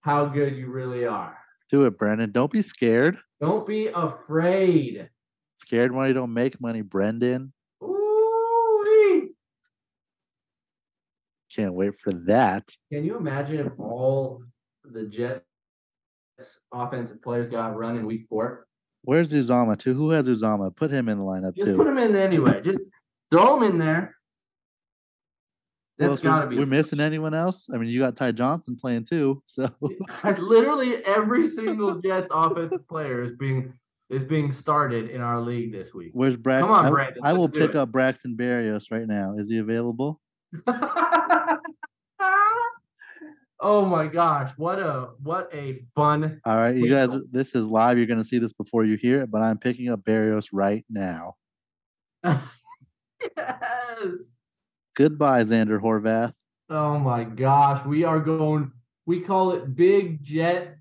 how 0.00 0.24
good 0.24 0.56
you 0.56 0.66
really 0.66 1.06
are. 1.06 1.38
Do 1.70 1.84
it, 1.84 1.96
Brandon. 1.96 2.32
Don't 2.32 2.50
be 2.50 2.62
scared. 2.62 3.18
Don't 3.40 3.66
be 3.68 3.86
afraid. 3.86 5.08
Scared 5.58 5.92
money 5.92 6.12
don't 6.12 6.32
make 6.32 6.60
money, 6.60 6.82
Brendan. 6.82 7.52
Ooh, 7.82 9.28
Can't 11.54 11.74
wait 11.74 11.98
for 11.98 12.12
that. 12.26 12.70
can 12.92 13.04
you 13.04 13.16
imagine 13.16 13.66
if 13.66 13.72
all 13.78 14.44
the 14.84 15.04
Jets 15.06 15.44
offensive 16.72 17.20
players 17.20 17.48
got 17.48 17.76
run 17.76 17.96
in 17.96 18.06
week 18.06 18.26
four? 18.28 18.66
Where's 19.02 19.32
Uzomah 19.32 19.76
too? 19.76 19.94
Who 19.94 20.10
has 20.10 20.28
Uzomah? 20.28 20.74
Put 20.76 20.92
him 20.92 21.08
in 21.08 21.18
the 21.18 21.24
lineup 21.24 21.56
Just 21.56 21.66
too. 21.66 21.76
put 21.76 21.88
him 21.88 21.98
in 21.98 22.14
anyway. 22.14 22.60
Just 22.60 22.82
throw 23.32 23.56
him 23.56 23.64
in 23.72 23.78
there. 23.78 24.14
That's 25.98 26.10
else 26.10 26.22
we- 26.22 26.28
got 26.28 26.40
to 26.42 26.46
be. 26.46 26.56
We 26.58 26.62
a 26.62 26.66
missing 26.66 27.00
anyone 27.00 27.34
else? 27.34 27.68
I 27.74 27.78
mean, 27.78 27.88
you 27.88 27.98
got 27.98 28.14
Ty 28.14 28.30
Johnson 28.32 28.76
playing 28.80 29.06
too. 29.06 29.42
So 29.46 29.68
Literally 30.38 31.04
every 31.04 31.48
single 31.48 32.00
Jets 32.00 32.28
offensive 32.32 32.86
player 32.86 33.22
is 33.24 33.32
being 33.34 33.72
is 34.10 34.24
being 34.24 34.50
started 34.52 35.10
in 35.10 35.20
our 35.20 35.40
league 35.40 35.72
this 35.72 35.92
week. 35.92 36.10
where's 36.14 36.36
Braxton? 36.36 36.68
Come 36.68 36.78
on, 36.78 36.86
I, 36.86 36.90
Brandon, 36.90 37.22
I 37.24 37.32
will 37.34 37.48
pick 37.48 37.70
it. 37.70 37.76
up 37.76 37.92
Braxton 37.92 38.36
Berrios 38.36 38.90
right 38.90 39.06
now. 39.06 39.34
Is 39.36 39.50
he 39.50 39.58
available? 39.58 40.20
oh 43.60 43.84
my 43.84 44.06
gosh, 44.06 44.52
what 44.56 44.78
a 44.78 45.10
what 45.22 45.50
a 45.52 45.80
fun 45.94 46.40
All 46.44 46.56
right, 46.56 46.74
you 46.74 46.88
guys. 46.88 47.14
This 47.30 47.54
is 47.54 47.66
live. 47.66 47.98
You're 47.98 48.06
going 48.06 48.18
to 48.18 48.24
see 48.24 48.38
this 48.38 48.52
before 48.52 48.84
you 48.84 48.96
hear 48.96 49.20
it, 49.20 49.30
but 49.30 49.42
I'm 49.42 49.58
picking 49.58 49.90
up 49.90 50.02
Berrios 50.04 50.48
right 50.52 50.84
now. 50.88 51.34
yes. 52.24 52.40
Goodbye, 54.96 55.44
Zander 55.44 55.80
Horvath. 55.80 56.32
Oh 56.70 56.98
my 56.98 57.24
gosh, 57.24 57.84
we 57.84 58.04
are 58.04 58.20
going 58.20 58.72
we 59.06 59.20
call 59.20 59.52
it 59.52 59.74
Big 59.74 60.22
Jet 60.22 60.77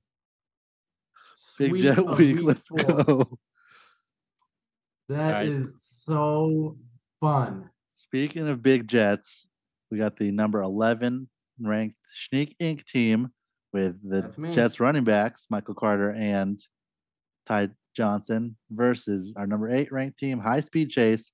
Big 1.58 1.70
Sweep 1.72 1.84
Jet 1.84 1.98
of 2.00 2.18
Week. 2.18 2.40
Let's 2.42 2.68
four. 2.68 2.78
go. 2.78 3.40
That 5.10 5.46
is 5.46 5.66
Alright. 5.66 5.74
so 5.80 6.78
fun. 7.22 7.70
Speaking 7.88 8.48
of 8.50 8.62
big 8.62 8.88
jets, 8.88 9.48
we 9.90 9.98
got 9.98 10.18
the 10.18 10.32
number 10.32 10.62
11 10.62 11.30
ranked 11.62 11.96
Sneak 12.12 12.58
Inc. 12.60 12.84
team 12.86 13.32
with 13.74 13.98
the 14.08 14.52
Jets 14.52 14.80
running 14.80 15.04
backs, 15.04 15.48
Michael 15.50 15.76
Carter 15.76 16.12
and 16.12 16.60
Ty 17.46 17.70
Johnson, 17.96 18.58
versus 18.72 19.34
our 19.36 19.48
number 19.48 19.70
eight 19.70 19.92
ranked 19.92 20.18
team, 20.18 20.40
High 20.40 20.62
Speed 20.62 20.90
Chase, 20.90 21.32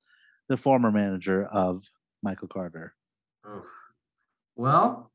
the 0.49 0.57
former 0.57 0.91
manager 0.91 1.45
of 1.45 1.83
Michael 2.21 2.47
Carter. 2.47 2.93
Oof. 3.47 3.63
Well, 4.55 5.11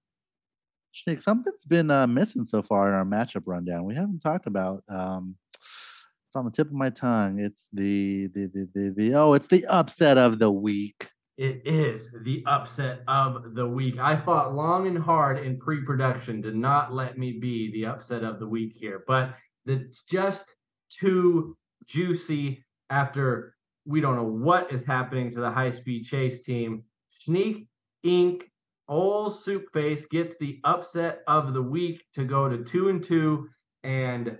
Sneak, 0.92 1.20
something's 1.20 1.64
been 1.64 1.90
uh, 1.90 2.07
missing 2.07 2.44
so 2.44 2.62
far 2.62 2.88
in 2.88 2.94
our 2.94 3.05
matchup 3.05 3.42
rundown. 3.46 3.85
We 3.85 3.94
haven't 3.94 4.20
talked 4.20 4.46
about. 4.46 4.83
Um, 4.88 5.37
it's 5.55 6.37
on 6.37 6.44
the 6.44 6.51
tip 6.51 6.66
of 6.66 6.74
my 6.74 6.90
tongue. 6.90 7.38
It's 7.38 7.68
the 7.72 8.27
the 8.29 8.51
the 8.53 8.68
the, 8.74 8.94
the 8.96 9.14
oh, 9.14 9.33
it's 9.35 9.46
the 9.46 9.64
upset 9.66 10.18
of 10.18 10.38
the 10.38 10.51
week. 10.51 11.11
It 11.38 11.62
is 11.64 12.11
the 12.24 12.42
upset 12.46 13.03
of 13.07 13.55
the 13.55 13.66
week. 13.66 13.98
I 13.98 14.16
fought 14.16 14.55
long 14.55 14.88
and 14.88 14.98
hard 14.98 15.38
in 15.38 15.57
pre-production 15.57 16.42
to 16.42 16.51
not 16.51 16.92
let 16.92 17.17
me 17.17 17.38
be 17.38 17.71
the 17.71 17.87
upset 17.87 18.25
of 18.25 18.40
the 18.40 18.46
week 18.46 18.77
here, 18.77 19.04
but 19.06 19.37
the 19.65 19.88
just 20.10 20.52
too 20.90 21.56
juicy 21.87 22.65
after 22.90 23.54
we 23.87 24.00
don't 24.00 24.17
know 24.17 24.25
what 24.25 24.73
is 24.73 24.85
happening 24.85 25.31
to 25.31 25.40
the 25.40 25.50
high-speed 25.50 26.04
chase 26.04 26.42
team. 26.42 26.83
Sneak 27.10 27.69
Inc. 28.04 28.42
Old 28.89 29.35
Soup 29.35 29.65
Face 29.73 30.07
gets 30.07 30.37
the 30.39 30.61
upset 30.65 31.21
of 31.27 31.53
the 31.53 31.63
week 31.63 32.05
to 32.15 32.25
go 32.25 32.49
to 32.49 32.65
two 32.65 32.89
and 32.89 33.03
two, 33.03 33.49
and 33.83 34.39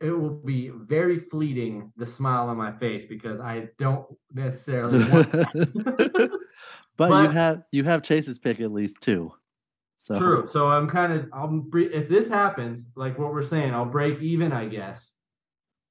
it 0.00 0.10
will 0.10 0.30
be 0.44 0.68
very 0.68 1.18
fleeting 1.18 1.92
the 1.96 2.04
smile 2.04 2.48
on 2.48 2.56
my 2.56 2.72
face 2.72 3.04
because 3.08 3.40
I 3.40 3.68
don't 3.78 4.06
necessarily 4.32 4.98
want 5.10 5.32
but, 6.96 7.22
you 7.22 7.28
have 7.30 7.62
you 7.72 7.84
have 7.84 8.02
Chase's 8.02 8.38
pick 8.38 8.60
at 8.60 8.72
least 8.72 9.00
too. 9.00 9.32
So 9.94 10.18
True. 10.18 10.46
So 10.46 10.68
I'm 10.68 10.88
kind 10.88 11.12
of 11.12 11.28
I'll 11.32 11.48
bre- 11.48 11.80
if 11.80 12.08
this 12.08 12.28
happens, 12.28 12.86
like 12.96 13.18
what 13.18 13.32
we're 13.32 13.42
saying, 13.42 13.72
I'll 13.72 13.86
break 13.86 14.20
even, 14.20 14.52
I 14.52 14.66
guess. 14.66 15.14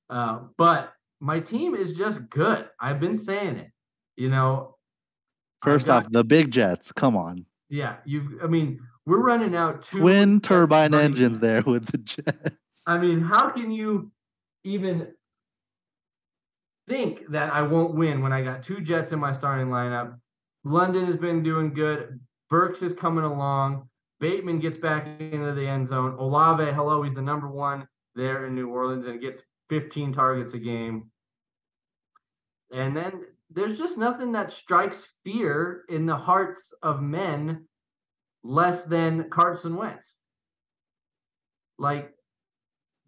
Uh, 0.10 0.42
but 0.58 0.94
my 1.20 1.40
team 1.40 1.74
is 1.74 1.94
just 1.94 2.30
good. 2.30 2.68
I've 2.80 3.00
been 3.00 3.18
saying 3.18 3.58
it. 3.58 3.72
You 4.18 4.30
know. 4.30 4.75
First 5.62 5.90
off, 5.90 6.10
the 6.10 6.24
big 6.24 6.52
jets. 6.52 6.92
Come 6.92 7.18
on, 7.18 7.46
yeah, 7.70 7.98
you've. 8.06 8.44
I 8.44 8.48
mean, 8.48 8.80
we're 9.06 9.22
running 9.22 9.56
out 9.56 9.84
two 9.84 10.00
twin 10.00 10.40
turbine 10.42 10.92
running 10.92 11.14
engines 11.14 11.40
there 11.40 11.62
with 11.66 11.88
the 11.88 11.98
Jets. 11.98 12.84
I 12.88 12.98
mean, 12.98 13.22
how 13.22 13.50
can 13.50 13.72
you 13.72 14.12
even 14.64 15.14
think 16.88 17.24
that 17.30 17.52
I 17.52 17.64
won't 17.64 17.96
win 17.96 18.22
when 18.22 18.34
I 18.34 18.44
got 18.44 18.64
two 18.64 18.82
Jets 18.82 19.12
in 19.12 19.20
my 19.20 19.34
starting 19.34 19.68
lineup? 19.68 20.20
London 20.64 21.06
has 21.06 21.18
been 21.18 21.44
doing 21.44 21.74
good. 21.74 22.20
Burks 22.50 22.82
is 22.82 22.94
coming 22.94 23.24
along. 23.24 23.90
Bateman 24.20 24.60
gets 24.60 24.78
back 24.78 25.08
into 25.20 25.54
the 25.54 25.68
end 25.68 25.88
zone. 25.88 26.16
Olave, 26.18 26.72
hello, 26.72 27.04
he's 27.04 27.16
the 27.16 27.22
number 27.22 27.48
one 27.48 27.88
there 28.16 28.46
in 28.46 28.56
New 28.56 28.70
Orleans 28.70 29.06
and 29.06 29.20
gets 29.20 29.44
15 29.70 30.14
targets 30.14 30.54
a 30.54 30.60
game. 30.60 31.12
And 32.74 32.96
then 32.96 33.22
there's 33.50 33.78
just 33.78 33.98
nothing 33.98 34.34
that 34.34 34.52
strikes 34.52 35.08
fear 35.24 35.84
in 35.90 36.06
the 36.06 36.16
hearts 36.16 36.74
of 36.82 37.02
men 37.02 37.66
less 38.44 38.84
than 38.84 39.30
Carson 39.30 39.76
Wentz. 39.76 40.20
Like 41.78 42.12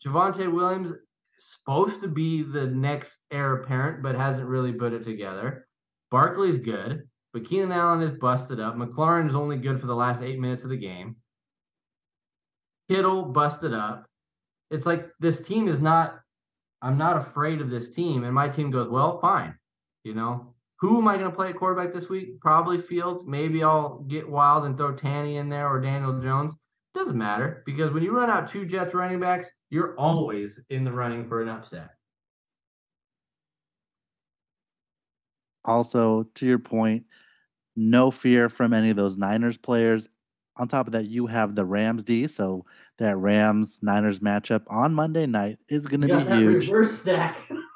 Javonte 0.05 0.51
Williams 0.51 0.93
supposed 1.39 2.01
to 2.01 2.07
be 2.07 2.43
the 2.43 2.67
next 2.67 3.19
heir 3.31 3.57
apparent, 3.57 4.03
but 4.03 4.15
hasn't 4.15 4.47
really 4.47 4.73
put 4.73 4.93
it 4.93 5.05
together. 5.05 5.67
Barkley's 6.09 6.57
good, 6.57 7.03
but 7.33 7.45
Keenan 7.45 7.71
Allen 7.71 8.01
is 8.01 8.17
busted 8.19 8.59
up. 8.59 8.75
McLaurin 8.75 9.27
is 9.27 9.35
only 9.35 9.57
good 9.57 9.79
for 9.79 9.88
the 9.88 9.95
last 9.95 10.21
eight 10.21 10.39
minutes 10.39 10.63
of 10.63 10.69
the 10.69 10.77
game. 10.77 11.17
Kittle 12.89 13.25
busted 13.25 13.73
up. 13.73 14.05
It's 14.71 14.85
like 14.85 15.07
this 15.19 15.41
team 15.41 15.67
is 15.67 15.79
not. 15.79 16.19
I'm 16.81 16.97
not 16.97 17.17
afraid 17.17 17.61
of 17.61 17.69
this 17.69 17.89
team, 17.89 18.23
and 18.23 18.33
my 18.33 18.49
team 18.49 18.69
goes 18.69 18.89
well. 18.89 19.19
Fine, 19.19 19.55
you 20.08 20.16
know. 20.16 20.53
Who 20.80 20.99
am 20.99 21.08
I 21.08 21.18
going 21.18 21.30
to 21.30 21.36
play 21.36 21.49
at 21.49 21.55
quarterback 21.58 21.93
this 21.93 22.08
week? 22.08 22.39
Probably 22.39 22.80
Fields. 22.80 23.24
Maybe 23.26 23.64
I'll 23.64 23.99
get 24.08 24.30
wild 24.30 24.64
and 24.66 24.78
throw 24.78 24.93
Tanny 24.93 25.38
in 25.38 25.49
there 25.49 25.68
or 25.68 25.82
Daniel 25.82 26.20
Jones. 26.20 26.53
Doesn't 26.95 27.18
matter 27.18 27.62
because 27.66 27.91
when 27.91 28.03
you 28.03 28.12
run 28.12 28.30
out 28.30 28.47
two 28.47 28.66
Jets 28.66 28.93
running 28.93 29.20
backs, 29.20 29.51
you're 29.70 29.95
always 29.99 30.60
in 30.70 30.84
the 30.84 30.91
running 30.91 31.26
for 31.26 31.41
an 31.41 31.49
upset. 31.49 31.89
Also, 35.66 36.24
to 36.36 36.45
your 36.45 36.60
point, 36.60 37.05
no 37.76 38.10
fear 38.10 38.49
from 38.49 38.74
any 38.74 38.89
of 38.89 38.95
those 38.95 39.18
Niners 39.18 39.58
players. 39.58 40.08
On 40.58 40.68
top 40.68 40.88
of 40.88 40.93
that, 40.93 41.05
you 41.05 41.28
have 41.28 41.53
the 41.53 41.66
Rams 41.66 42.03
D, 42.03 42.26
so 42.26 42.66
that 42.97 43.16
Rams 43.18 43.80
Niners 43.84 44.20
matchup 44.20 44.64
on 44.68 44.93
Monday 44.93 45.28
night 45.28 45.58
is 45.70 45.86
going 45.86 46.01
to 46.01 46.08
You 46.08 46.18
be 46.18 46.24
that 46.24 46.38
huge. 46.38 46.70
reverse 46.70 46.99
stack. 46.99 47.38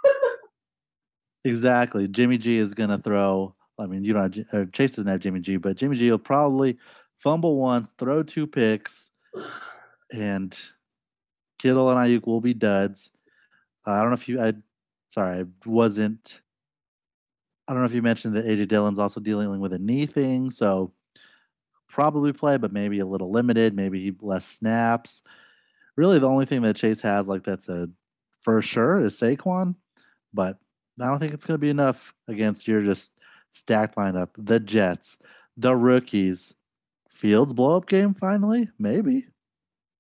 Exactly. 1.44 2.08
Jimmy 2.08 2.38
G 2.38 2.58
is 2.58 2.74
going 2.74 2.90
to 2.90 2.98
throw. 2.98 3.56
I 3.80 3.88
mean, 3.88 4.04
you 4.04 4.14
don't 4.14 4.36
have, 4.52 4.72
Chase 4.72 4.96
doesn't 4.96 5.10
have 5.10 5.22
Jimmy 5.22 5.40
G, 5.40 5.58
but 5.58 5.78
Jimmy 5.78 5.98
G 5.98 6.12
will 6.12 6.20
probably 6.20 6.78
fumble 7.18 7.58
once, 7.58 7.92
throw 7.98 8.22
two 8.22 8.46
picks, 8.46 9.10
and 10.14 10.58
Kittle 11.60 11.90
and 11.90 12.00
Aiyuk 12.00 12.28
will 12.28 12.42
be 12.42 12.54
duds. 12.54 13.12
Uh, 13.86 13.92
I 13.92 14.02
don't 14.02 14.10
know 14.10 14.16
if 14.16 14.30
you. 14.30 14.42
I 14.42 14.54
sorry, 15.10 15.40
I 15.40 15.46
wasn't. 15.66 16.42
I 17.68 17.74
don't 17.74 17.82
know 17.82 17.88
if 17.88 17.94
you 17.94 18.02
mentioned 18.02 18.36
that 18.36 18.46
AJ 18.46 18.68
Dillon's 18.68 19.00
also 19.00 19.20
dealing 19.20 19.60
with 19.60 19.74
a 19.74 19.80
knee 19.80 20.06
thing, 20.06 20.50
so 20.50 20.92
probably 21.88 22.34
play, 22.34 22.58
but 22.58 22.74
maybe 22.74 23.00
a 23.00 23.06
little 23.06 23.32
limited. 23.32 23.76
Maybe 23.76 24.16
less 24.22 24.46
snaps. 24.46 25.22
Really, 25.96 26.20
the 26.20 26.30
only 26.30 26.46
thing 26.46 26.62
that 26.64 26.76
Chase 26.76 27.02
has 27.02 27.28
like 27.28 27.44
that's 27.44 27.70
a 27.70 27.90
for 28.42 28.62
sure 28.62 29.00
is 29.00 29.20
Saquon, 29.20 29.76
but 30.34 30.58
I 31.00 31.08
don't 31.08 31.20
think 31.20 31.34
it's 31.34 31.46
going 31.46 31.56
to 31.56 31.62
be 31.62 31.70
enough 31.70 32.14
against 32.28 32.68
your 32.68 32.82
just 32.82 33.14
stacked 33.50 33.96
lineup. 33.96 34.30
The 34.38 34.60
Jets, 34.60 35.18
the 35.58 35.76
rookies, 35.76 36.54
Fields 37.10 37.54
blow 37.54 37.78
up 37.78 37.86
game 37.86 38.14
finally, 38.16 38.70
maybe 38.80 39.28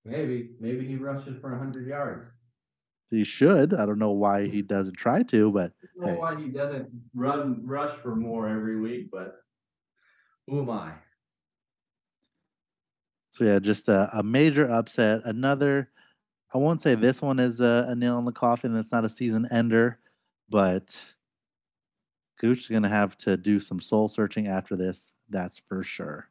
Maybe, 0.03 0.51
maybe 0.59 0.87
he 0.87 0.95
rushes 0.95 1.37
for 1.39 1.55
hundred 1.55 1.87
yards. 1.87 2.25
he 3.11 3.23
should. 3.23 3.73
I 3.75 3.85
don't 3.85 3.99
know 3.99 4.11
why 4.11 4.47
he 4.47 4.61
doesn't 4.63 4.95
try 4.97 5.21
to, 5.23 5.51
but 5.51 5.73
I 6.01 6.05
don't 6.05 6.15
know 6.15 6.19
why 6.21 6.39
he 6.41 6.49
doesn't 6.49 6.89
run 7.13 7.61
rush 7.65 7.95
for 8.01 8.15
more 8.15 8.47
every 8.49 8.79
week, 8.79 9.09
but 9.11 9.35
who 10.47 10.61
am 10.61 10.69
I? 10.71 10.93
So 13.29 13.45
yeah, 13.45 13.59
just 13.59 13.87
a, 13.87 14.09
a 14.13 14.23
major 14.23 14.69
upset. 14.69 15.21
Another, 15.25 15.89
I 16.53 16.57
won't 16.57 16.81
say 16.81 16.95
this 16.95 17.21
one 17.21 17.39
is 17.39 17.61
a, 17.61 17.85
a 17.87 17.95
nail 17.95 18.17
in 18.19 18.25
the 18.25 18.31
coffin. 18.31 18.73
That's 18.73 18.91
not 18.91 19.05
a 19.05 19.09
season 19.09 19.47
ender, 19.51 19.99
but 20.51 21.13
Gooch 22.37 22.59
is 22.59 22.67
gonna 22.67 22.89
have 22.89 23.17
to 23.19 23.37
do 23.37 23.59
some 23.59 23.79
soul 23.79 24.07
searching 24.07 24.47
after 24.47 24.75
this. 24.75 25.13
That's 25.29 25.59
for 25.67 25.83
sure. 25.83 26.27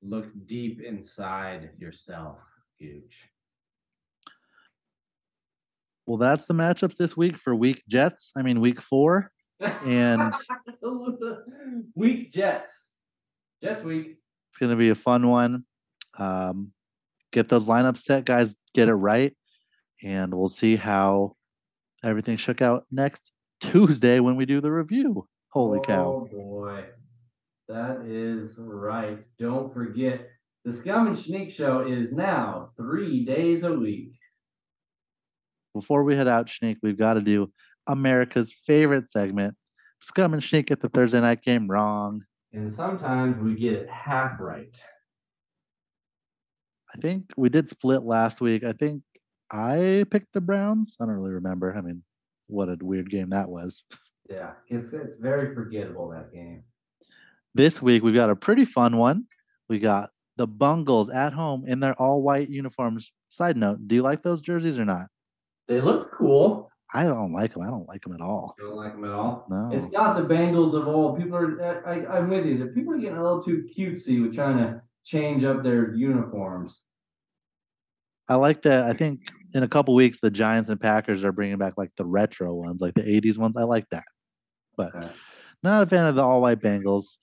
Look 0.00 0.26
deep 0.46 0.80
inside 0.80 1.70
yourself, 1.78 2.38
Gooch. 2.78 3.28
Well, 6.06 6.18
that's 6.18 6.46
the 6.46 6.54
matchups 6.54 6.96
this 6.96 7.16
week 7.16 7.36
for 7.36 7.54
week 7.54 7.82
Jets. 7.88 8.32
I 8.36 8.42
mean 8.42 8.60
week 8.60 8.80
four, 8.80 9.32
and 9.84 10.32
week 11.94 12.32
Jets. 12.32 12.90
Jets 13.60 13.82
week. 13.82 14.18
it's 14.50 14.58
gonna 14.58 14.76
be 14.76 14.90
a 14.90 14.94
fun 14.94 15.26
one. 15.26 15.64
Um, 16.16 16.72
get 17.32 17.48
those 17.48 17.66
lineups 17.66 17.98
set, 17.98 18.24
guys. 18.24 18.54
Get 18.72 18.88
it 18.88 18.94
right, 18.94 19.36
and 20.04 20.32
we'll 20.32 20.46
see 20.46 20.76
how 20.76 21.34
everything 22.04 22.36
shook 22.36 22.62
out 22.62 22.84
next 22.90 23.32
Tuesday 23.60 24.20
when 24.20 24.36
we 24.36 24.46
do 24.46 24.60
the 24.60 24.70
review. 24.72 25.26
Holy 25.50 25.80
cow! 25.80 26.26
Oh 26.26 26.28
boy. 26.30 26.84
That 27.68 28.02
is 28.06 28.56
right. 28.58 29.18
Don't 29.38 29.72
forget 29.74 30.28
the 30.64 30.72
Scum 30.72 31.08
and 31.08 31.18
Sneak 31.18 31.50
Show 31.50 31.86
is 31.86 32.12
now 32.12 32.70
three 32.76 33.24
days 33.24 33.62
a 33.64 33.72
week. 33.72 34.12
before 35.74 36.04
we 36.04 36.14
head 36.16 36.28
out, 36.28 36.46
Schneek, 36.46 36.76
we've 36.82 36.96
got 36.98 37.14
to 37.14 37.20
do 37.20 37.52
America's 37.86 38.52
favorite 38.66 39.10
segment, 39.10 39.56
Scum 40.00 40.32
and 40.32 40.42
Schneek 40.42 40.70
at 40.70 40.80
the 40.80 40.88
Thursday 40.88 41.20
night 41.20 41.42
game. 41.42 41.68
Wrong. 41.68 42.22
And 42.52 42.72
sometimes 42.72 43.36
we 43.38 43.54
get 43.54 43.74
it 43.74 43.90
half 43.90 44.40
right. 44.40 44.76
I 46.94 46.98
think 47.00 47.32
we 47.36 47.48
did 47.48 47.68
split 47.68 48.02
last 48.04 48.40
week. 48.40 48.64
I 48.64 48.72
think 48.72 49.02
I 49.50 50.04
picked 50.10 50.32
the 50.32 50.40
Browns. 50.40 50.96
I 51.00 51.06
don't 51.06 51.14
really 51.14 51.32
remember. 51.32 51.74
I 51.76 51.80
mean, 51.80 52.02
what 52.46 52.68
a 52.68 52.76
weird 52.80 53.10
game 53.10 53.30
that 53.30 53.48
was. 53.48 53.84
Yeah, 54.28 54.54
it's 54.68 54.92
it's 54.92 55.14
very 55.14 55.54
forgettable 55.54 56.08
that 56.08 56.32
game. 56.32 56.64
This 57.54 57.80
week 57.80 58.02
we've 58.02 58.12
got 58.12 58.28
a 58.28 58.34
pretty 58.34 58.64
fun 58.64 58.96
one. 58.96 59.26
We 59.68 59.78
got 59.78 60.10
the 60.36 60.48
Bungles 60.48 61.10
at 61.10 61.32
home 61.32 61.64
in 61.64 61.78
their 61.78 61.94
all 61.94 62.22
white 62.22 62.48
uniforms. 62.48 63.12
Side 63.28 63.56
note, 63.56 63.86
do 63.86 63.94
you 63.94 64.02
like 64.02 64.22
those 64.22 64.42
jerseys 64.42 64.80
or 64.80 64.84
not? 64.84 65.06
They 65.68 65.80
looked 65.80 66.12
cool. 66.12 66.70
I 66.92 67.04
don't 67.04 67.32
like 67.32 67.54
them. 67.54 67.62
I 67.62 67.66
don't 67.70 67.88
like 67.88 68.02
them 68.02 68.14
at 68.14 68.20
all. 68.20 68.54
You 68.58 68.66
don't 68.66 68.76
like 68.76 68.94
them 68.94 69.04
at 69.04 69.12
all. 69.12 69.46
No. 69.50 69.70
It's 69.72 69.86
got 69.86 70.16
the 70.16 70.22
Bengals 70.22 70.74
of 70.74 70.88
old. 70.88 71.18
People 71.18 71.36
are. 71.36 71.84
I, 71.86 72.00
I, 72.00 72.18
I'm 72.18 72.28
with 72.28 72.46
you. 72.46 72.58
The 72.58 72.66
people 72.66 72.94
are 72.94 72.98
getting 72.98 73.18
a 73.18 73.22
little 73.22 73.42
too 73.42 73.68
cutesy 73.76 74.22
with 74.22 74.34
trying 74.34 74.58
to 74.58 74.82
change 75.04 75.44
up 75.44 75.62
their 75.62 75.94
uniforms. 75.94 76.80
I 78.28 78.34
like 78.36 78.62
that. 78.62 78.86
I 78.86 78.92
think 78.92 79.30
in 79.54 79.62
a 79.62 79.68
couple 79.68 79.94
weeks 79.94 80.20
the 80.20 80.30
Giants 80.30 80.68
and 80.68 80.80
Packers 80.80 81.22
are 81.24 81.32
bringing 81.32 81.58
back 81.58 81.74
like 81.76 81.90
the 81.96 82.04
retro 82.04 82.54
ones, 82.54 82.80
like 82.80 82.94
the 82.94 83.02
'80s 83.02 83.38
ones. 83.38 83.56
I 83.56 83.62
like 83.62 83.88
that, 83.90 84.04
but 84.76 84.94
Okay. 84.94 85.12
not 85.62 85.82
a 85.82 85.86
fan 85.86 86.06
of 86.06 86.16
the 86.16 86.22
all 86.22 86.40
white 86.40 86.60
Bengals 86.60 87.18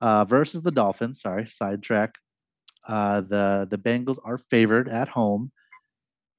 uh, 0.00 0.24
versus 0.24 0.62
the 0.62 0.70
Dolphins. 0.70 1.20
Sorry, 1.20 1.46
sidetrack. 1.46 2.14
Uh, 2.88 3.20
the 3.20 3.66
the 3.70 3.78
Bengals 3.78 4.18
are 4.24 4.38
favored 4.38 4.88
at 4.88 5.08
home, 5.08 5.52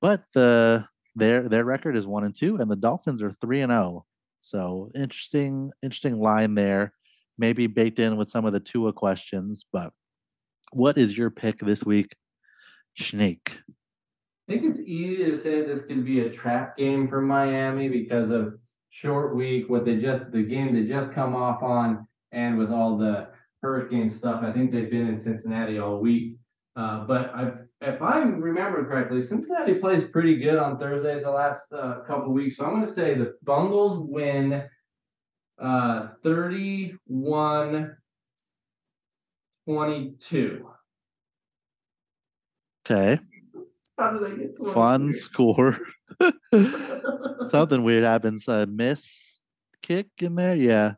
but 0.01 0.24
the 0.34 0.88
their 1.15 1.47
their 1.47 1.65
record 1.65 1.95
is 1.95 2.07
one 2.07 2.24
and 2.24 2.36
two, 2.36 2.57
and 2.57 2.72
the 2.72 2.76
Dolphins 2.76 3.22
are 3.22 3.32
three 3.34 3.61
and 3.61 3.72
zero. 3.72 4.05
So 4.41 4.89
interesting, 4.95 5.72
interesting 5.84 6.20
line 6.20 6.55
there. 6.55 6.93
Maybe 7.38 7.68
baked 7.68 7.99
in 7.99 8.18
with 8.18 8.30
some 8.30 8.45
of 8.45 8.53
the 8.53 8.59
Tua 8.59 8.93
questions, 8.93 9.65
but 9.72 9.93
what 10.72 10.97
is 10.97 11.18
your 11.18 11.30
pick 11.30 11.59
this 11.59 11.84
week, 11.84 12.15
Snake? 12.97 13.59
I 14.48 14.54
think 14.54 14.64
it's 14.64 14.80
easy 14.80 15.26
to 15.26 15.36
say 15.36 15.62
this 15.62 15.84
could 15.84 16.06
be 16.06 16.22
a 16.22 16.30
trap 16.30 16.78
game 16.78 17.08
for 17.08 17.22
Miami 17.22 17.89
because 17.89 18.30
of 18.30 18.58
short 18.89 19.36
week, 19.36 19.70
what 19.70 19.84
they 19.84 19.98
just 19.98 20.32
the 20.32 20.43
game 20.43 20.74
they 20.74 20.84
just 20.84 21.12
come 21.12 21.36
off 21.36 21.62
on, 21.62 22.08
and 22.32 22.58
with 22.58 22.72
all 22.72 22.98
the 22.98 23.28
hurricane 23.62 24.10
stuff. 24.10 24.43
I 24.43 24.52
think 24.52 24.72
they've 24.72 24.89
been 24.89 25.08
in 25.08 25.18
Cincinnati 25.18 25.80
all 25.80 26.00
week. 26.00 26.38
Uh, 26.76 27.06
but 27.06 27.34
I've, 27.34 27.64
if 27.82 28.02
I 28.02 28.20
remember 28.20 28.86
correctly, 28.86 29.24
Cincinnati 29.24 29.74
plays 29.74 30.04
pretty 30.04 30.38
good 30.38 30.58
on 30.58 30.78
Thursdays 30.78 31.24
the 31.24 31.32
last 31.32 31.74
uh, 31.74 32.02
couple 32.08 32.32
weeks. 32.32 32.58
So 32.58 32.66
I'm 32.66 32.74
going 32.74 32.86
to 32.86 32.91
say 32.91 33.16
the 33.16 33.36
Bungles 33.43 33.98
win 34.00 34.64
uh, 35.60 36.10
31 36.24 37.98
22. 39.66 40.70
Okay, 42.86 43.20
How 43.98 44.12
do 44.12 44.20
they 44.20 44.36
get 44.38 44.56
22? 44.58 44.74
fun 44.74 45.12
score. 45.14 45.78
Something 47.50 47.84
weird 47.84 48.04
happens. 48.04 48.48
A 48.48 48.66
miss 48.68 49.41
kick 49.82 50.08
in 50.20 50.36
there, 50.36 50.56
yeah, 50.56 50.93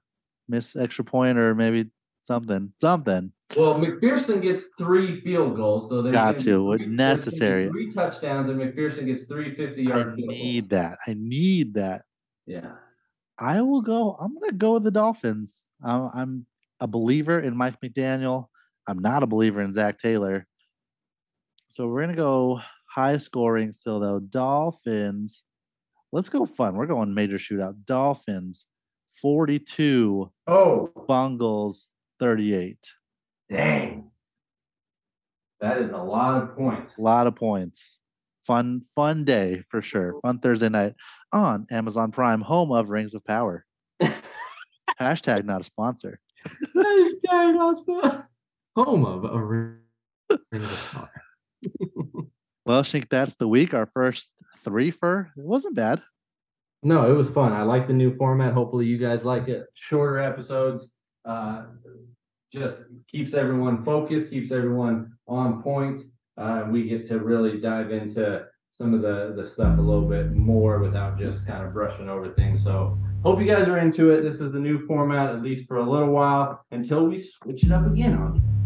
miss 0.47 0.75
extra 0.75 1.03
point 1.03 1.37
or 1.37 1.53
maybe 1.55 1.89
something, 2.23 2.73
something. 2.77 3.31
Well, 3.55 3.75
McPherson 3.79 4.41
gets 4.41 4.65
three 4.77 5.11
field 5.19 5.55
goals, 5.55 5.89
so 5.89 6.01
there's 6.01 6.13
Got 6.13 6.37
gonna 6.43 6.77
be 6.77 6.83
three- 6.85 6.93
necessary. 6.95 7.63
there's 7.63 7.73
gonna 7.73 7.85
be 7.85 7.91
Three 7.91 7.93
touchdowns, 7.93 8.49
and 8.49 8.59
McPherson 8.59 9.05
gets 9.07 9.25
three 9.25 9.55
50 9.55 9.91
I 9.91 10.03
need 10.15 10.69
goals. 10.69 10.81
that. 10.81 10.97
I 11.07 11.15
need 11.17 11.73
that. 11.75 12.03
Yeah. 12.45 12.73
I 13.37 13.61
will 13.61 13.81
go. 13.81 14.15
I'm 14.19 14.33
gonna 14.39 14.51
go 14.53 14.73
with 14.73 14.83
the 14.83 14.91
Dolphins. 14.91 15.65
I'm, 15.83 16.09
I'm 16.13 16.45
a 16.79 16.87
believer 16.87 17.39
in 17.39 17.55
Mike 17.55 17.79
McDaniel. 17.81 18.47
I'm 18.87 18.99
not 18.99 19.23
a 19.23 19.27
believer 19.27 19.61
in 19.61 19.71
Zac 19.73 19.97
Taylor. 19.99 20.45
So 21.69 21.87
we're 21.87 22.01
gonna 22.01 22.15
go 22.15 22.59
high 22.99 23.17
scoring 23.17 23.71
still 23.71 23.99
though. 23.99 24.19
Dolphins. 24.19 25.43
Let's 26.11 26.27
go 26.29 26.45
fun. 26.45 26.75
We're 26.75 26.85
going 26.87 27.13
major 27.13 27.37
shootout. 27.37 27.85
Dolphins 27.85 28.65
42, 29.21 30.31
Oh, 30.47 30.89
Bungles 31.07 31.87
38. 32.19 32.77
dang. 33.49 34.11
That 35.61 35.77
is 35.79 35.91
a 35.91 35.97
lot 35.97 36.41
of 36.41 36.55
points. 36.55 36.97
A 36.97 37.01
lot 37.01 37.27
of 37.27 37.35
points. 37.35 37.99
Fun, 38.45 38.81
fun 38.95 39.23
day 39.25 39.61
for 39.67 39.81
sure. 39.81 40.13
Fun 40.21 40.39
Thursday 40.39 40.69
night 40.69 40.93
on 41.33 41.67
Amazon 41.69 42.11
Prime, 42.11 42.41
home 42.41 42.71
of 42.71 42.89
Rings 42.89 43.13
of 43.13 43.23
Power. 43.25 43.65
Hashtag 44.99 45.45
not 45.45 45.61
a 45.61 45.63
sponsor. 45.65 46.19
Home 48.75 49.05
of 49.05 49.25
a 49.25 49.43
ring 49.43 49.77
of 50.29 50.89
power. 50.91 51.21
Well, 52.69 52.83
Shink, 52.83 53.09
that's 53.09 53.33
the 53.33 53.47
week. 53.47 53.73
Our 53.73 53.87
first 53.87 54.31
three 54.59 54.91
for 54.91 55.31
it 55.35 55.43
wasn't 55.43 55.73
bad. 55.73 56.03
No, 56.83 57.09
it 57.09 57.15
was 57.15 57.27
fun. 57.27 57.51
I 57.51 57.63
like 57.63 57.87
the 57.87 57.93
new 57.93 58.13
format. 58.13 58.53
Hopefully, 58.53 58.85
you 58.85 58.99
guys 58.99 59.25
like 59.25 59.47
it. 59.47 59.65
Shorter 59.73 60.19
episodes. 60.19 60.93
Uh, 61.25 61.63
just 62.53 62.83
keeps 63.07 63.33
everyone 63.33 63.83
focused, 63.83 64.29
keeps 64.29 64.51
everyone 64.51 65.13
on 65.27 65.63
point. 65.63 66.01
Uh, 66.37 66.65
we 66.69 66.87
get 66.87 67.05
to 67.05 67.17
really 67.17 67.59
dive 67.59 67.89
into 67.89 68.45
some 68.69 68.93
of 68.93 69.01
the 69.01 69.33
the 69.35 69.43
stuff 69.43 69.79
a 69.79 69.81
little 69.81 70.07
bit 70.07 70.33
more 70.33 70.77
without 70.77 71.17
just 71.17 71.47
kind 71.47 71.65
of 71.65 71.73
brushing 71.73 72.07
over 72.07 72.29
things. 72.35 72.63
So, 72.63 72.99
hope 73.23 73.39
you 73.39 73.47
guys 73.47 73.67
are 73.67 73.79
into 73.79 74.11
it. 74.11 74.21
This 74.21 74.41
is 74.41 74.51
the 74.51 74.59
new 74.59 74.77
format, 74.77 75.31
at 75.31 75.41
least 75.41 75.67
for 75.67 75.77
a 75.77 75.89
little 75.89 76.11
while, 76.11 76.63
until 76.69 77.07
we 77.07 77.17
switch 77.17 77.63
it 77.63 77.71
up 77.71 77.87
again 77.87 78.13
on. 78.13 78.58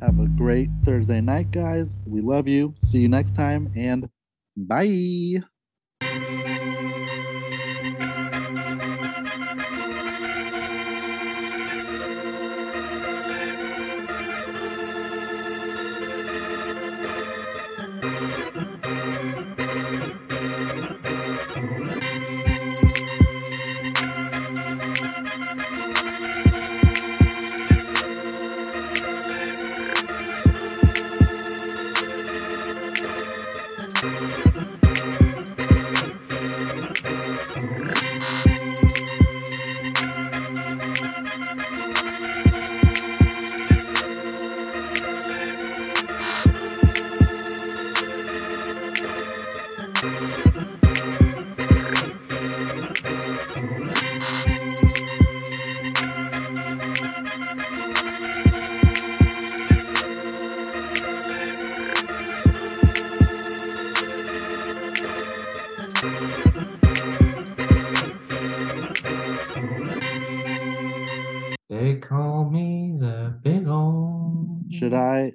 Have 0.00 0.20
a 0.20 0.28
great 0.28 0.68
Thursday 0.84 1.20
night, 1.20 1.50
guys. 1.50 1.98
We 2.06 2.20
love 2.20 2.46
you. 2.46 2.72
See 2.76 2.98
you 2.98 3.08
next 3.08 3.34
time 3.34 3.70
and 3.74 4.08
bye. 4.56 5.42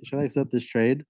Should 0.09 0.19
I 0.19 0.23
accept 0.23 0.51
this 0.51 0.65
trade? 0.65 1.05